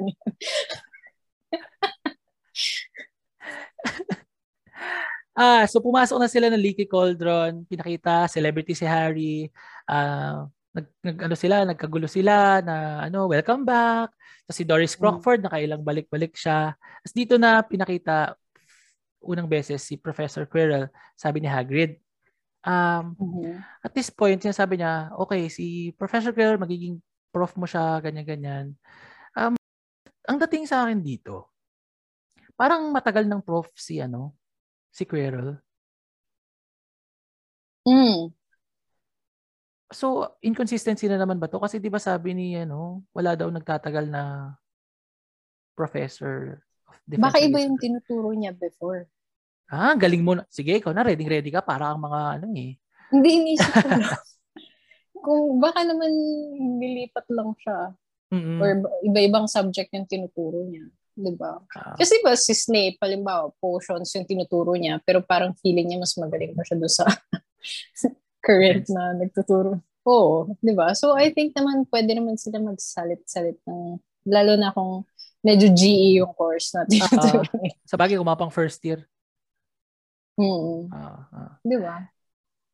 Ah, 5.33 5.65
so 5.65 5.81
pumasok 5.81 6.21
na 6.21 6.29
sila 6.29 6.47
ng 6.53 6.61
Leaky 6.61 6.85
Cauldron, 6.85 7.65
pinakita 7.65 8.29
celebrity 8.29 8.77
si 8.77 8.85
Harry, 8.85 9.49
uh, 9.89 10.45
nag, 10.73 10.85
nag 11.01 11.17
ano 11.25 11.35
sila, 11.37 11.65
nagkagulo 11.65 12.05
sila 12.05 12.61
na 12.61 13.01
ano, 13.09 13.25
welcome 13.25 13.65
back. 13.65 14.13
Tapos 14.45 14.57
si 14.57 14.65
Doris 14.65 14.93
hmm. 14.93 15.01
Crockford 15.01 15.39
mm. 15.41 15.45
nakailang 15.49 15.81
balik-balik 15.81 16.37
siya. 16.37 16.77
Tapos 16.77 17.13
dito 17.15 17.41
na 17.41 17.65
pinakita 17.65 18.37
unang 19.23 19.47
beses 19.47 19.81
si 19.81 19.95
Professor 19.95 20.43
Quirrell, 20.45 20.91
sabi 21.15 21.39
ni 21.39 21.49
Hagrid. 21.49 21.97
Um, 22.63 23.15
mm-hmm. 23.15 23.55
At 23.83 23.91
this 23.95 24.11
point, 24.11 24.39
sinasabi 24.39 24.79
niya, 24.79 25.15
okay, 25.15 25.47
si 25.47 25.95
Professor 25.95 26.35
Quirrell, 26.35 26.59
magiging 26.59 26.99
prof 27.31 27.55
mo 27.55 27.63
siya, 27.63 28.03
ganyan-ganyan. 28.03 28.75
Um, 29.35 29.55
ang 30.27 30.37
dating 30.47 30.67
sa 30.67 30.83
akin 30.83 30.99
dito, 30.99 31.51
parang 32.59 32.91
matagal 32.91 33.27
ng 33.27 33.41
prof 33.43 33.71
si 33.75 33.99
ano, 33.99 34.35
si 34.93 35.03
Quirrell. 35.09 35.57
Mm. 37.83 38.31
So, 39.93 40.37
inconsistency 40.41 41.09
na 41.09 41.17
naman 41.17 41.37
ba 41.41 41.49
to? 41.49 41.61
Kasi 41.61 41.77
di 41.81 41.89
ba 41.89 42.01
sabi 42.01 42.33
ni, 42.33 42.57
ano, 42.57 43.05
wala 43.13 43.33
daw 43.33 43.49
nagtatagal 43.49 44.09
na 44.09 44.53
professor 45.73 46.61
of 46.89 46.95
defense. 47.05 47.25
Baka 47.25 47.41
iba 47.41 47.61
yung 47.61 47.77
tinuturo 47.81 48.33
niya 48.33 48.53
before. 48.53 49.09
Ah, 49.69 49.97
galing 49.97 50.21
mo 50.21 50.37
na. 50.37 50.45
Sige, 50.49 50.77
ikaw 50.77 50.93
na, 50.93 51.05
ready 51.05 51.25
ready 51.25 51.49
ka 51.49 51.61
para 51.65 51.89
ang 51.89 52.01
mga 52.01 52.41
ano 52.41 52.47
eh. 52.53 52.77
Hindi 53.09 53.29
inisip 53.41 53.69
ko 53.73 53.89
Kung 55.23 55.61
baka 55.61 55.81
naman 55.87 56.11
nilipat 56.77 57.25
lang 57.33 57.53
siya. 57.57 57.93
Mm-hmm. 58.33 58.59
Or 58.59 58.69
iba-ibang 59.05 59.45
subject 59.45 59.93
yung 59.93 60.09
tinuturo 60.09 60.65
niya. 60.65 60.89
Di 61.13 61.31
ba? 61.37 61.61
Uh, 61.61 61.95
Kasi 61.95 62.17
ba 62.25 62.33
si 62.33 62.57
Snape, 62.57 62.97
halimbawa, 62.97 63.53
potions 63.61 64.09
yung 64.17 64.25
tinuturo 64.25 64.73
niya, 64.73 64.97
pero 65.05 65.21
parang 65.21 65.53
feeling 65.61 65.93
niya 65.93 66.01
mas 66.01 66.17
magaling 66.17 66.57
pa 66.57 66.65
siya 66.65 66.77
doon 66.81 66.93
sa 66.93 67.05
current 68.45 68.85
na 68.89 69.13
nagtuturo. 69.15 69.77
Oo, 70.03 70.51
di 70.59 70.73
ba? 70.75 70.91
So 70.97 71.15
I 71.15 71.31
think 71.31 71.55
naman 71.55 71.87
pwede 71.87 72.11
naman 72.17 72.35
sila 72.35 72.59
magsalit-salit 72.59 73.55
ng, 73.63 74.01
lalo 74.27 74.53
na 74.59 74.73
kung 74.75 75.07
medyo 75.39 75.71
GE 75.71 76.19
yung 76.19 76.33
course 76.35 76.75
natin. 76.75 76.99
Uh, 77.07 77.43
sa 77.89 77.95
bagay, 77.95 78.19
kumapang 78.19 78.51
first 78.51 78.83
year. 78.83 79.05
Mm. 80.35 80.89
Uh, 80.89 81.21
uh. 81.29 81.51
Di 81.61 81.77
ba? 81.77 82.09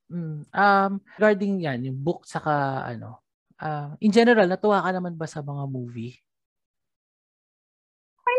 Mm. 0.09 0.47
Um, 0.49 0.91
regarding 1.19 1.53
yan, 1.61 1.79
yung 1.85 1.99
book 2.01 2.25
saka 2.25 2.81
ano, 2.87 3.21
uh, 3.61 3.93
in 4.01 4.09
general, 4.09 4.47
natuwa 4.49 4.81
ka 4.81 4.89
naman 4.89 5.13
ba 5.13 5.27
sa 5.29 5.45
mga 5.45 5.63
movie? 5.69 6.17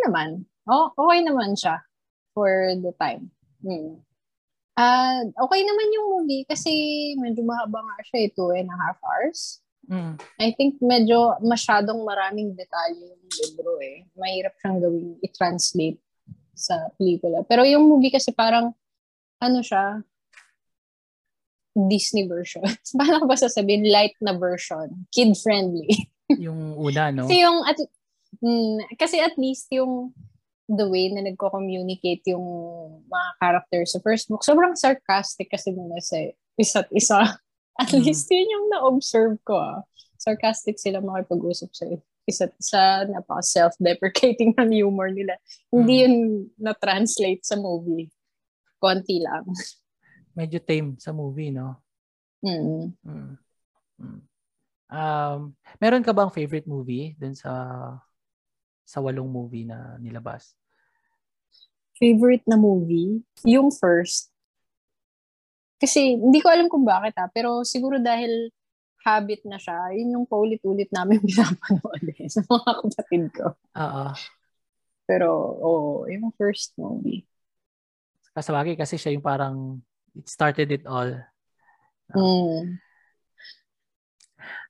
Naman. 0.07 0.45
Oh, 0.69 0.93
okay 0.95 1.21
naman 1.25 1.59
siya 1.59 1.83
for 2.37 2.73
the 2.79 2.93
time. 2.99 3.31
Hmm. 3.61 4.01
Uh, 4.81 5.29
okay 5.45 5.61
naman 5.61 5.93
yung 5.93 6.07
movie 6.21 6.49
kasi 6.49 6.73
medyo 7.21 7.45
mahaba 7.45 7.85
nga 7.85 7.97
siya, 8.07 8.19
eh, 8.25 8.31
two 8.33 8.49
and 8.57 8.71
a 8.71 8.77
half 8.81 8.97
hours. 9.05 9.61
Mm. 9.91 10.15
I 10.39 10.55
think 10.55 10.79
medyo 10.79 11.35
masyadong 11.43 12.07
maraming 12.07 12.55
detalye 12.55 13.11
yung 13.11 13.25
libro 13.27 13.77
eh. 13.83 14.07
Mahirap 14.15 14.55
siyang 14.63 14.79
gawin, 14.79 15.19
i-translate 15.21 15.99
sa 16.55 16.95
pelikula. 16.95 17.43
Pero 17.45 17.67
yung 17.67 17.91
movie 17.91 18.15
kasi 18.15 18.31
parang, 18.31 18.71
ano 19.43 19.59
siya, 19.61 20.01
Disney 21.75 22.31
version. 22.31 22.63
Paano 22.99 23.21
ko 23.21 23.27
ba 23.27 23.37
sasabihin? 23.37 23.91
Light 23.91 24.15
na 24.23 24.39
version. 24.39 25.07
Kid-friendly. 25.11 26.09
yung 26.39 26.79
una, 26.79 27.11
no? 27.11 27.27
Kasi 27.27 27.43
yung, 27.43 27.67
at, 27.67 27.79
Mm, 28.39 28.87
kasi 28.95 29.19
at 29.19 29.35
least 29.35 29.67
yung 29.75 30.15
the 30.71 30.87
way 30.87 31.11
na 31.11 31.27
nagko-communicate 31.27 32.23
yung 32.31 32.47
mga 33.11 33.31
characters 33.43 33.91
sa 33.91 33.99
first 33.99 34.31
book, 34.31 34.47
sobrang 34.47 34.79
sarcastic 34.79 35.51
kasi 35.51 35.75
muna 35.75 35.99
sa 35.99 36.23
isa't 36.55 36.87
isa. 36.95 37.19
At 37.81 37.91
mm. 37.91 38.07
least 38.07 38.31
yun 38.31 38.47
yung 38.47 38.67
na-observe 38.71 39.35
ko. 39.43 39.59
Ah. 39.59 39.83
Sarcastic 40.21 40.79
sila 40.79 41.03
makipag-usap 41.03 41.71
sa 41.75 41.85
isa't 42.29 42.55
isa, 42.61 43.09
napaka 43.11 43.43
self-deprecating 43.43 44.55
ng 44.61 44.71
humor 44.71 45.11
nila. 45.11 45.35
Mm. 45.73 45.75
Hindi 45.75 45.95
yun 46.07 46.15
na-translate 46.61 47.43
sa 47.43 47.59
movie. 47.59 48.07
Konti 48.79 49.19
lang. 49.19 49.49
Medyo 50.39 50.63
tame 50.63 50.95
sa 51.03 51.11
movie, 51.11 51.51
no? 51.51 51.83
Mm. 52.47 52.95
Mm. 53.03 53.35
mm. 53.99 54.21
Um, 54.91 55.55
meron 55.79 56.03
ka 56.03 56.11
bang 56.11 56.35
favorite 56.35 56.67
movie 56.67 57.15
dun 57.15 57.31
sa 57.39 57.55
sa 58.91 58.99
walong 58.99 59.31
movie 59.31 59.63
na 59.63 59.95
nilabas? 60.03 60.59
Favorite 61.95 62.43
na 62.51 62.59
movie? 62.59 63.23
Yung 63.47 63.71
first. 63.71 64.35
Kasi 65.79 66.19
hindi 66.19 66.43
ko 66.43 66.51
alam 66.51 66.67
kung 66.67 66.83
bakit 66.83 67.15
ha, 67.15 67.25
ah, 67.25 67.31
pero 67.31 67.63
siguro 67.63 68.03
dahil 68.03 68.51
habit 69.07 69.47
na 69.47 69.57
siya, 69.57 69.95
yun 69.95 70.19
yung 70.19 70.27
paulit-ulit 70.27 70.91
namin 70.91 71.23
pinapanood 71.29 72.05
eh, 72.19 72.27
sa 72.27 72.43
mga 72.43 72.71
kapatid 72.83 73.25
ko. 73.31 73.47
Oo. 73.79 74.07
Pero, 75.07 75.29
oo, 75.57 76.05
oh, 76.05 76.11
yung 76.11 76.35
first 76.35 76.75
movie. 76.77 77.25
Kasabagay 78.35 78.75
kasi 78.75 78.99
siya 78.99 79.15
yung 79.15 79.25
parang 79.25 79.81
it 80.19 80.27
started 80.27 80.69
it 80.71 80.85
all. 80.85 81.11
Mm. 82.15 82.79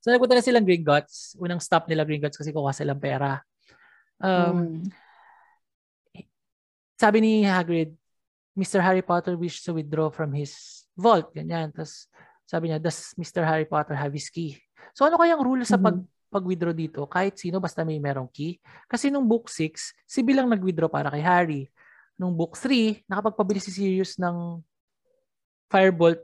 So 0.00 0.08
nagpunta 0.08 0.36
na 0.36 0.44
silang 0.44 0.64
Gringotts. 0.64 1.36
Unang 1.36 1.60
stop 1.60 1.84
nila 1.88 2.08
Gringotts 2.08 2.40
kasi 2.40 2.52
kuha 2.56 2.72
silang 2.72 3.00
pera. 3.00 3.44
Um, 4.20 4.84
mm. 4.84 4.92
Sabi 7.00 7.18
ni 7.24 7.32
Hagrid, 7.48 7.96
Mr. 8.52 8.84
Harry 8.84 9.00
Potter 9.00 9.34
wished 9.40 9.64
to 9.64 9.72
withdraw 9.72 10.12
from 10.12 10.36
his 10.36 10.84
vault. 10.92 11.32
Ganyan. 11.32 11.72
Tapos 11.72 12.06
sabi 12.44 12.68
niya, 12.68 12.78
does 12.78 13.16
Mr. 13.16 13.40
Harry 13.42 13.64
Potter 13.64 13.96
have 13.96 14.12
his 14.12 14.28
key? 14.28 14.60
So 14.92 15.08
ano 15.08 15.16
kayang 15.16 15.40
rule 15.40 15.64
sa 15.64 15.80
pag 15.80 15.96
mm-hmm. 15.96 16.28
pag-withdraw 16.28 16.74
dito? 16.76 17.08
Kahit 17.08 17.40
sino, 17.40 17.56
basta 17.58 17.82
may 17.82 17.96
merong 17.96 18.28
key. 18.28 18.60
Kasi 18.84 19.08
nung 19.08 19.24
book 19.24 19.48
6, 19.48 19.96
si 20.04 20.20
Bill 20.20 20.44
lang 20.44 20.52
nag-withdraw 20.52 20.92
para 20.92 21.08
kay 21.08 21.24
Harry. 21.24 21.62
Nung 22.20 22.36
book 22.36 22.58
3, 22.58 23.08
nakapagpabili 23.08 23.64
si 23.64 23.72
Sirius 23.72 24.20
ng 24.20 24.60
Firebolt 25.72 26.20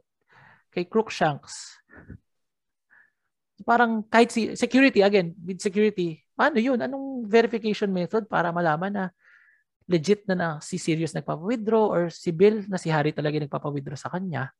kay 0.74 0.84
Crookshanks 0.84 1.80
parang 3.64 4.04
kahit 4.06 4.28
si 4.28 4.52
security 4.58 5.00
again 5.00 5.32
with 5.40 5.62
security 5.62 6.20
paano 6.36 6.60
yun 6.60 6.78
anong 6.78 7.24
verification 7.26 7.90
method 7.90 8.28
para 8.28 8.52
malaman 8.52 8.92
na 8.92 9.04
legit 9.88 10.22
na 10.28 10.34
na 10.36 10.48
si 10.60 10.76
Sirius 10.76 11.16
nagpapa-withdraw 11.16 11.86
or 11.88 12.02
si 12.12 12.30
Bill 12.30 12.68
na 12.68 12.76
si 12.76 12.92
Harry 12.92 13.10
talaga 13.10 13.40
nagpapa-withdraw 13.40 13.98
sa 13.98 14.12
kanya 14.12 14.52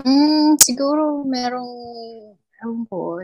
mm, 0.00 0.56
siguro 0.58 1.22
merong 1.28 1.72
ewan 2.64 2.82
ko 2.88 3.20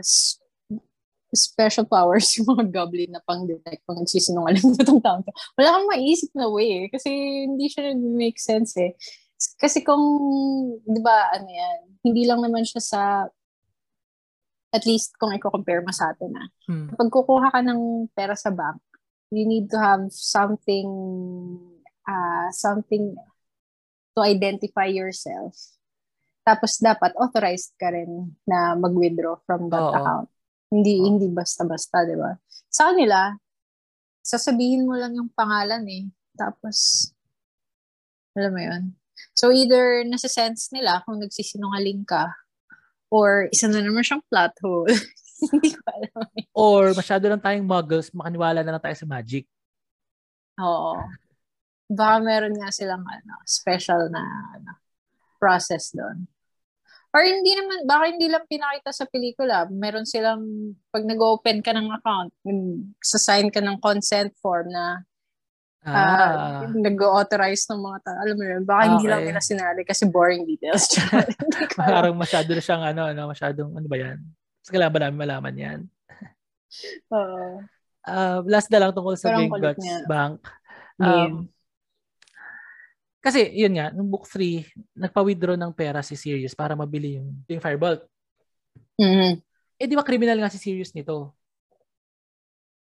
special 1.31 1.87
powers 1.87 2.27
yung 2.37 2.51
mga 2.51 2.65
goblin 2.69 3.11
na 3.11 3.23
pang-detect 3.23 3.81
pang 3.87 3.99
nagsisinungaling 3.99 4.75
na 4.75 4.83
itong 4.83 5.01
taon. 5.01 5.23
Wala 5.55 5.79
kang 5.79 5.87
maisip 5.89 6.31
na 6.35 6.51
way 6.51 6.85
eh, 6.85 6.87
kasi 6.91 7.09
hindi 7.47 7.71
siya 7.71 7.95
nag-make 7.95 8.39
sense 8.39 8.75
eh. 8.77 8.93
Kasi 9.57 9.81
kung, 9.81 10.03
di 10.85 11.01
ba, 11.01 11.33
ano 11.33 11.49
yan, 11.49 11.77
hindi 12.05 12.29
lang 12.29 12.45
naman 12.45 12.61
siya 12.61 12.81
sa 12.83 13.01
at 14.71 14.87
least 14.87 15.19
kung 15.19 15.35
i-compare 15.35 15.83
mo 15.83 15.91
sa 15.91 16.15
atin 16.15 16.31
na. 16.31 16.43
Ah. 16.43 16.47
Hmm. 16.71 16.87
Pag 16.95 17.09
kukuha 17.11 17.47
ka 17.51 17.59
ng 17.59 18.07
pera 18.15 18.33
sa 18.39 18.49
bank, 18.49 18.79
you 19.31 19.43
need 19.43 19.67
to 19.67 19.79
have 19.79 20.07
something 20.11 20.87
uh, 22.07 22.47
something 22.51 23.15
to 24.15 24.19
identify 24.23 24.87
yourself. 24.87 25.55
Tapos 26.41 26.79
dapat 26.81 27.15
authorized 27.19 27.75
ka 27.77 27.93
rin 27.93 28.35
na 28.43 28.73
mag-withdraw 28.75 29.37
from 29.45 29.69
that 29.71 29.83
Oo. 29.83 29.95
account. 29.95 30.29
Hindi 30.71 30.99
Oo. 30.99 31.05
hindi 31.07 31.27
basta-basta, 31.31 32.07
'di 32.07 32.17
ba? 32.17 32.31
Sa 32.71 32.91
kanila, 32.91 33.35
sasabihin 34.23 34.87
mo 34.87 34.95
lang 34.95 35.15
yung 35.15 35.29
pangalan 35.31 35.83
eh. 35.87 36.07
Tapos 36.35 37.11
alam 38.35 38.51
mo 38.55 38.61
'yun. 38.63 38.83
So 39.35 39.53
either 39.53 40.01
nasa 40.07 40.31
sense 40.31 40.71
nila 40.73 41.03
kung 41.05 41.21
nagsisinungaling 41.21 42.07
ka 42.07 42.31
Or 43.11 43.51
isa 43.51 43.67
na 43.67 43.83
naman 43.83 44.07
siyang 44.07 44.23
plot 44.31 44.55
hole. 44.63 44.87
Hindi 45.51 45.75
ko 45.75 45.81
alam. 45.83 46.25
Or 46.55 46.81
masyado 46.95 47.27
lang 47.27 47.43
tayong 47.43 47.67
muggles, 47.67 48.09
makaniwala 48.15 48.63
na 48.63 48.77
lang 48.77 48.83
tayo 48.83 48.95
sa 48.95 49.09
magic. 49.09 49.43
Oo. 50.61 50.95
Baka 51.91 52.15
meron 52.23 52.55
nga 52.55 52.71
silang 52.71 53.03
ano, 53.03 53.33
special 53.43 54.07
na 54.07 54.23
ano, 54.55 54.79
process 55.35 55.91
doon. 55.91 56.23
Or 57.11 57.27
hindi 57.27 57.51
naman, 57.59 57.83
baka 57.83 58.07
hindi 58.07 58.31
lang 58.31 58.47
pinakita 58.47 58.95
sa 58.95 59.03
pelikula. 59.03 59.67
Meron 59.67 60.07
silang, 60.07 60.71
pag 60.95 61.03
nag-open 61.03 61.59
ka 61.59 61.75
ng 61.75 61.91
account, 61.91 62.31
sa-sign 63.03 63.51
ka 63.51 63.59
ng 63.59 63.83
consent 63.83 64.31
form 64.39 64.71
na 64.71 65.03
Ah. 65.81 66.61
Uh, 66.61 66.77
nag-authorize 66.77 67.65
ng 67.73 67.81
mga 67.81 67.99
tao. 68.05 68.17
Alam 68.21 68.35
mo 68.37 68.45
yun, 68.45 68.61
baka 68.61 68.81
okay. 68.85 68.89
hindi 68.93 69.05
lang 69.09 69.21
nila 69.25 69.41
sinali 69.41 69.81
kasi 69.81 70.03
boring 70.05 70.45
details. 70.45 70.85
Parang 71.77 72.13
masyado 72.13 72.53
na 72.53 72.61
siyang 72.61 72.83
ano, 72.85 73.01
ano, 73.09 73.21
masyadong, 73.33 73.73
ano 73.73 73.87
ba 73.89 73.97
yan? 73.97 74.21
Mas 74.61 74.69
kailangan 74.69 74.93
ba 74.93 75.01
namin 75.01 75.17
malaman 75.17 75.55
yan? 75.57 75.79
Oo. 77.09 77.65
uh, 78.05 78.39
last 78.45 78.69
na 78.69 78.79
lang 78.85 78.93
tungkol 78.93 79.17
sa 79.17 79.33
Big 79.33 79.49
Guts 79.49 80.05
Bank. 80.05 80.37
Um, 81.01 81.49
kasi, 83.21 83.49
yun 83.53 83.73
nga, 83.77 83.89
nung 83.89 84.09
book 84.09 84.25
3, 84.29 84.65
nagpa-withdraw 84.97 85.57
ng 85.57 85.73
pera 85.73 86.01
si 86.05 86.13
Sirius 86.17 86.57
para 86.57 86.77
mabili 86.77 87.17
yung, 87.17 87.29
yung 87.49 87.61
Firebolt. 87.61 88.05
Mm-hmm. 89.01 89.31
Eh, 89.81 89.85
di 89.89 89.97
ba 89.97 90.05
criminal 90.05 90.37
nga 90.41 90.49
si 90.53 90.61
Sirius 90.61 90.93
nito? 90.93 91.33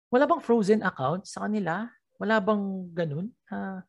Wala 0.08 0.24
bang 0.24 0.40
frozen 0.40 0.80
account 0.80 1.28
sa 1.28 1.44
kanila? 1.44 1.88
Wala 2.18 2.42
bang 2.42 2.90
ganun? 2.92 3.30
Uh, 3.46 3.80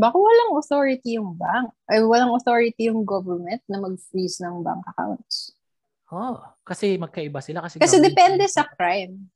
Baka 0.00 0.16
walang 0.16 0.56
authority 0.56 1.20
yung 1.20 1.36
bank. 1.36 1.72
Ay, 1.84 2.00
walang 2.00 2.32
authority 2.32 2.88
yung 2.88 3.04
government 3.04 3.60
na 3.68 3.80
mag-freeze 3.84 4.40
ng 4.40 4.64
bank 4.64 4.80
accounts. 4.88 5.52
Oh, 6.08 6.40
kasi 6.64 6.96
magkaiba 6.96 7.44
sila. 7.44 7.60
Kasi, 7.60 7.76
kasi 7.76 8.00
depende 8.00 8.48
sa 8.48 8.64
crime. 8.64 9.28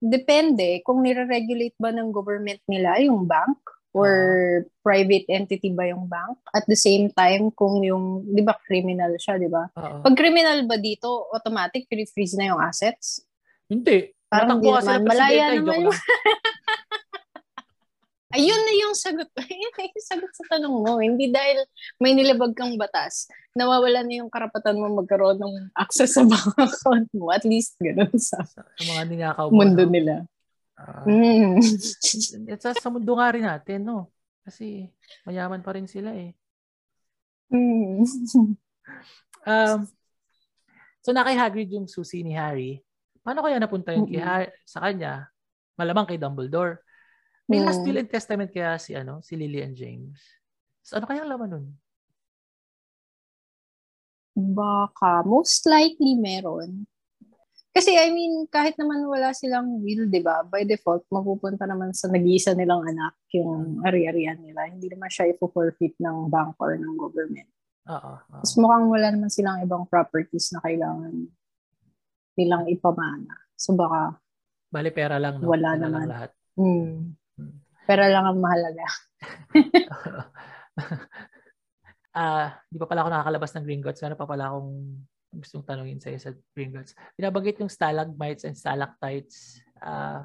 Depende 0.00 0.80
kung 0.84 1.04
nire-regulate 1.04 1.76
ba 1.76 1.92
ng 1.92 2.08
government 2.12 2.60
nila 2.64 2.96
yung 3.04 3.28
bank 3.28 3.56
or 3.94 4.10
uh, 4.10 4.58
private 4.80 5.28
entity 5.28 5.70
ba 5.70 5.86
yung 5.86 6.08
bank. 6.08 6.40
At 6.50 6.64
the 6.64 6.76
same 6.76 7.12
time, 7.12 7.52
kung 7.52 7.84
yung, 7.84 8.24
di 8.26 8.40
ba, 8.40 8.56
criminal 8.66 9.14
siya, 9.20 9.36
di 9.36 9.52
ba? 9.52 9.68
Uh-oh. 9.76 10.00
Pag 10.00 10.16
criminal 10.16 10.64
ba 10.64 10.80
dito, 10.80 11.28
automatic, 11.30 11.86
freeze 11.88 12.34
na 12.40 12.50
yung 12.50 12.60
assets? 12.60 13.22
Hindi. 13.68 14.13
Parang 14.34 14.58
hindi 14.58 14.70
naman. 14.74 15.00
Malaya 15.06 15.44
naman 15.54 15.78
yung... 15.86 15.98
Ayun 18.34 18.60
na 18.66 18.74
yung 18.82 18.94
sagot. 18.98 19.30
Ayun 19.46 19.72
na 19.78 19.82
yung 19.86 20.02
sagot 20.02 20.32
sa 20.34 20.44
tanong 20.50 20.74
mo. 20.74 20.98
Hindi 20.98 21.30
dahil 21.30 21.62
may 22.02 22.18
nilabag 22.18 22.50
kang 22.58 22.74
batas, 22.74 23.30
nawawala 23.54 24.02
na 24.02 24.18
yung 24.18 24.30
karapatan 24.30 24.74
mo 24.74 24.90
magkaroon 24.90 25.38
ng 25.38 25.54
access 25.78 26.18
sa 26.18 26.26
bank 26.26 26.50
account 26.66 27.06
mo. 27.14 27.30
At 27.30 27.46
least 27.46 27.78
ganun 27.78 28.10
sa, 28.18 28.42
sa, 28.42 28.66
mga 28.82 29.02
ninakaw 29.06 29.48
mundo 29.54 29.86
no? 29.86 29.92
nila. 29.94 30.14
Uh, 30.74 31.06
mm. 31.06 31.62
sa, 32.62 32.74
sa 32.74 32.88
mundo 32.90 33.14
nga 33.14 33.30
rin 33.30 33.46
natin, 33.46 33.86
no? 33.86 34.10
Kasi 34.42 34.90
mayaman 35.22 35.62
pa 35.62 35.78
rin 35.78 35.86
sila 35.86 36.10
eh. 36.10 36.34
Mm. 37.54 38.02
um, 39.46 39.80
so 41.06 41.14
na 41.14 41.22
kay 41.22 41.38
Hagrid 41.38 41.70
yung 41.70 41.86
susi 41.86 42.26
ni 42.26 42.34
Harry, 42.34 42.82
Paano 43.24 43.40
kaya 43.40 43.56
napunta 43.56 43.96
yun 43.96 44.04
mm-hmm. 44.04 44.68
sa 44.68 44.84
kanya? 44.84 45.32
Malamang 45.80 46.04
kay 46.04 46.20
Dumbledore. 46.20 46.84
May 47.48 47.60
mm. 47.60 47.66
last 47.66 47.80
will 47.80 48.00
and 48.00 48.08
testament 48.08 48.52
kaya 48.52 48.76
si 48.76 48.92
ano, 48.92 49.24
si 49.24 49.36
Lily 49.36 49.64
and 49.64 49.72
James. 49.72 50.20
So 50.84 51.00
ano 51.00 51.08
kaya 51.08 51.24
ang 51.24 51.32
laman 51.32 51.48
nun? 51.50 51.66
Baka 54.36 55.24
most 55.24 55.64
likely 55.64 56.20
meron. 56.20 56.84
Kasi 57.74 57.98
I 57.98 58.14
mean, 58.14 58.46
kahit 58.52 58.78
naman 58.78 59.02
wala 59.08 59.34
silang 59.34 59.82
will, 59.82 60.06
'di 60.06 60.22
ba? 60.22 60.46
By 60.46 60.62
default, 60.62 61.08
mapupunta 61.10 61.66
naman 61.66 61.90
sa 61.90 62.06
nag-iisa 62.06 62.54
nilang 62.54 62.86
anak 62.86 63.18
yung 63.34 63.82
ari-arian 63.82 64.38
nila. 64.38 64.70
Hindi 64.70 64.94
naman 64.94 65.10
siya 65.10 65.34
i-forfeit 65.34 65.98
ng 65.98 66.30
bank 66.30 66.54
or 66.62 66.78
ng 66.78 66.94
government. 66.94 67.50
Oo. 67.90 68.12
Mas 68.30 68.54
mukhang 68.54 68.86
wala 68.88 69.08
naman 69.10 69.28
silang 69.28 69.58
ibang 69.60 69.84
properties 69.90 70.54
na 70.54 70.62
kailangan 70.62 71.28
nilang 72.34 72.66
ipamana. 72.70 73.34
So 73.54 73.74
baka 73.74 74.18
Bali 74.74 74.90
pera 74.90 75.22
lang, 75.22 75.38
no? 75.38 75.46
Wala 75.46 75.78
pera 75.78 75.82
naman. 75.86 76.02
Lang 76.02 76.10
lahat. 76.10 76.30
Mm. 76.58 76.94
Hmm. 77.38 77.54
Pera 77.86 78.06
lang 78.10 78.24
ang 78.26 78.38
mahalaga. 78.42 78.86
Ah, 82.14 82.46
uh, 82.46 82.48
di 82.70 82.78
pa 82.78 82.86
pala 82.86 83.02
ako 83.02 83.10
nakakalabas 83.10 83.50
ng 83.58 83.66
Gringotts. 83.66 83.98
Meron 83.98 84.14
pa 84.14 84.30
pala 84.30 84.46
akong 84.46 84.70
gustong 85.34 85.66
tanungin 85.66 85.98
sa'yo 85.98 86.18
sa 86.22 86.30
Pringles. 86.54 86.94
Binabanggit 87.18 87.58
yung 87.58 87.66
stalagmites 87.66 88.46
and 88.46 88.54
stalactites. 88.54 89.58
Uh, 89.82 90.22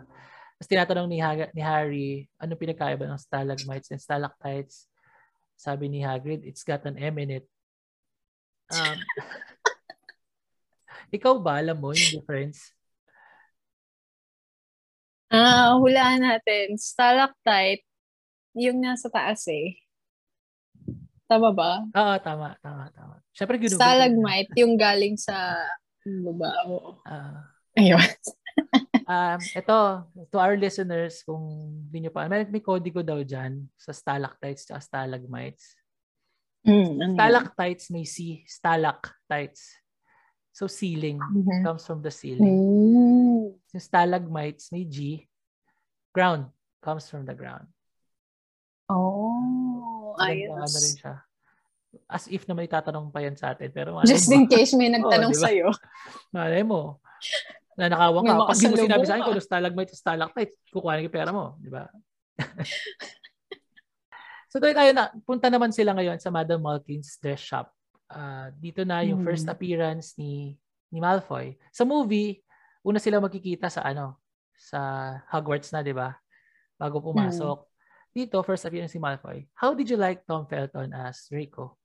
tapos 0.62 0.70
tinatanong 0.70 1.10
ni, 1.10 1.18
ha- 1.18 1.50
ni 1.50 1.64
Harry, 1.66 2.30
ano 2.38 2.54
pinagkaiba 2.54 3.10
ng 3.10 3.18
stalagmites 3.18 3.90
and 3.90 3.98
stalactites? 3.98 4.86
Sabi 5.58 5.90
ni 5.90 6.06
Hagrid, 6.06 6.46
it's 6.46 6.62
got 6.62 6.86
an 6.86 6.96
M 7.02 7.18
in 7.18 7.42
it. 7.42 7.46
Um, 8.70 8.98
ikaw 11.10 11.38
ba, 11.42 11.62
alam 11.62 11.78
mo 11.78 11.94
yung 11.94 12.22
difference? 12.22 12.74
Ah, 15.30 15.74
uh, 15.74 15.82
hulaan 15.82 16.26
natin. 16.26 16.74
Stalactite, 16.78 17.86
yung 18.58 18.82
nasa 18.82 19.14
taas 19.14 19.46
eh. 19.46 19.78
Tama 21.30 21.54
ba? 21.54 21.86
Oo, 21.86 22.16
tama, 22.26 22.58
tama, 22.58 22.90
tama. 22.90 23.22
Siyempre, 23.30 23.62
ginugulo. 23.62 23.78
Stalagmite, 23.78 24.52
yung 24.58 24.74
galing 24.74 25.14
sa 25.14 25.54
baba. 26.26 26.50
Oo. 26.66 26.98
Uh, 27.06 27.46
Ayun. 27.78 28.02
um, 29.14 29.40
ito, 29.40 29.78
to 30.34 30.38
our 30.42 30.58
listeners, 30.58 31.22
kung 31.22 31.46
hindi 31.86 32.10
nyo 32.10 32.12
pa, 32.12 32.26
may, 32.26 32.50
may 32.50 32.66
kodigo 32.66 33.06
daw 33.06 33.22
dyan 33.22 33.70
sa 33.78 33.94
stalactites 33.94 34.74
at 34.74 34.82
stalagmites. 34.82 35.78
Mm, 36.68 37.16
stalactites 37.16 37.88
may 37.94 38.04
C, 38.04 38.44
stalactites. 38.44 39.79
So 40.52 40.68
ceiling 40.68 41.22
mm-hmm. 41.22 41.64
comes 41.64 41.86
from 41.86 42.02
the 42.02 42.12
ceiling. 42.12 42.44
Mm. 42.44 43.56
Yung 43.56 43.84
stalagmites 43.84 44.74
may 44.74 44.84
G, 44.84 45.30
ground 46.12 46.50
comes 46.82 47.08
from 47.08 47.24
the 47.24 47.38
ground. 47.38 47.70
Oh, 48.90 50.18
ayos. 50.18 50.58
Ano 50.58 50.78
rin 50.82 50.96
siya. 50.98 51.16
As 52.10 52.26
if 52.30 52.46
na 52.50 52.58
may 52.58 52.66
tatanong 52.66 53.14
pa 53.14 53.22
yan 53.22 53.38
sa 53.38 53.54
atin. 53.54 53.70
Pero 53.70 53.94
Just 54.06 54.30
in 54.34 54.50
case 54.50 54.74
may 54.74 54.90
nagtanong 54.94 55.34
oh, 55.34 55.38
diba? 55.38 55.46
sa'yo. 55.46 55.68
Malay 56.36 56.66
mo. 56.66 56.98
Na 57.78 57.90
nakawang 57.90 58.26
ka. 58.26 58.50
Pag 58.50 58.60
di 58.60 58.68
mo 58.70 58.78
sinabi 58.78 59.06
sa 59.06 59.14
akin 59.18 59.26
kung 59.30 59.40
stalagmite 59.40 59.94
o 59.94 59.98
stalactite, 59.98 60.54
kukuha 60.74 61.02
yung 61.02 61.14
pera 61.14 61.30
mo. 61.30 61.58
Di 61.62 61.70
ba? 61.70 61.86
so 64.52 64.58
tayo 64.58 64.74
tayo 64.74 64.92
na, 64.92 65.14
punta 65.24 65.54
naman 65.54 65.70
sila 65.70 65.94
ngayon 65.94 66.18
sa 66.18 66.34
Madam 66.34 66.66
Malkin's 66.66 67.18
dress 67.22 67.42
shop. 67.42 67.70
Uh, 68.10 68.50
dito 68.58 68.82
na 68.82 69.06
yung 69.06 69.22
first 69.22 69.46
appearance 69.46 70.18
ni 70.18 70.58
ni 70.90 70.98
Malfoy. 70.98 71.54
Sa 71.70 71.86
movie, 71.86 72.42
una 72.82 72.98
sila 72.98 73.22
magkikita 73.22 73.70
sa 73.70 73.86
ano, 73.86 74.18
sa 74.58 75.14
Hogwarts 75.30 75.70
na, 75.70 75.86
'di 75.86 75.94
ba? 75.94 76.18
Bago 76.76 77.00
pumasok. 77.00 77.58
Hmm 77.64 77.70
dito, 78.20 78.44
first 78.44 78.66
appearance 78.66 78.94
si 78.94 79.00
Malfoy. 79.00 79.46
How 79.54 79.74
did 79.74 79.90
you 79.90 79.98
like 79.98 80.26
Tom 80.26 80.46
Felton 80.50 80.94
as 80.94 81.30
Draco? 81.30 81.78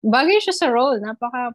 Bagay 0.00 0.40
siya 0.40 0.54
sa 0.56 0.66
role. 0.72 0.96
Napaka 0.96 1.52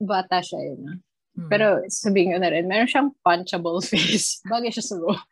bata 0.00 0.44
siya 0.44 0.60
yun. 0.72 0.80
Ah. 0.84 0.98
Hmm. 1.30 1.48
Pero 1.48 1.66
sabihin 1.88 2.36
ko 2.36 2.38
na 2.42 2.52
rin, 2.52 2.68
meron 2.68 2.90
siyang 2.90 3.10
punchable 3.24 3.80
face. 3.90 4.44
Bagay 4.44 4.68
siya 4.68 4.84
sa 4.84 4.96
role. 5.00 5.16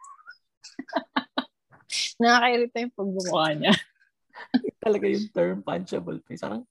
Nakakairita 2.21 2.77
yung 2.83 2.95
pagbubuka 2.97 3.49
niya. 3.55 3.73
Talaga 4.85 5.07
yung 5.07 5.29
term 5.33 5.59
punchable 5.63 6.21
face. 6.25 6.43
Parang... 6.43 6.65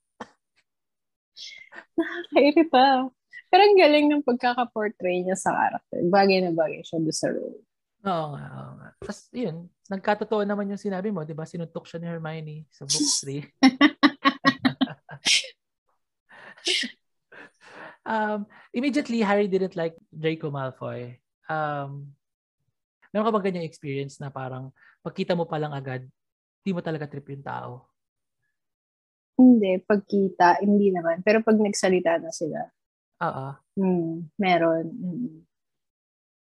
Nakakairita. 1.98 3.12
Pero 3.48 3.62
ang 3.64 3.78
galing 3.80 4.12
ng 4.12 4.28
pagkaka-portray 4.28 5.24
niya 5.24 5.38
sa 5.40 5.56
character. 5.56 6.04
Bagay 6.12 6.44
na 6.44 6.52
bagay 6.52 6.84
siya 6.84 7.00
doon 7.00 7.16
sa 7.16 7.30
role. 7.32 7.64
Oo 8.08 8.26
nga, 8.36 8.46
oo 8.48 8.72
nga. 8.78 8.88
Tapos, 9.02 9.20
yun, 9.34 9.68
nagkatotoo 9.88 10.44
naman 10.44 10.70
yung 10.72 10.80
sinabi 10.80 11.12
mo, 11.12 11.24
di 11.24 11.34
ba? 11.34 11.48
Sinuntok 11.48 11.88
siya 11.88 12.00
ni 12.00 12.08
Hermione 12.08 12.68
sa 12.70 12.84
book 12.86 13.04
3. 13.24 13.44
um, 18.08 18.46
immediately, 18.76 19.24
Harry 19.24 19.48
didn't 19.48 19.76
like 19.76 19.96
Draco 20.12 20.52
Malfoy. 20.52 21.20
Um, 21.48 22.12
meron 23.12 23.28
ka 23.28 23.34
ba 23.34 23.44
ganyang 23.44 23.68
experience 23.68 24.20
na 24.20 24.28
parang 24.32 24.72
pagkita 25.04 25.36
mo 25.36 25.48
pa 25.48 25.60
lang 25.60 25.72
agad, 25.72 26.04
di 26.62 26.72
mo 26.74 26.82
talaga 26.82 27.10
trip 27.10 27.28
yung 27.32 27.46
tao? 27.46 27.72
Hindi, 29.38 29.78
pagkita, 29.86 30.66
hindi 30.66 30.90
naman. 30.90 31.22
Pero 31.22 31.46
pag 31.46 31.58
nagsalita 31.58 32.18
na 32.18 32.34
sila. 32.34 32.66
Oo. 33.22 33.48
Mm, 33.78 34.34
meron. 34.38 34.86
Mm. 34.90 35.38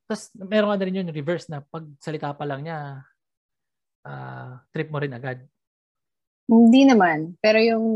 Tapos 0.05 0.29
meron 0.37 0.77
ka 0.77 0.85
rin 0.85 1.01
yung 1.01 1.09
reverse 1.09 1.49
na 1.49 1.65
pag 1.65 1.89
salita 1.97 2.37
pa 2.37 2.45
lang 2.45 2.69
niya, 2.69 3.01
uh, 4.05 4.61
trip 4.69 4.93
mo 4.93 5.01
rin 5.01 5.17
agad. 5.17 5.41
Hindi 6.53 6.85
naman. 6.85 7.33
Pero 7.41 7.57
yung 7.65 7.87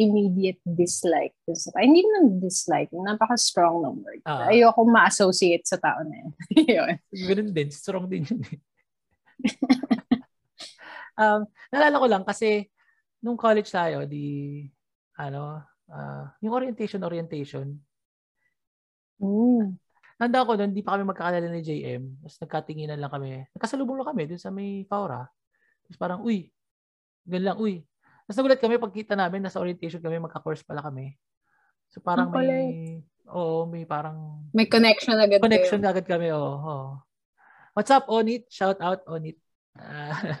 immediate 0.00 0.60
dislike. 0.64 1.36
Hindi 1.76 2.00
naman 2.04 2.40
dislike. 2.40 2.88
Napaka-strong 2.92 3.84
ng 3.84 3.96
word. 4.00 4.20
Uh, 4.24 4.48
Ayoko 4.48 4.84
ma-associate 4.88 5.68
sa 5.68 5.76
tao 5.76 6.00
na 6.04 6.24
yun. 6.24 6.32
yun. 6.76 6.94
Ganun 7.12 7.50
din. 7.52 7.68
Strong 7.68 8.04
din 8.08 8.24
yun. 8.24 8.40
Eh. 11.16 11.22
um, 11.22 11.40
nalala 11.72 11.96
ko 11.98 12.06
lang 12.06 12.24
kasi 12.26 12.70
nung 13.20 13.36
college 13.36 13.68
tayo, 13.68 14.06
di, 14.06 14.64
ano, 15.18 15.60
uh, 15.90 16.24
yung 16.40 16.54
orientation, 16.54 17.02
orientation, 17.02 17.66
mm. 19.20 19.80
Nanda 20.20 20.44
ko 20.44 20.52
noon, 20.52 20.76
hindi 20.76 20.84
pa 20.84 21.00
kami 21.00 21.08
magkakilala 21.08 21.48
ni 21.48 21.64
JM. 21.64 22.20
Tapos 22.20 22.36
nagkatinginan 22.44 23.00
lang 23.00 23.08
kami. 23.08 23.40
Nagkasalubong 23.56 24.04
lang 24.04 24.12
kami 24.12 24.28
dun 24.28 24.36
sa 24.36 24.52
may 24.52 24.84
Faura. 24.84 25.24
Tapos 25.88 25.96
parang, 25.96 26.20
uy, 26.20 26.52
ganun 27.24 27.46
lang, 27.48 27.56
uy. 27.56 27.80
Tapos 28.28 28.36
nagulat 28.36 28.60
kami, 28.60 28.76
pagkita 28.76 29.16
namin, 29.16 29.40
nasa 29.40 29.64
orientation 29.64 30.04
kami, 30.04 30.20
magka-course 30.20 30.60
pala 30.60 30.84
kami. 30.84 31.16
So 31.88 32.04
parang 32.04 32.28
may, 32.36 33.00
oo, 33.32 33.64
may 33.64 33.88
parang... 33.88 34.44
May 34.52 34.68
connection 34.68 35.16
agad 35.16 35.40
Connection 35.40 35.80
kayo. 35.80 35.88
agad 35.88 36.04
kami, 36.04 36.28
oo. 36.36 36.52
Oh, 36.60 36.88
What's 37.72 37.88
up, 37.88 38.04
Onit? 38.12 38.44
Shout 38.52 38.76
out, 38.84 39.00
Onit. 39.08 39.40
Uh, 39.80 40.36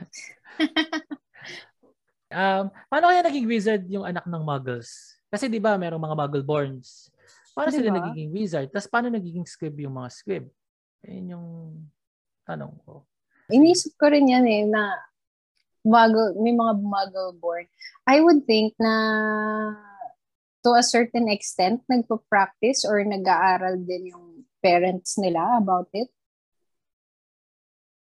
um, 2.36 2.64
paano 2.92 3.04
kaya 3.08 3.24
naging 3.24 3.48
wizard 3.48 3.82
yung 3.88 4.04
anak 4.04 4.28
ng 4.28 4.44
muggles? 4.44 5.16
Kasi 5.32 5.48
di 5.48 5.62
ba 5.62 5.80
merong 5.80 6.02
mga 6.02 6.18
muggle 6.18 6.44
borns. 6.44 7.08
Paano 7.56 7.70
diba? 7.72 7.78
sila 7.80 7.90
nagiging 7.96 8.30
wizard? 8.30 8.68
Tapos 8.68 8.88
paano 8.90 9.08
nagiging 9.08 9.46
squib 9.48 9.74
yung 9.80 9.96
mga 9.96 10.10
squib? 10.12 10.44
Yan 11.08 11.34
yung 11.34 11.46
tanong 12.44 12.74
ko. 12.84 13.06
Inisip 13.50 13.96
ko 13.98 14.12
rin 14.12 14.30
yan 14.30 14.46
eh, 14.46 14.62
na 14.68 14.94
bago, 15.82 16.36
may 16.38 16.54
mga 16.54 16.78
muggle 16.82 17.34
born. 17.40 17.66
I 18.06 18.20
would 18.20 18.44
think 18.46 18.76
na 18.78 18.94
to 20.60 20.76
a 20.76 20.84
certain 20.84 21.26
extent, 21.28 21.80
nagpo-practice 21.88 22.84
or 22.84 23.00
nag-aaral 23.00 23.80
din 23.80 24.12
yung 24.12 24.44
parents 24.60 25.16
nila 25.16 25.56
about 25.56 25.88
it. 25.96 26.12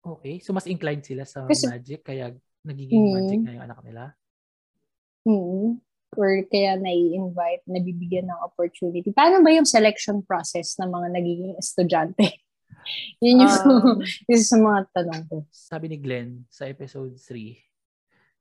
Okay. 0.05 0.37
So, 0.37 0.53
mas 0.53 0.69
inclined 0.69 1.01
sila 1.01 1.25
sa 1.25 1.49
Kasi, 1.49 1.65
magic, 1.65 2.05
kaya 2.05 2.29
nagiging 2.61 3.09
mm, 3.09 3.13
magic 3.17 3.39
na 3.41 3.53
yung 3.57 3.65
anak 3.65 3.79
nila? 3.81 4.03
Mm 5.25 5.81
or 6.15 6.41
kaya 6.47 6.79
nai-invite, 6.79 7.63
nabibigyan 7.67 8.31
ng 8.31 8.39
opportunity? 8.41 9.11
Paano 9.11 9.43
ba 9.43 9.51
yung 9.51 9.67
selection 9.67 10.23
process 10.23 10.79
ng 10.79 10.89
mga 10.89 11.07
nagiging 11.11 11.53
estudyante? 11.59 12.25
Yun 13.23 13.43
yung 13.43 13.53
um, 13.67 13.99
isa 14.31 14.55
sa 14.55 14.57
mga 14.57 14.79
tanong 14.95 15.21
ko. 15.27 15.35
Sabi 15.51 15.91
ni 15.91 15.97
Glenn 15.99 16.47
sa 16.47 16.65
episode 16.65 17.13
3, 17.19 17.57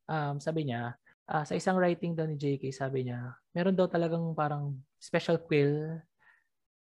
um, 0.09 0.37
sabi 0.39 0.71
niya, 0.71 0.95
uh, 1.29 1.45
sa 1.45 1.55
isang 1.59 1.77
writing 1.77 2.15
daw 2.15 2.25
ni 2.25 2.39
JK, 2.39 2.71
sabi 2.71 3.11
niya, 3.11 3.35
meron 3.53 3.77
daw 3.77 3.91
talagang 3.91 4.23
parang 4.33 4.79
special 5.01 5.41
quill 5.43 5.99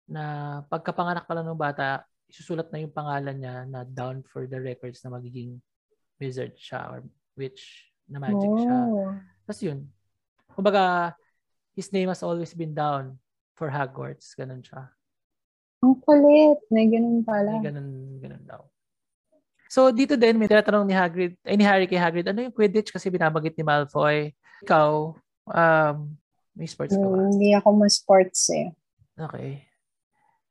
na 0.08 0.24
pagkapanganak 0.72 1.28
pa 1.28 1.36
lang 1.36 1.46
ng 1.48 1.58
bata, 1.58 2.04
isusulat 2.28 2.68
na 2.70 2.84
yung 2.84 2.92
pangalan 2.92 3.36
niya 3.40 3.64
na 3.64 3.82
down 3.88 4.20
for 4.22 4.44
the 4.44 4.60
records 4.60 5.00
na 5.02 5.12
magiging 5.12 5.56
wizard 6.20 6.52
siya 6.60 6.84
or 6.88 6.98
witch 7.34 7.88
na 8.08 8.20
magic 8.20 8.48
oh. 8.48 8.60
siya. 8.60 8.78
Tapos 9.48 9.60
yun, 9.64 9.80
Kumbaga, 10.58 11.14
his 11.78 11.86
name 11.94 12.10
has 12.10 12.18
always 12.26 12.50
been 12.50 12.74
down 12.74 13.14
for 13.54 13.70
Hogwarts. 13.70 14.34
Ganun 14.34 14.58
siya. 14.58 14.90
Ang 15.86 16.02
kulit. 16.02 16.58
May 16.66 16.90
ganun 16.90 17.22
pala. 17.22 17.62
May 17.62 17.70
ganun, 17.70 18.18
ganun 18.18 18.42
daw. 18.42 18.66
So, 19.70 19.94
dito 19.94 20.18
din, 20.18 20.34
may 20.34 20.50
tinatanong 20.50 20.90
ni 20.90 20.98
Hagrid, 20.98 21.38
ay 21.46 21.54
ni 21.54 21.62
Harry 21.62 21.86
kay 21.86 22.00
Hagrid, 22.00 22.26
ano 22.26 22.42
yung 22.42 22.56
Quidditch 22.56 22.90
kasi 22.90 23.06
binabagit 23.06 23.54
ni 23.54 23.62
Malfoy? 23.62 24.34
Ikaw, 24.66 25.14
um, 25.46 25.96
may 26.58 26.66
sports 26.66 26.98
ka 26.98 27.06
ba? 27.06 27.14
Hmm, 27.14 27.30
hindi 27.30 27.54
ako 27.54 27.68
ma-sports 27.78 28.50
eh. 28.50 28.74
Okay. 29.14 29.67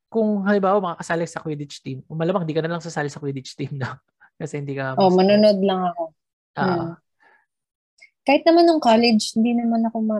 Kung 0.08 0.48
halimbawa 0.48 0.96
makakasali 0.96 1.28
sa 1.28 1.44
Quidditch 1.44 1.84
team, 1.84 2.04
malamang 2.08 2.48
hindi 2.48 2.56
ka 2.56 2.64
na 2.64 2.72
lang 2.78 2.84
sasali 2.84 3.12
sa 3.12 3.20
Quidditch 3.20 3.56
team, 3.60 3.76
no? 3.76 3.92
kasi 4.40 4.64
hindi 4.64 4.76
ka... 4.76 4.96
Oh, 4.96 5.12
manonood 5.12 5.60
lang 5.64 5.92
ako. 5.92 6.04
Ah. 6.58 6.64
Uh, 6.64 6.72
hmm 6.72 7.08
kahit 8.28 8.44
naman 8.44 8.68
nung 8.68 8.84
college, 8.84 9.32
hindi 9.40 9.56
naman 9.56 9.88
ako 9.88 9.98
ma 10.04 10.20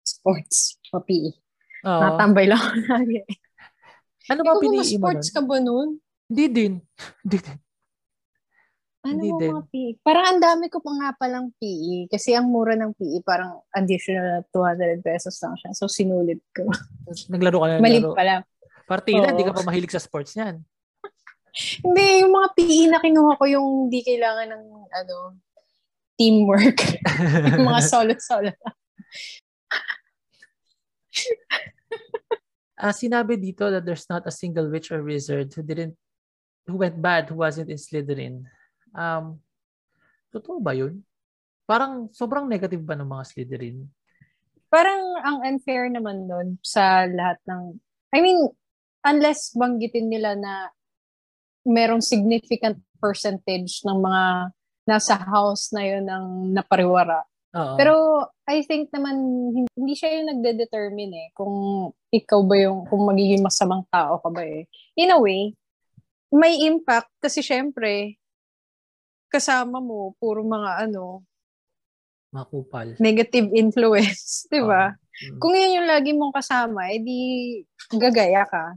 sports 0.00 0.80
o 0.96 1.04
PE. 1.04 1.36
Oo. 1.84 2.00
Natambay 2.00 2.48
lang 2.48 2.56
ako 2.56 2.80
lagi. 2.88 3.20
Ano 4.32 4.40
ba 4.48 4.56
pinili 4.56 4.96
mo 4.96 5.12
sports 5.12 5.28
ka 5.28 5.44
ba 5.44 5.60
nun? 5.60 6.00
Hindi 6.32 6.46
din. 6.48 6.72
Hindi 7.28 7.38
din. 7.44 7.58
Ano 9.04 9.20
Hindi 9.20 9.30
din. 9.44 9.50
mga 9.52 9.64
PE? 9.68 9.90
Parang 10.00 10.24
ang 10.24 10.40
dami 10.40 10.72
ko 10.72 10.80
pa 10.80 10.92
nga 10.96 11.08
palang 11.20 11.52
PE. 11.60 12.08
Kasi 12.08 12.32
ang 12.32 12.48
mura 12.48 12.72
ng 12.76 12.96
PE, 12.96 13.20
parang 13.20 13.60
additional 13.76 14.48
200 14.48 15.04
pesos 15.04 15.36
lang 15.44 15.54
siya. 15.60 15.70
So, 15.76 15.84
sinulit 15.84 16.40
ko. 16.56 16.64
Naglaro 17.28 17.60
ka 17.60 17.66
na 17.68 17.84
Mali 17.84 18.00
pala. 18.00 18.40
Partida, 18.88 19.28
hindi 19.28 19.44
ka 19.44 19.52
pa 19.52 19.68
mahilig 19.68 19.92
sa 19.92 20.00
sports 20.00 20.32
niyan. 20.32 20.64
hindi, 21.84 22.24
yung 22.24 22.32
mga 22.32 22.48
PE 22.56 22.80
na 22.88 22.98
kinuha 23.04 23.36
ko 23.36 23.44
yung 23.44 23.68
hindi 23.86 24.00
kailangan 24.00 24.48
ng 24.48 24.64
ano, 24.88 25.16
teamwork. 26.16 26.80
yung 27.52 27.68
mga 27.68 27.82
solo-solo. 27.84 28.50
uh, 32.80 32.94
sinabi 33.04 33.36
dito 33.36 33.68
that 33.68 33.84
there's 33.84 34.08
not 34.08 34.24
a 34.24 34.32
single 34.32 34.72
witch 34.72 34.88
or 34.88 35.04
wizard 35.04 35.52
who 35.52 35.60
didn't 35.60 35.92
who 36.64 36.80
went 36.80 36.96
bad 36.96 37.28
who 37.28 37.36
wasn't 37.36 37.68
in 37.68 37.80
Slytherin. 37.80 38.48
Um, 38.96 39.40
totoo 40.32 40.64
ba 40.64 40.72
yun? 40.72 41.04
Parang 41.68 42.08
sobrang 42.16 42.48
negative 42.48 42.80
ba 42.80 42.96
ng 42.96 43.08
mga 43.08 43.24
Slytherin? 43.28 43.84
Parang 44.68 45.00
ang 45.24 45.44
unfair 45.44 45.88
naman 45.88 46.28
nun 46.28 46.56
sa 46.60 47.08
lahat 47.08 47.40
ng... 47.48 47.76
I 48.12 48.20
mean, 48.20 48.52
unless 49.08 49.56
banggitin 49.56 50.12
nila 50.12 50.36
na 50.36 50.68
merong 51.64 52.04
significant 52.04 52.76
percentage 53.00 53.80
ng 53.88 53.98
mga 53.98 54.52
nasa 54.88 55.16
house 55.16 55.72
na 55.72 55.84
yun 55.84 56.04
ang 56.08 56.52
napariwara. 56.52 57.24
Uh-oh. 57.52 57.76
Pero 57.80 57.94
I 58.44 58.60
think 58.64 58.92
naman 58.92 59.16
hindi 59.72 59.94
siya 59.96 60.20
yung 60.20 60.28
nagde-determine 60.36 61.12
eh 61.16 61.28
kung 61.32 61.88
ikaw 62.12 62.44
ba 62.44 62.56
yung 62.60 62.84
kung 62.88 63.08
magiging 63.08 63.40
masamang 63.40 63.84
tao 63.88 64.20
ka 64.20 64.28
ba 64.28 64.44
eh. 64.44 64.68
In 64.96 65.12
a 65.12 65.20
way, 65.20 65.56
may 66.32 66.60
impact 66.68 67.08
kasi 67.20 67.40
syempre 67.40 68.20
kasama 69.28 69.80
mo 69.80 70.16
puro 70.16 70.40
mga 70.44 70.88
ano 70.88 71.24
makupal 72.32 72.96
negative 73.00 73.48
influence 73.52 74.44
di 74.52 74.60
ba 74.60 74.92
uh, 74.92 74.96
mm. 74.96 75.40
kung 75.40 75.52
yun 75.56 75.80
yung 75.80 75.88
lagi 75.88 76.12
mong 76.16 76.32
kasama 76.32 76.92
edi 76.92 77.60
gagaya 77.92 78.44
ka 78.44 78.76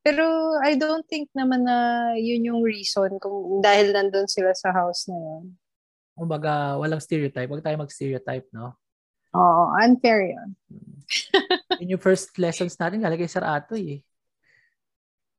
pero 0.00 0.56
I 0.64 0.76
don't 0.80 1.04
think 1.06 1.28
naman 1.36 1.64
na 1.68 2.12
yun 2.16 2.48
yung 2.48 2.60
reason 2.64 3.20
kung 3.20 3.60
dahil 3.60 3.92
nandun 3.92 4.26
sila 4.26 4.52
sa 4.56 4.72
house 4.72 5.08
na 5.08 5.16
yun 5.16 5.56
kumbaga 6.16 6.76
walang 6.76 7.00
stereotype 7.00 7.48
wag 7.48 7.64
tayo 7.64 7.80
mag-stereotype 7.80 8.48
no 8.52 8.80
Oo, 9.30 9.70
unfair 9.78 10.34
yun. 10.34 10.58
In 11.78 11.94
yung 11.94 12.02
first 12.02 12.34
lessons 12.34 12.74
natin, 12.74 13.02
nalagay 13.02 13.30
sa 13.30 13.42
Atoy 13.46 13.98
eh. 13.98 14.00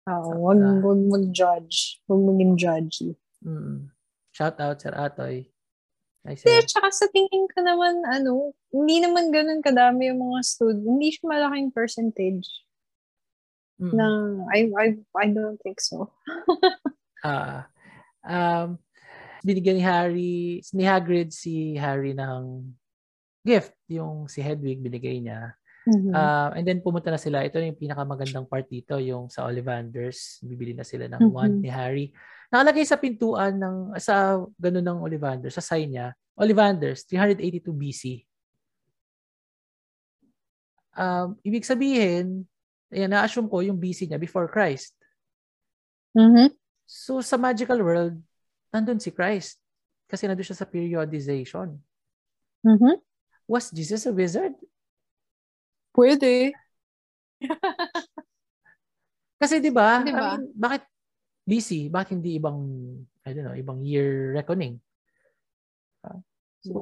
Oo, 0.08 0.48
wag, 0.48 0.60
wag 0.80 1.02
mag-judge. 1.12 2.00
Wag 2.08 2.22
maging 2.24 2.54
judgy. 2.56 3.10
Mm. 3.44 3.92
Shout 4.32 4.58
out, 4.64 4.80
Sir 4.80 4.96
Atoy. 4.96 5.52
Nice 6.24 6.46
Pero 6.46 6.64
tsaka 6.64 6.88
sa 6.94 7.10
tingin 7.12 7.50
ko 7.52 7.60
naman, 7.66 8.06
ano, 8.08 8.56
hindi 8.72 9.04
naman 9.04 9.34
ganun 9.34 9.60
kadami 9.60 10.08
yung 10.08 10.24
mga 10.24 10.40
student. 10.46 10.88
Hindi 10.88 11.08
siya 11.12 11.26
malaking 11.28 11.70
percentage. 11.76 12.48
Mm. 13.82 13.94
Na, 13.98 14.08
I, 14.54 14.60
I, 14.78 14.88
I 15.18 15.26
don't 15.34 15.58
think 15.60 15.82
so. 15.82 16.08
Ah, 17.22 17.70
uh, 18.26 18.34
um, 18.34 18.82
binigyan 19.46 19.78
ni 19.78 19.86
Harry, 19.86 20.38
ni 20.74 20.90
Hagrid 20.90 21.30
si 21.30 21.78
Harry 21.78 22.18
ng 22.18 22.66
gift, 23.46 23.78
yung 23.90 24.26
si 24.26 24.42
Hedwig 24.42 24.82
binigay 24.82 25.22
niya. 25.22 25.54
Mm-hmm. 25.86 26.14
Uh, 26.14 26.50
and 26.54 26.66
then 26.66 26.82
pumunta 26.82 27.10
na 27.10 27.18
sila. 27.18 27.42
Ito 27.42 27.58
yung 27.58 27.78
pinakamagandang 27.78 28.46
part 28.46 28.70
dito, 28.70 29.02
yung 29.02 29.34
sa 29.34 29.50
Ollivanders. 29.50 30.42
Bibili 30.46 30.78
na 30.78 30.86
sila 30.86 31.10
ng 31.10 31.30
mm-hmm. 31.30 31.34
wand 31.34 31.58
ni 31.62 31.70
Harry. 31.74 32.14
Nakalagay 32.54 32.86
sa 32.86 33.02
pintuan 33.02 33.58
ng 33.58 33.98
sa 33.98 34.38
ganun 34.62 34.86
ng 34.86 35.00
Ollivanders, 35.02 35.58
sa 35.58 35.66
sign 35.66 35.98
niya, 35.98 36.14
Ollivanders 36.38 37.08
382 37.10 37.70
BC. 37.74 38.04
Um, 40.92 41.40
ibig 41.48 41.64
sabihin, 41.64 42.46
ayan, 42.92 43.12
na-assume 43.12 43.48
ko 43.48 43.64
yung 43.64 43.80
BC 43.80 44.08
niya 44.08 44.20
before 44.20 44.52
Christ. 44.52 44.96
Mm-hmm. 46.16 46.52
So 46.86 47.24
sa 47.24 47.40
magical 47.40 47.80
world, 47.80 48.20
nandun 48.72 49.00
si 49.00 49.16
Christ. 49.16 49.60
Kasi 50.12 50.28
nandun 50.28 50.44
siya 50.44 50.60
sa 50.60 50.68
periodization. 50.68 51.80
Mm-hmm. 52.68 52.96
Was 53.48 53.72
Jesus 53.72 54.04
a 54.08 54.12
wizard? 54.12 54.56
Pwede. 55.96 56.52
Kasi 59.42 59.58
'di 59.58 59.74
ba? 59.74 60.06
Diba? 60.06 60.36
I 60.36 60.38
mean, 60.38 60.54
bakit 60.54 60.84
BC? 61.50 61.90
Bakit 61.90 62.20
hindi 62.20 62.38
ibang 62.38 62.62
I 63.26 63.34
don't 63.34 63.46
know, 63.46 63.58
ibang 63.58 63.82
year 63.82 64.38
reckoning? 64.38 64.82
Uh, 66.02 66.22
so, 66.62 66.74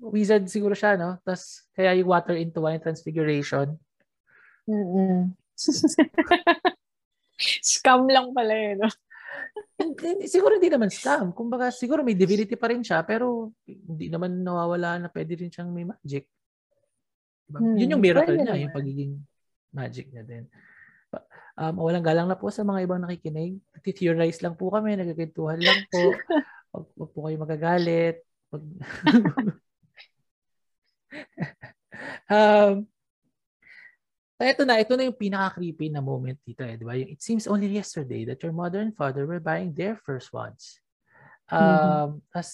wizard 0.00 0.48
siguro 0.48 0.72
siya, 0.72 0.96
no? 0.96 1.20
Tapos, 1.20 1.68
kaya 1.76 1.92
yung 2.00 2.08
water 2.08 2.36
into 2.36 2.64
wine 2.64 2.80
transfiguration. 2.80 3.76
Mm-mm. 4.64 5.36
scam 7.72 8.06
lang 8.06 8.30
pala 8.32 8.54
yun, 8.54 8.86
no? 8.86 8.90
siguro 10.28 10.56
hindi 10.56 10.70
naman 10.70 10.92
scam. 10.92 11.34
Kumbaga, 11.34 11.72
siguro 11.74 12.06
may 12.06 12.14
divinity 12.14 12.54
pa 12.54 12.70
rin 12.70 12.84
siya, 12.84 13.02
pero 13.02 13.50
hindi 13.66 14.12
naman 14.12 14.44
nawawala 14.44 15.02
na 15.02 15.08
pwede 15.10 15.34
rin 15.38 15.50
siyang 15.50 15.72
may 15.72 15.88
magic. 15.88 16.28
Diba? 17.48 17.58
Hmm, 17.58 17.76
Yun 17.76 17.92
yung 17.98 18.02
miracle 18.02 18.36
niya, 18.38 18.54
naman. 18.54 18.64
yung 18.68 18.76
pagiging 18.76 19.12
magic 19.74 20.06
niya 20.12 20.24
din. 20.24 20.44
Um, 21.52 21.84
walang 21.84 22.04
galang 22.04 22.28
na 22.30 22.38
po 22.38 22.48
sa 22.48 22.64
mga 22.64 22.88
ibang 22.88 23.02
nakikinig. 23.04 23.60
Theorize 23.84 24.40
lang 24.40 24.56
po 24.56 24.72
kami, 24.72 24.96
nagkikwentuhan 24.96 25.60
lang 25.60 25.84
po. 25.92 26.00
Wag, 26.72 26.88
wag 26.96 27.10
po 27.12 27.28
kayo 27.28 27.36
magagalit. 27.36 28.24
Wag... 28.48 28.64
um, 32.32 32.88
ito 34.46 34.62
na, 34.66 34.80
ito 34.80 34.94
na 34.96 35.06
yung 35.06 35.18
pinaka-creepy 35.18 35.92
na 35.92 36.02
moment 36.02 36.38
dito 36.42 36.62
eh, 36.64 36.76
di 36.76 36.84
ba? 36.84 36.96
It 36.96 37.20
seems 37.22 37.46
only 37.46 37.68
yesterday 37.70 38.24
that 38.26 38.42
your 38.42 38.52
mother 38.52 38.80
and 38.80 38.96
father 38.96 39.26
were 39.26 39.40
buying 39.40 39.74
their 39.74 39.96
first 40.02 40.32
ones. 40.32 40.80
Um, 41.52 41.60
mm-hmm. 41.60 42.10
As 42.32 42.48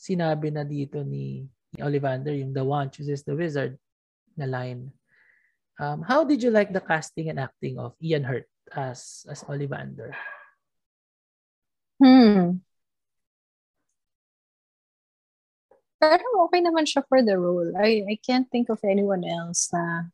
sinabi 0.00 0.52
na 0.52 0.64
dito 0.64 1.04
ni, 1.04 1.48
ni 1.74 1.78
Ollivander, 1.80 2.32
yung 2.32 2.52
the 2.52 2.64
one 2.64 2.88
chooses 2.88 3.24
the 3.24 3.36
wizard, 3.36 3.76
na 4.36 4.46
line. 4.46 4.90
Um, 5.78 6.02
how 6.02 6.22
did 6.22 6.42
you 6.42 6.50
like 6.50 6.72
the 6.72 6.82
casting 6.82 7.30
and 7.30 7.38
acting 7.38 7.78
of 7.78 7.94
Ian 8.02 8.24
Hurt 8.24 8.46
as 8.74 9.26
as 9.30 9.42
Ollivander? 9.46 10.14
Hmm. 11.98 12.62
Pero 15.98 16.26
okay 16.46 16.60
naman 16.60 16.84
siya 16.84 17.02
for 17.08 17.24
the 17.24 17.38
role. 17.38 17.72
I, 17.80 18.04
I 18.04 18.16
can't 18.20 18.50
think 18.50 18.68
of 18.68 18.82
anyone 18.84 19.24
else 19.24 19.72
na 19.72 20.10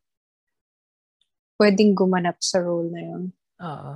pwedeng 1.61 1.93
gumanap 1.93 2.41
sa 2.41 2.65
role 2.65 2.89
na 2.89 3.03
yun. 3.05 3.23
Oo. 3.61 3.93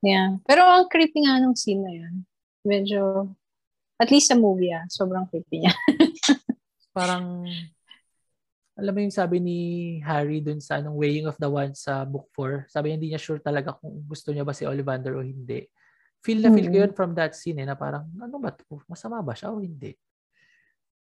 Yeah. 0.00 0.40
Pero 0.48 0.64
ang 0.64 0.88
creepy 0.88 1.28
nga 1.28 1.36
nung 1.36 1.52
scene 1.52 1.84
na 1.84 1.92
yun. 1.92 2.24
Medyo, 2.64 3.28
at 4.00 4.08
least 4.08 4.32
sa 4.32 4.36
movie 4.40 4.72
ah, 4.72 4.88
sobrang 4.88 5.28
creepy 5.28 5.68
niya. 5.68 5.76
Parang 6.96 7.44
alam 8.80 8.96
mo 8.96 9.00
yung 9.04 9.12
sabi 9.12 9.44
ni 9.44 9.58
Harry 10.00 10.40
dun 10.40 10.56
sa 10.56 10.80
anong 10.80 10.96
Weighing 10.96 11.28
of 11.28 11.36
the 11.36 11.52
Wand 11.52 11.76
sa 11.76 12.08
book 12.08 12.32
4, 12.32 12.72
sabi 12.72 12.88
niya 12.88 12.96
hindi 12.96 13.10
niya 13.12 13.20
sure 13.20 13.36
talaga 13.36 13.76
kung 13.76 14.00
gusto 14.08 14.32
niya 14.32 14.40
ba 14.40 14.56
si 14.56 14.64
Ollivander 14.64 15.20
o 15.20 15.20
hindi. 15.20 15.68
Feel 16.24 16.40
na 16.40 16.48
mm-hmm. 16.48 16.56
feel 16.56 16.68
ko 16.72 16.76
yun 16.88 16.92
from 16.96 17.12
that 17.12 17.36
scene 17.36 17.60
eh, 17.60 17.68
na 17.68 17.76
parang, 17.76 18.08
ano 18.16 18.40
ba 18.40 18.56
to? 18.56 18.80
Masama 18.88 19.20
ba 19.20 19.36
siya 19.36 19.52
o 19.52 19.60
hindi? 19.60 19.92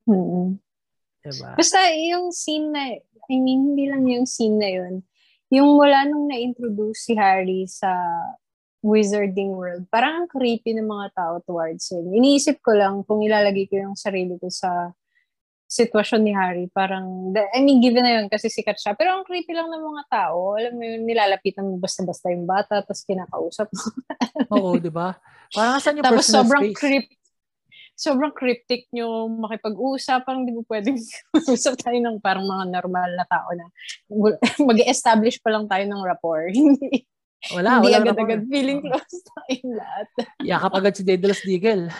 Mm-hmm. 0.07 0.47
Diba? 1.25 1.57
Basta 1.57 1.81
yung 1.97 2.29
scene 2.31 2.68
na, 2.68 3.01
I 3.01 3.37
mean, 3.41 3.72
hindi 3.72 3.89
lang 3.89 4.05
yung 4.05 4.29
scene 4.29 4.61
na 4.61 4.68
yun. 4.68 5.01
Yung 5.49 5.81
mula 5.81 6.05
nung 6.05 6.29
na-introduce 6.29 7.09
si 7.09 7.16
Harry 7.16 7.64
sa 7.64 7.89
wizarding 8.85 9.57
world, 9.57 9.89
parang 9.89 10.25
ang 10.25 10.29
creepy 10.29 10.77
ng 10.77 10.85
mga 10.85 11.16
tao 11.16 11.41
towards 11.41 11.89
him. 11.89 12.05
Iniisip 12.12 12.61
ko 12.61 12.77
lang 12.77 13.01
kung 13.09 13.25
ilalagay 13.25 13.64
ko 13.64 13.81
yung 13.81 13.97
sarili 13.97 14.37
ko 14.37 14.53
sa 14.53 14.93
sitwasyon 15.64 16.20
ni 16.22 16.33
Harry, 16.37 16.68
parang, 16.70 17.33
I 17.33 17.64
mean, 17.64 17.81
given 17.81 18.05
na 18.05 18.20
yun 18.20 18.29
kasi 18.29 18.53
sikat 18.53 18.77
siya. 18.77 18.93
Pero 18.95 19.16
ang 19.16 19.25
creepy 19.25 19.57
lang 19.57 19.72
ng 19.72 19.83
mga 19.83 20.03
tao, 20.07 20.55
alam 20.55 20.77
mo 20.77 20.85
yun, 20.85 21.03
nilalapitan 21.09 21.66
mo 21.66 21.81
basta-basta 21.81 22.31
yung 22.31 22.45
bata, 22.45 22.85
tapos 22.85 23.03
kinakausap 23.03 23.72
mo. 23.72 23.85
Oo, 24.55 24.77
di 24.77 24.93
ba? 24.93 25.16
Parang 25.51 25.81
saan 25.81 25.99
yung 25.99 26.07
tapos 26.07 26.29
personal 26.29 26.45
sobrang 26.45 26.64
space? 26.70 26.79
Crypt, 26.79 27.16
sobrang 27.95 28.35
cryptic 28.35 28.91
nyo 28.91 29.31
makipag-usap, 29.31 30.27
parang 30.27 30.43
di 30.43 30.53
mo 30.53 30.67
pwedeng 30.67 30.99
usap 31.55 31.79
tayo 31.79 31.99
ng 31.99 32.19
parang 32.19 32.45
mga 32.45 32.65
normal 32.71 33.09
na 33.15 33.27
tao 33.27 33.49
na 33.55 33.67
mag-establish 34.61 35.39
pa 35.45 35.55
lang 35.55 35.71
tayo 35.71 35.87
ng 35.87 36.03
rapport. 36.03 36.51
Hindi. 36.55 37.07
Wala, 37.53 37.77
hindi 37.77 37.93
wala 37.93 38.09
agad-agad 38.09 38.41
feeling 38.49 38.81
close 38.81 39.21
tayong 39.21 39.77
lahat. 39.77 40.09
Yakap 40.41 40.73
agad 40.81 40.97
si 40.97 41.05
Daedalus 41.05 41.45
Deagle. 41.45 41.93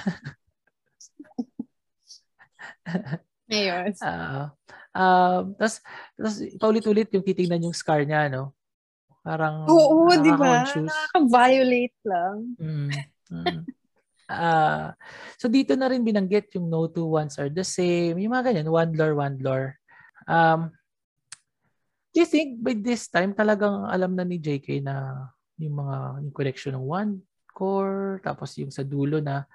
Ayun. 3.53 3.93
Uh, 4.01 4.49
uh, 4.97 5.45
tapos, 5.61 5.85
tapos 6.17 6.35
paulit-ulit 6.57 7.13
yung 7.13 7.21
titingnan 7.21 7.69
yung 7.69 7.77
scar 7.77 8.09
niya, 8.09 8.33
no? 8.33 8.57
Parang 9.21 9.69
Oo, 9.69 10.09
di 10.17 10.33
ba? 10.33 10.65
Nakaka-violate 10.65 11.99
lang. 12.09 12.37
Mm, 12.57 12.89
mm. 13.29 13.61
Uh, 14.25 14.93
so 15.37 15.53
dito 15.53 15.77
na 15.77 15.89
rin 15.89 16.01
binanggit 16.01 16.57
yung 16.57 16.73
no 16.73 16.89
two 16.89 17.05
ones 17.05 17.37
are 17.37 17.53
the 17.53 17.65
same. 17.65 18.17
Yung 18.21 18.33
mga 18.33 18.53
ganyan, 18.53 18.69
one 18.73 18.93
lore, 18.97 19.17
one 19.17 19.37
lore. 19.41 19.77
Um, 20.25 20.73
do 22.15 22.25
you 22.25 22.29
think 22.29 22.63
by 22.63 22.73
this 22.73 23.11
time 23.13 23.37
talagang 23.37 23.85
alam 23.91 24.17
na 24.17 24.25
ni 24.25 24.41
JK 24.41 24.81
na 24.81 25.29
yung 25.61 25.77
mga 25.77 25.97
yung 26.25 26.35
collection 26.35 26.73
ng 26.79 26.87
one 26.87 27.13
core, 27.55 28.19
tapos 28.25 28.57
yung 28.59 28.73
sa 28.73 28.83
dulo 28.83 29.23
na 29.23 29.47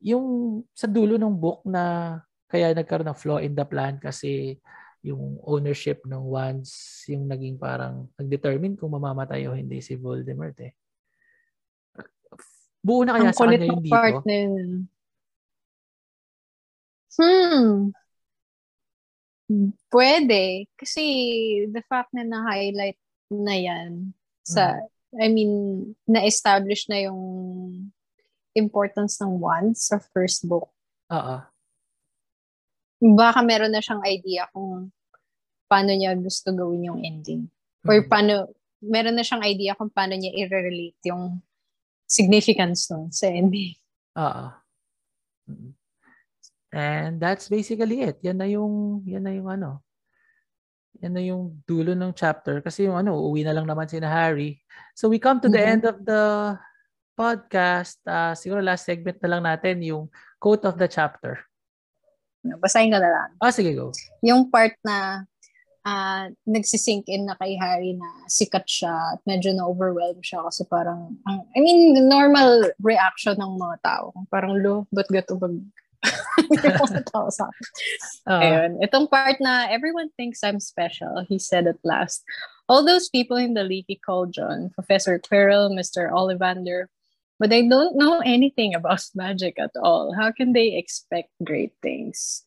yung 0.00 0.60
sa 0.72 0.88
dulo 0.88 1.20
ng 1.20 1.34
book 1.36 1.60
na 1.66 2.16
kaya 2.48 2.72
nagkaroon 2.72 3.08
ng 3.10 3.20
flaw 3.20 3.38
in 3.38 3.52
the 3.52 3.66
plan 3.66 4.00
kasi 4.00 4.58
yung 5.00 5.40
ownership 5.44 6.04
ng 6.04 6.20
wands 6.20 7.04
yung 7.08 7.24
naging 7.24 7.56
parang 7.56 8.08
nag-determine 8.20 8.76
kung 8.76 8.92
mamamatay 8.92 9.48
o 9.48 9.56
hindi 9.56 9.80
si 9.80 9.96
Voldemort 9.96 10.56
eh. 10.60 10.72
Buo 12.80 13.04
na 13.04 13.16
kaya 13.16 13.28
Ang 13.28 13.36
sa 13.36 13.44
kanya 13.44 13.68
yung 13.68 13.84
dito? 13.84 13.92
Part 13.92 14.24
na 14.24 14.36
Hmm. 17.20 17.92
Pwede. 19.90 20.70
Kasi 20.78 21.02
the 21.68 21.82
fact 21.84 22.14
na 22.16 22.24
na-highlight 22.24 22.96
na 23.28 23.56
yan 23.58 24.14
sa, 24.46 24.78
hmm. 24.78 25.20
I 25.20 25.26
mean, 25.28 25.52
na-establish 26.06 26.86
na 26.86 27.10
yung 27.10 27.20
importance 28.54 29.18
ng 29.18 29.38
wands 29.42 29.90
sa 29.90 29.98
first 30.14 30.46
book. 30.46 30.70
Oo. 31.10 31.36
Baka 33.00 33.40
meron 33.42 33.74
na 33.74 33.82
siyang 33.82 34.02
idea 34.06 34.46
kung 34.54 34.94
paano 35.70 35.90
niya 35.94 36.14
gusto 36.18 36.50
gawin 36.54 36.90
yung 36.90 37.00
ending. 37.02 37.46
Or 37.86 38.02
mm-hmm. 38.02 38.10
paano, 38.10 38.50
meron 38.82 39.16
na 39.16 39.24
siyang 39.24 39.46
idea 39.46 39.78
kung 39.78 39.88
paano 39.90 40.18
niya 40.18 40.34
i-relate 40.34 41.00
yung 41.08 41.38
significance 42.10 42.90
nun 42.90 43.14
sa 43.14 43.30
ending. 43.30 43.78
Oo. 44.18 44.50
And 46.74 47.22
that's 47.22 47.46
basically 47.46 48.02
it. 48.02 48.18
Yan 48.26 48.42
na 48.42 48.50
yung, 48.50 49.06
yan 49.06 49.22
na 49.22 49.32
yung 49.34 49.46
ano, 49.46 49.86
yan 50.98 51.14
na 51.14 51.22
yung 51.22 51.62
dulo 51.62 51.94
ng 51.94 52.10
chapter. 52.14 52.58
Kasi 52.58 52.90
yung 52.90 52.98
ano, 52.98 53.14
uuwi 53.14 53.46
na 53.46 53.54
lang 53.54 53.66
naman 53.70 53.86
si 53.86 54.02
na 54.02 54.10
Harry. 54.10 54.58
So 54.98 55.06
we 55.06 55.22
come 55.22 55.38
to 55.38 55.46
the 55.46 55.62
mm-hmm. 55.62 55.72
end 55.78 55.84
of 55.86 56.02
the 56.02 56.54
podcast. 57.14 58.02
Uh, 58.02 58.34
siguro 58.34 58.58
last 58.58 58.90
segment 58.90 59.22
na 59.22 59.30
lang 59.30 59.42
natin 59.46 59.78
yung 59.86 60.10
quote 60.42 60.66
of 60.66 60.76
the 60.76 60.90
chapter. 60.90 61.38
Basahin 62.42 62.90
ko 62.90 62.98
na 62.98 63.10
lang. 63.10 63.28
Ah, 63.38 63.52
sige, 63.54 63.70
go. 63.76 63.94
Yung 64.24 64.50
part 64.50 64.74
na 64.82 65.28
uh, 65.84 66.28
nagsisink 66.48 67.04
in 67.06 67.26
na 67.26 67.36
kay 67.40 67.56
Harry 67.56 67.96
na 67.96 68.08
sikat 68.28 68.66
siya 68.68 69.16
at 69.16 69.20
medyo 69.24 69.52
na-overwhelm 69.54 70.20
siya 70.20 70.44
kasi 70.44 70.64
parang, 70.68 71.16
ang, 71.24 71.44
I 71.56 71.60
mean, 71.60 71.96
normal 72.08 72.68
reaction 72.82 73.36
ng 73.38 73.56
mga 73.56 73.76
tao. 73.84 74.12
Parang, 74.28 74.60
lo, 74.60 74.86
ba't 74.92 75.08
gato 75.08 75.36
bag 75.36 75.56
mga 76.56 77.04
tao 77.12 77.28
sa 77.28 77.48
akin. 77.52 77.66
Uh, 78.24 78.40
Ayun. 78.40 78.70
Itong 78.80 79.06
part 79.08 79.36
na, 79.40 79.68
everyone 79.68 80.08
thinks 80.16 80.40
I'm 80.40 80.60
special, 80.60 81.24
he 81.28 81.38
said 81.38 81.68
at 81.68 81.80
last. 81.84 82.24
All 82.68 82.84
those 82.84 83.08
people 83.08 83.36
in 83.36 83.54
the 83.54 83.64
leaky 83.64 84.00
cauldron, 84.00 84.70
Professor 84.72 85.18
Quirrell, 85.18 85.74
Mr. 85.74 86.08
Ollivander, 86.08 86.86
but 87.38 87.50
they 87.50 87.66
don't 87.66 87.96
know 87.96 88.20
anything 88.24 88.74
about 88.74 89.04
magic 89.14 89.58
at 89.58 89.72
all. 89.80 90.14
How 90.16 90.32
can 90.32 90.52
they 90.52 90.76
expect 90.76 91.30
great 91.44 91.72
things? 91.82 92.44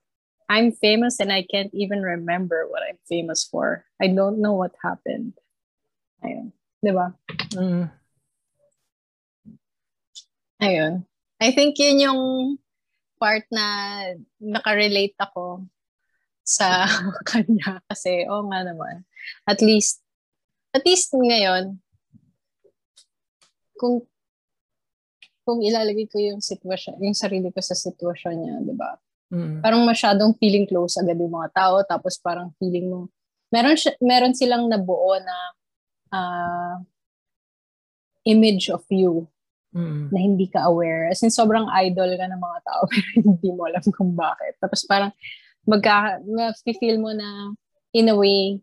I'm 0.49 0.71
famous 0.71 1.19
and 1.19 1.31
I 1.31 1.45
can't 1.45 1.73
even 1.73 2.01
remember 2.01 2.67
what 2.69 2.83
I'm 2.83 2.99
famous 3.07 3.43
for. 3.43 3.85
I 4.01 4.07
don't 4.07 4.41
know 4.41 4.53
what 4.53 4.75
happened. 4.83 5.33
Ayun. 6.23 6.51
Di 6.83 6.91
ba? 6.91 7.15
Mm. 7.55 7.91
Ayun. 10.63 10.93
I 11.43 11.51
think 11.51 11.75
yun 11.79 11.99
yung 11.99 12.21
part 13.19 13.47
na 13.51 13.67
nakarelate 14.39 15.15
ako 15.15 15.63
sa 16.43 16.83
kanya 17.29 17.79
kasi 17.87 18.27
oh 18.27 18.43
nga 18.51 18.67
naman 18.67 19.07
at 19.47 19.63
least 19.63 20.03
at 20.75 20.83
least 20.83 21.15
ngayon 21.15 21.79
kung 23.79 24.03
kung 25.47 25.63
ilalagay 25.63 26.03
ko 26.11 26.19
yung 26.19 26.43
sitwasyon 26.43 26.99
yung 26.99 27.15
sarili 27.15 27.47
ko 27.47 27.63
sa 27.63 27.79
sitwasyon 27.79 28.35
niya 28.35 28.55
'di 28.59 28.75
ba 28.75 28.99
Mm. 29.33 29.65
Parang 29.65 29.81
masyadong 29.81 30.37
feeling 30.37 30.69
close 30.69 31.01
agad 31.01 31.17
yung 31.17 31.33
mga 31.33 31.49
tao 31.57 31.81
tapos 31.81 32.21
parang 32.21 32.53
feeling 32.61 32.85
mo 32.85 33.09
meron 33.53 33.77
siya, 33.77 33.93
meron 34.01 34.33
silang 34.33 34.65
nabuo 34.65 35.13
na 35.21 35.37
uh, 36.09 36.75
image 38.25 38.73
of 38.73 38.81
you 38.89 39.29
mm. 39.77 40.09
na 40.09 40.17
hindi 40.17 40.49
ka 40.49 40.65
aware. 40.65 41.13
As 41.13 41.21
in, 41.21 41.29
sobrang 41.29 41.69
idol 41.85 42.17
ka 42.17 42.25
ng 42.25 42.41
mga 42.41 42.59
tao 42.65 42.81
pero 42.89 43.05
hindi 43.21 43.49
mo 43.53 43.69
alam 43.69 43.85
kung 43.93 44.17
bakit. 44.17 44.57
Tapos 44.57 44.81
parang 44.89 45.13
magka, 45.69 46.17
feel 46.81 46.97
mo 46.97 47.13
na 47.13 47.53
in 47.93 48.09
a 48.09 48.17
way 48.17 48.57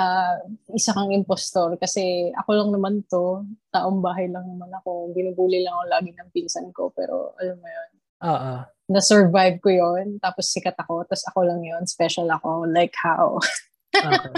uh, 0.00 0.40
isa 0.72 0.96
kang 0.96 1.12
impostor 1.12 1.76
kasi 1.76 2.32
ako 2.32 2.50
lang 2.56 2.70
naman 2.72 3.04
to, 3.12 3.44
taong 3.68 4.00
bahay 4.00 4.24
lang 4.32 4.48
naman 4.48 4.72
ako, 4.72 5.12
binubuli 5.12 5.60
lang 5.60 5.76
ako 5.76 5.84
lagi 5.92 6.10
ng 6.16 6.32
pinsan 6.32 6.72
ko 6.72 6.88
pero 6.96 7.36
alam 7.36 7.60
mo 7.60 7.68
yun. 7.68 7.90
Oo. 8.24 8.32
Uh-uh 8.32 8.60
na-survive 8.90 9.62
ko 9.62 9.68
yon 9.70 10.18
tapos 10.18 10.50
sikat 10.50 10.74
ako, 10.78 11.06
tapos 11.06 11.24
ako 11.30 11.38
lang 11.46 11.60
yon 11.62 11.84
special 11.86 12.26
ako, 12.30 12.66
like 12.66 12.94
how? 12.98 13.38
okay. 13.94 14.34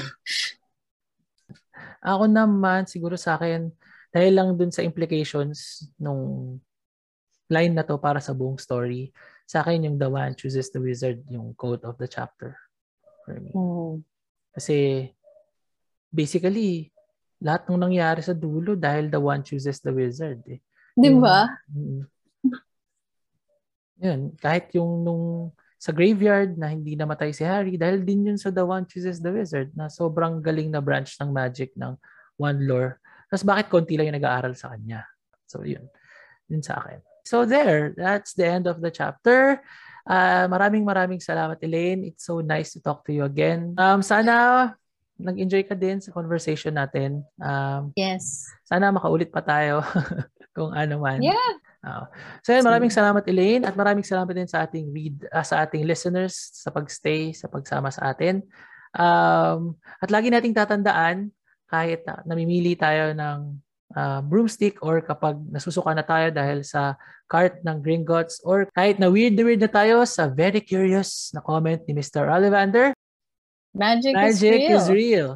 Ako 2.04 2.28
naman, 2.28 2.84
siguro 2.84 3.16
sa 3.16 3.40
akin, 3.40 3.72
dahil 4.12 4.32
lang 4.36 4.48
dun 4.60 4.68
sa 4.68 4.84
implications 4.84 5.88
nung 5.96 6.56
line 7.48 7.72
na 7.72 7.84
to 7.84 7.96
para 7.96 8.20
sa 8.20 8.36
buong 8.36 8.60
story, 8.60 9.08
sa 9.48 9.64
akin 9.64 9.88
yung 9.88 9.96
the 9.96 10.08
one 10.08 10.36
chooses 10.36 10.68
the 10.72 10.80
wizard, 10.80 11.24
yung 11.32 11.56
quote 11.56 11.84
of 11.84 11.96
the 11.96 12.08
chapter 12.08 12.56
for 13.24 13.36
me. 13.40 13.52
Mm. 13.52 14.04
Kasi 14.52 15.08
basically, 16.12 16.92
lahat 17.40 17.68
ng 17.68 17.80
nangyari 17.80 18.20
sa 18.24 18.36
dulo 18.36 18.76
dahil 18.76 19.08
the 19.08 19.20
one 19.20 19.44
chooses 19.44 19.80
the 19.80 19.92
wizard. 19.92 20.40
Eh. 20.48 20.60
Di 20.94 21.10
ba? 21.16 21.48
Yun, 24.04 24.20
kahit 24.36 24.68
yung 24.76 25.00
nung 25.00 25.24
sa 25.80 25.92
graveyard 25.92 26.56
na 26.56 26.72
hindi 26.72 26.96
namatay 26.96 27.32
si 27.32 27.44
Harry 27.44 27.76
dahil 27.76 28.04
din 28.04 28.32
yun 28.32 28.38
sa 28.40 28.48
The 28.48 28.64
One 28.64 28.88
Chooses 28.88 29.20
the 29.20 29.32
Wizard 29.32 29.72
na 29.76 29.88
sobrang 29.88 30.40
galing 30.40 30.72
na 30.72 30.80
branch 30.80 31.16
ng 31.20 31.28
magic 31.28 31.72
ng 31.76 31.96
One 32.40 32.64
Lore. 32.64 33.00
Tapos 33.28 33.44
bakit 33.44 33.66
konti 33.68 33.96
lang 33.96 34.08
yung 34.08 34.16
nag-aaral 34.20 34.56
sa 34.56 34.72
kanya? 34.72 35.04
So 35.44 35.64
yun. 35.64 35.84
Yun 36.48 36.64
sa 36.64 36.80
akin. 36.80 37.00
So 37.24 37.44
there, 37.48 37.92
that's 37.96 38.36
the 38.36 38.48
end 38.48 38.64
of 38.68 38.80
the 38.80 38.92
chapter. 38.92 39.60
Uh, 40.04 40.44
maraming 40.48 40.84
maraming 40.84 41.20
salamat 41.20 41.56
Elaine. 41.64 42.12
It's 42.12 42.28
so 42.28 42.44
nice 42.44 42.76
to 42.76 42.80
talk 42.80 43.04
to 43.08 43.12
you 43.12 43.24
again. 43.24 43.72
Um, 43.76 44.04
sana 44.04 44.72
nag-enjoy 45.16 45.64
ka 45.64 45.76
din 45.76 46.00
sa 46.00 46.12
conversation 46.12 46.76
natin. 46.76 47.24
Um, 47.40 47.92
yes. 47.96 48.48
Sana 48.64 48.88
makaulit 48.92 49.32
pa 49.32 49.40
tayo 49.40 49.80
kung 50.56 50.72
ano 50.72 51.00
man. 51.00 51.20
Yeah. 51.20 51.63
Uh, 51.84 52.08
so 52.40 52.56
yun, 52.56 52.64
maraming 52.64 52.88
salamat 52.88 53.20
Elaine 53.28 53.68
at 53.68 53.76
maraming 53.76 54.06
salamat 54.06 54.32
din 54.32 54.48
sa 54.48 54.64
ating 54.64 54.88
read 54.88 55.16
uh, 55.28 55.44
sa 55.44 55.68
ating 55.68 55.84
listeners 55.84 56.32
sa 56.56 56.72
pagstay, 56.72 57.36
sa 57.36 57.46
pagsama 57.52 57.92
sa 57.92 58.08
atin. 58.08 58.40
Um, 58.96 59.76
at 60.00 60.08
lagi 60.08 60.32
nating 60.32 60.56
tatandaan 60.56 61.28
kahit 61.68 62.08
uh, 62.08 62.24
namimili 62.24 62.72
tayo 62.72 63.12
ng 63.12 63.60
uh, 63.92 64.20
broomstick 64.24 64.80
or 64.80 65.04
kapag 65.04 65.36
nasusuka 65.52 65.92
na 65.92 66.06
tayo 66.06 66.32
dahil 66.32 66.64
sa 66.64 66.96
cart 67.28 67.60
ng 67.60 67.84
Gringotts 67.84 68.40
or 68.48 68.64
kahit 68.72 68.96
na 68.96 69.12
weird 69.12 69.36
na 69.36 69.44
weird 69.44 69.60
na 69.60 69.68
tayo 69.68 70.08
sa 70.08 70.24
very 70.24 70.64
curious 70.64 71.32
na 71.36 71.44
comment 71.44 71.80
ni 71.84 71.92
Mr. 71.92 72.24
Ollivander. 72.24 72.96
Magic, 73.74 74.14
Magic 74.14 74.32
is 74.32 74.40
real. 74.40 74.78
Is 74.78 74.88
real. 74.88 75.30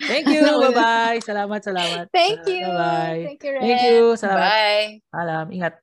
Thank 0.00 0.32
you. 0.32 0.42
Bye-bye. 0.72 1.20
Salamat, 1.20 1.60
salamat. 1.60 2.08
Thank 2.08 2.48
you. 2.48 2.64
Bye-bye. 2.64 3.20
Thank 3.28 3.40
you, 3.44 3.52
Ren. 3.52 3.62
Thank 3.62 3.80
you. 3.84 4.00
Salamat. 4.16 4.48
Bye. 4.48 4.88
Alam. 5.12 5.46
Ingat. 5.52 5.74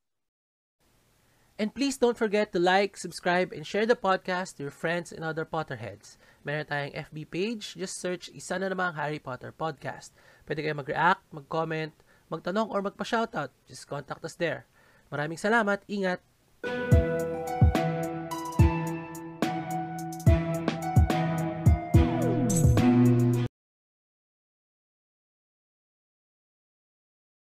And 1.58 1.74
please 1.74 1.98
don't 1.98 2.18
forget 2.18 2.54
to 2.54 2.60
like, 2.62 2.98
subscribe, 2.98 3.50
and 3.50 3.66
share 3.66 3.90
the 3.90 3.98
podcast 3.98 4.58
to 4.58 4.70
your 4.70 4.74
friends 4.74 5.10
and 5.10 5.26
other 5.26 5.42
Potterheads. 5.42 6.22
Meron 6.46 6.70
tayong 6.70 6.94
FB 7.10 7.18
page. 7.34 7.74
Just 7.74 7.98
search 7.98 8.30
isa 8.30 8.62
na 8.62 8.70
namang 8.70 8.94
Harry 8.94 9.18
Potter 9.18 9.50
Podcast. 9.50 10.14
Pwede 10.46 10.62
kayo 10.62 10.78
mag-react, 10.78 11.26
mag-comment, 11.34 11.94
magtanong, 12.30 12.70
or 12.70 12.86
magpa-shoutout. 12.86 13.50
Just 13.66 13.90
contact 13.90 14.22
us 14.22 14.38
there. 14.38 14.70
Maraming 15.10 15.42
salamat. 15.42 15.82
Ingat. 15.90 16.22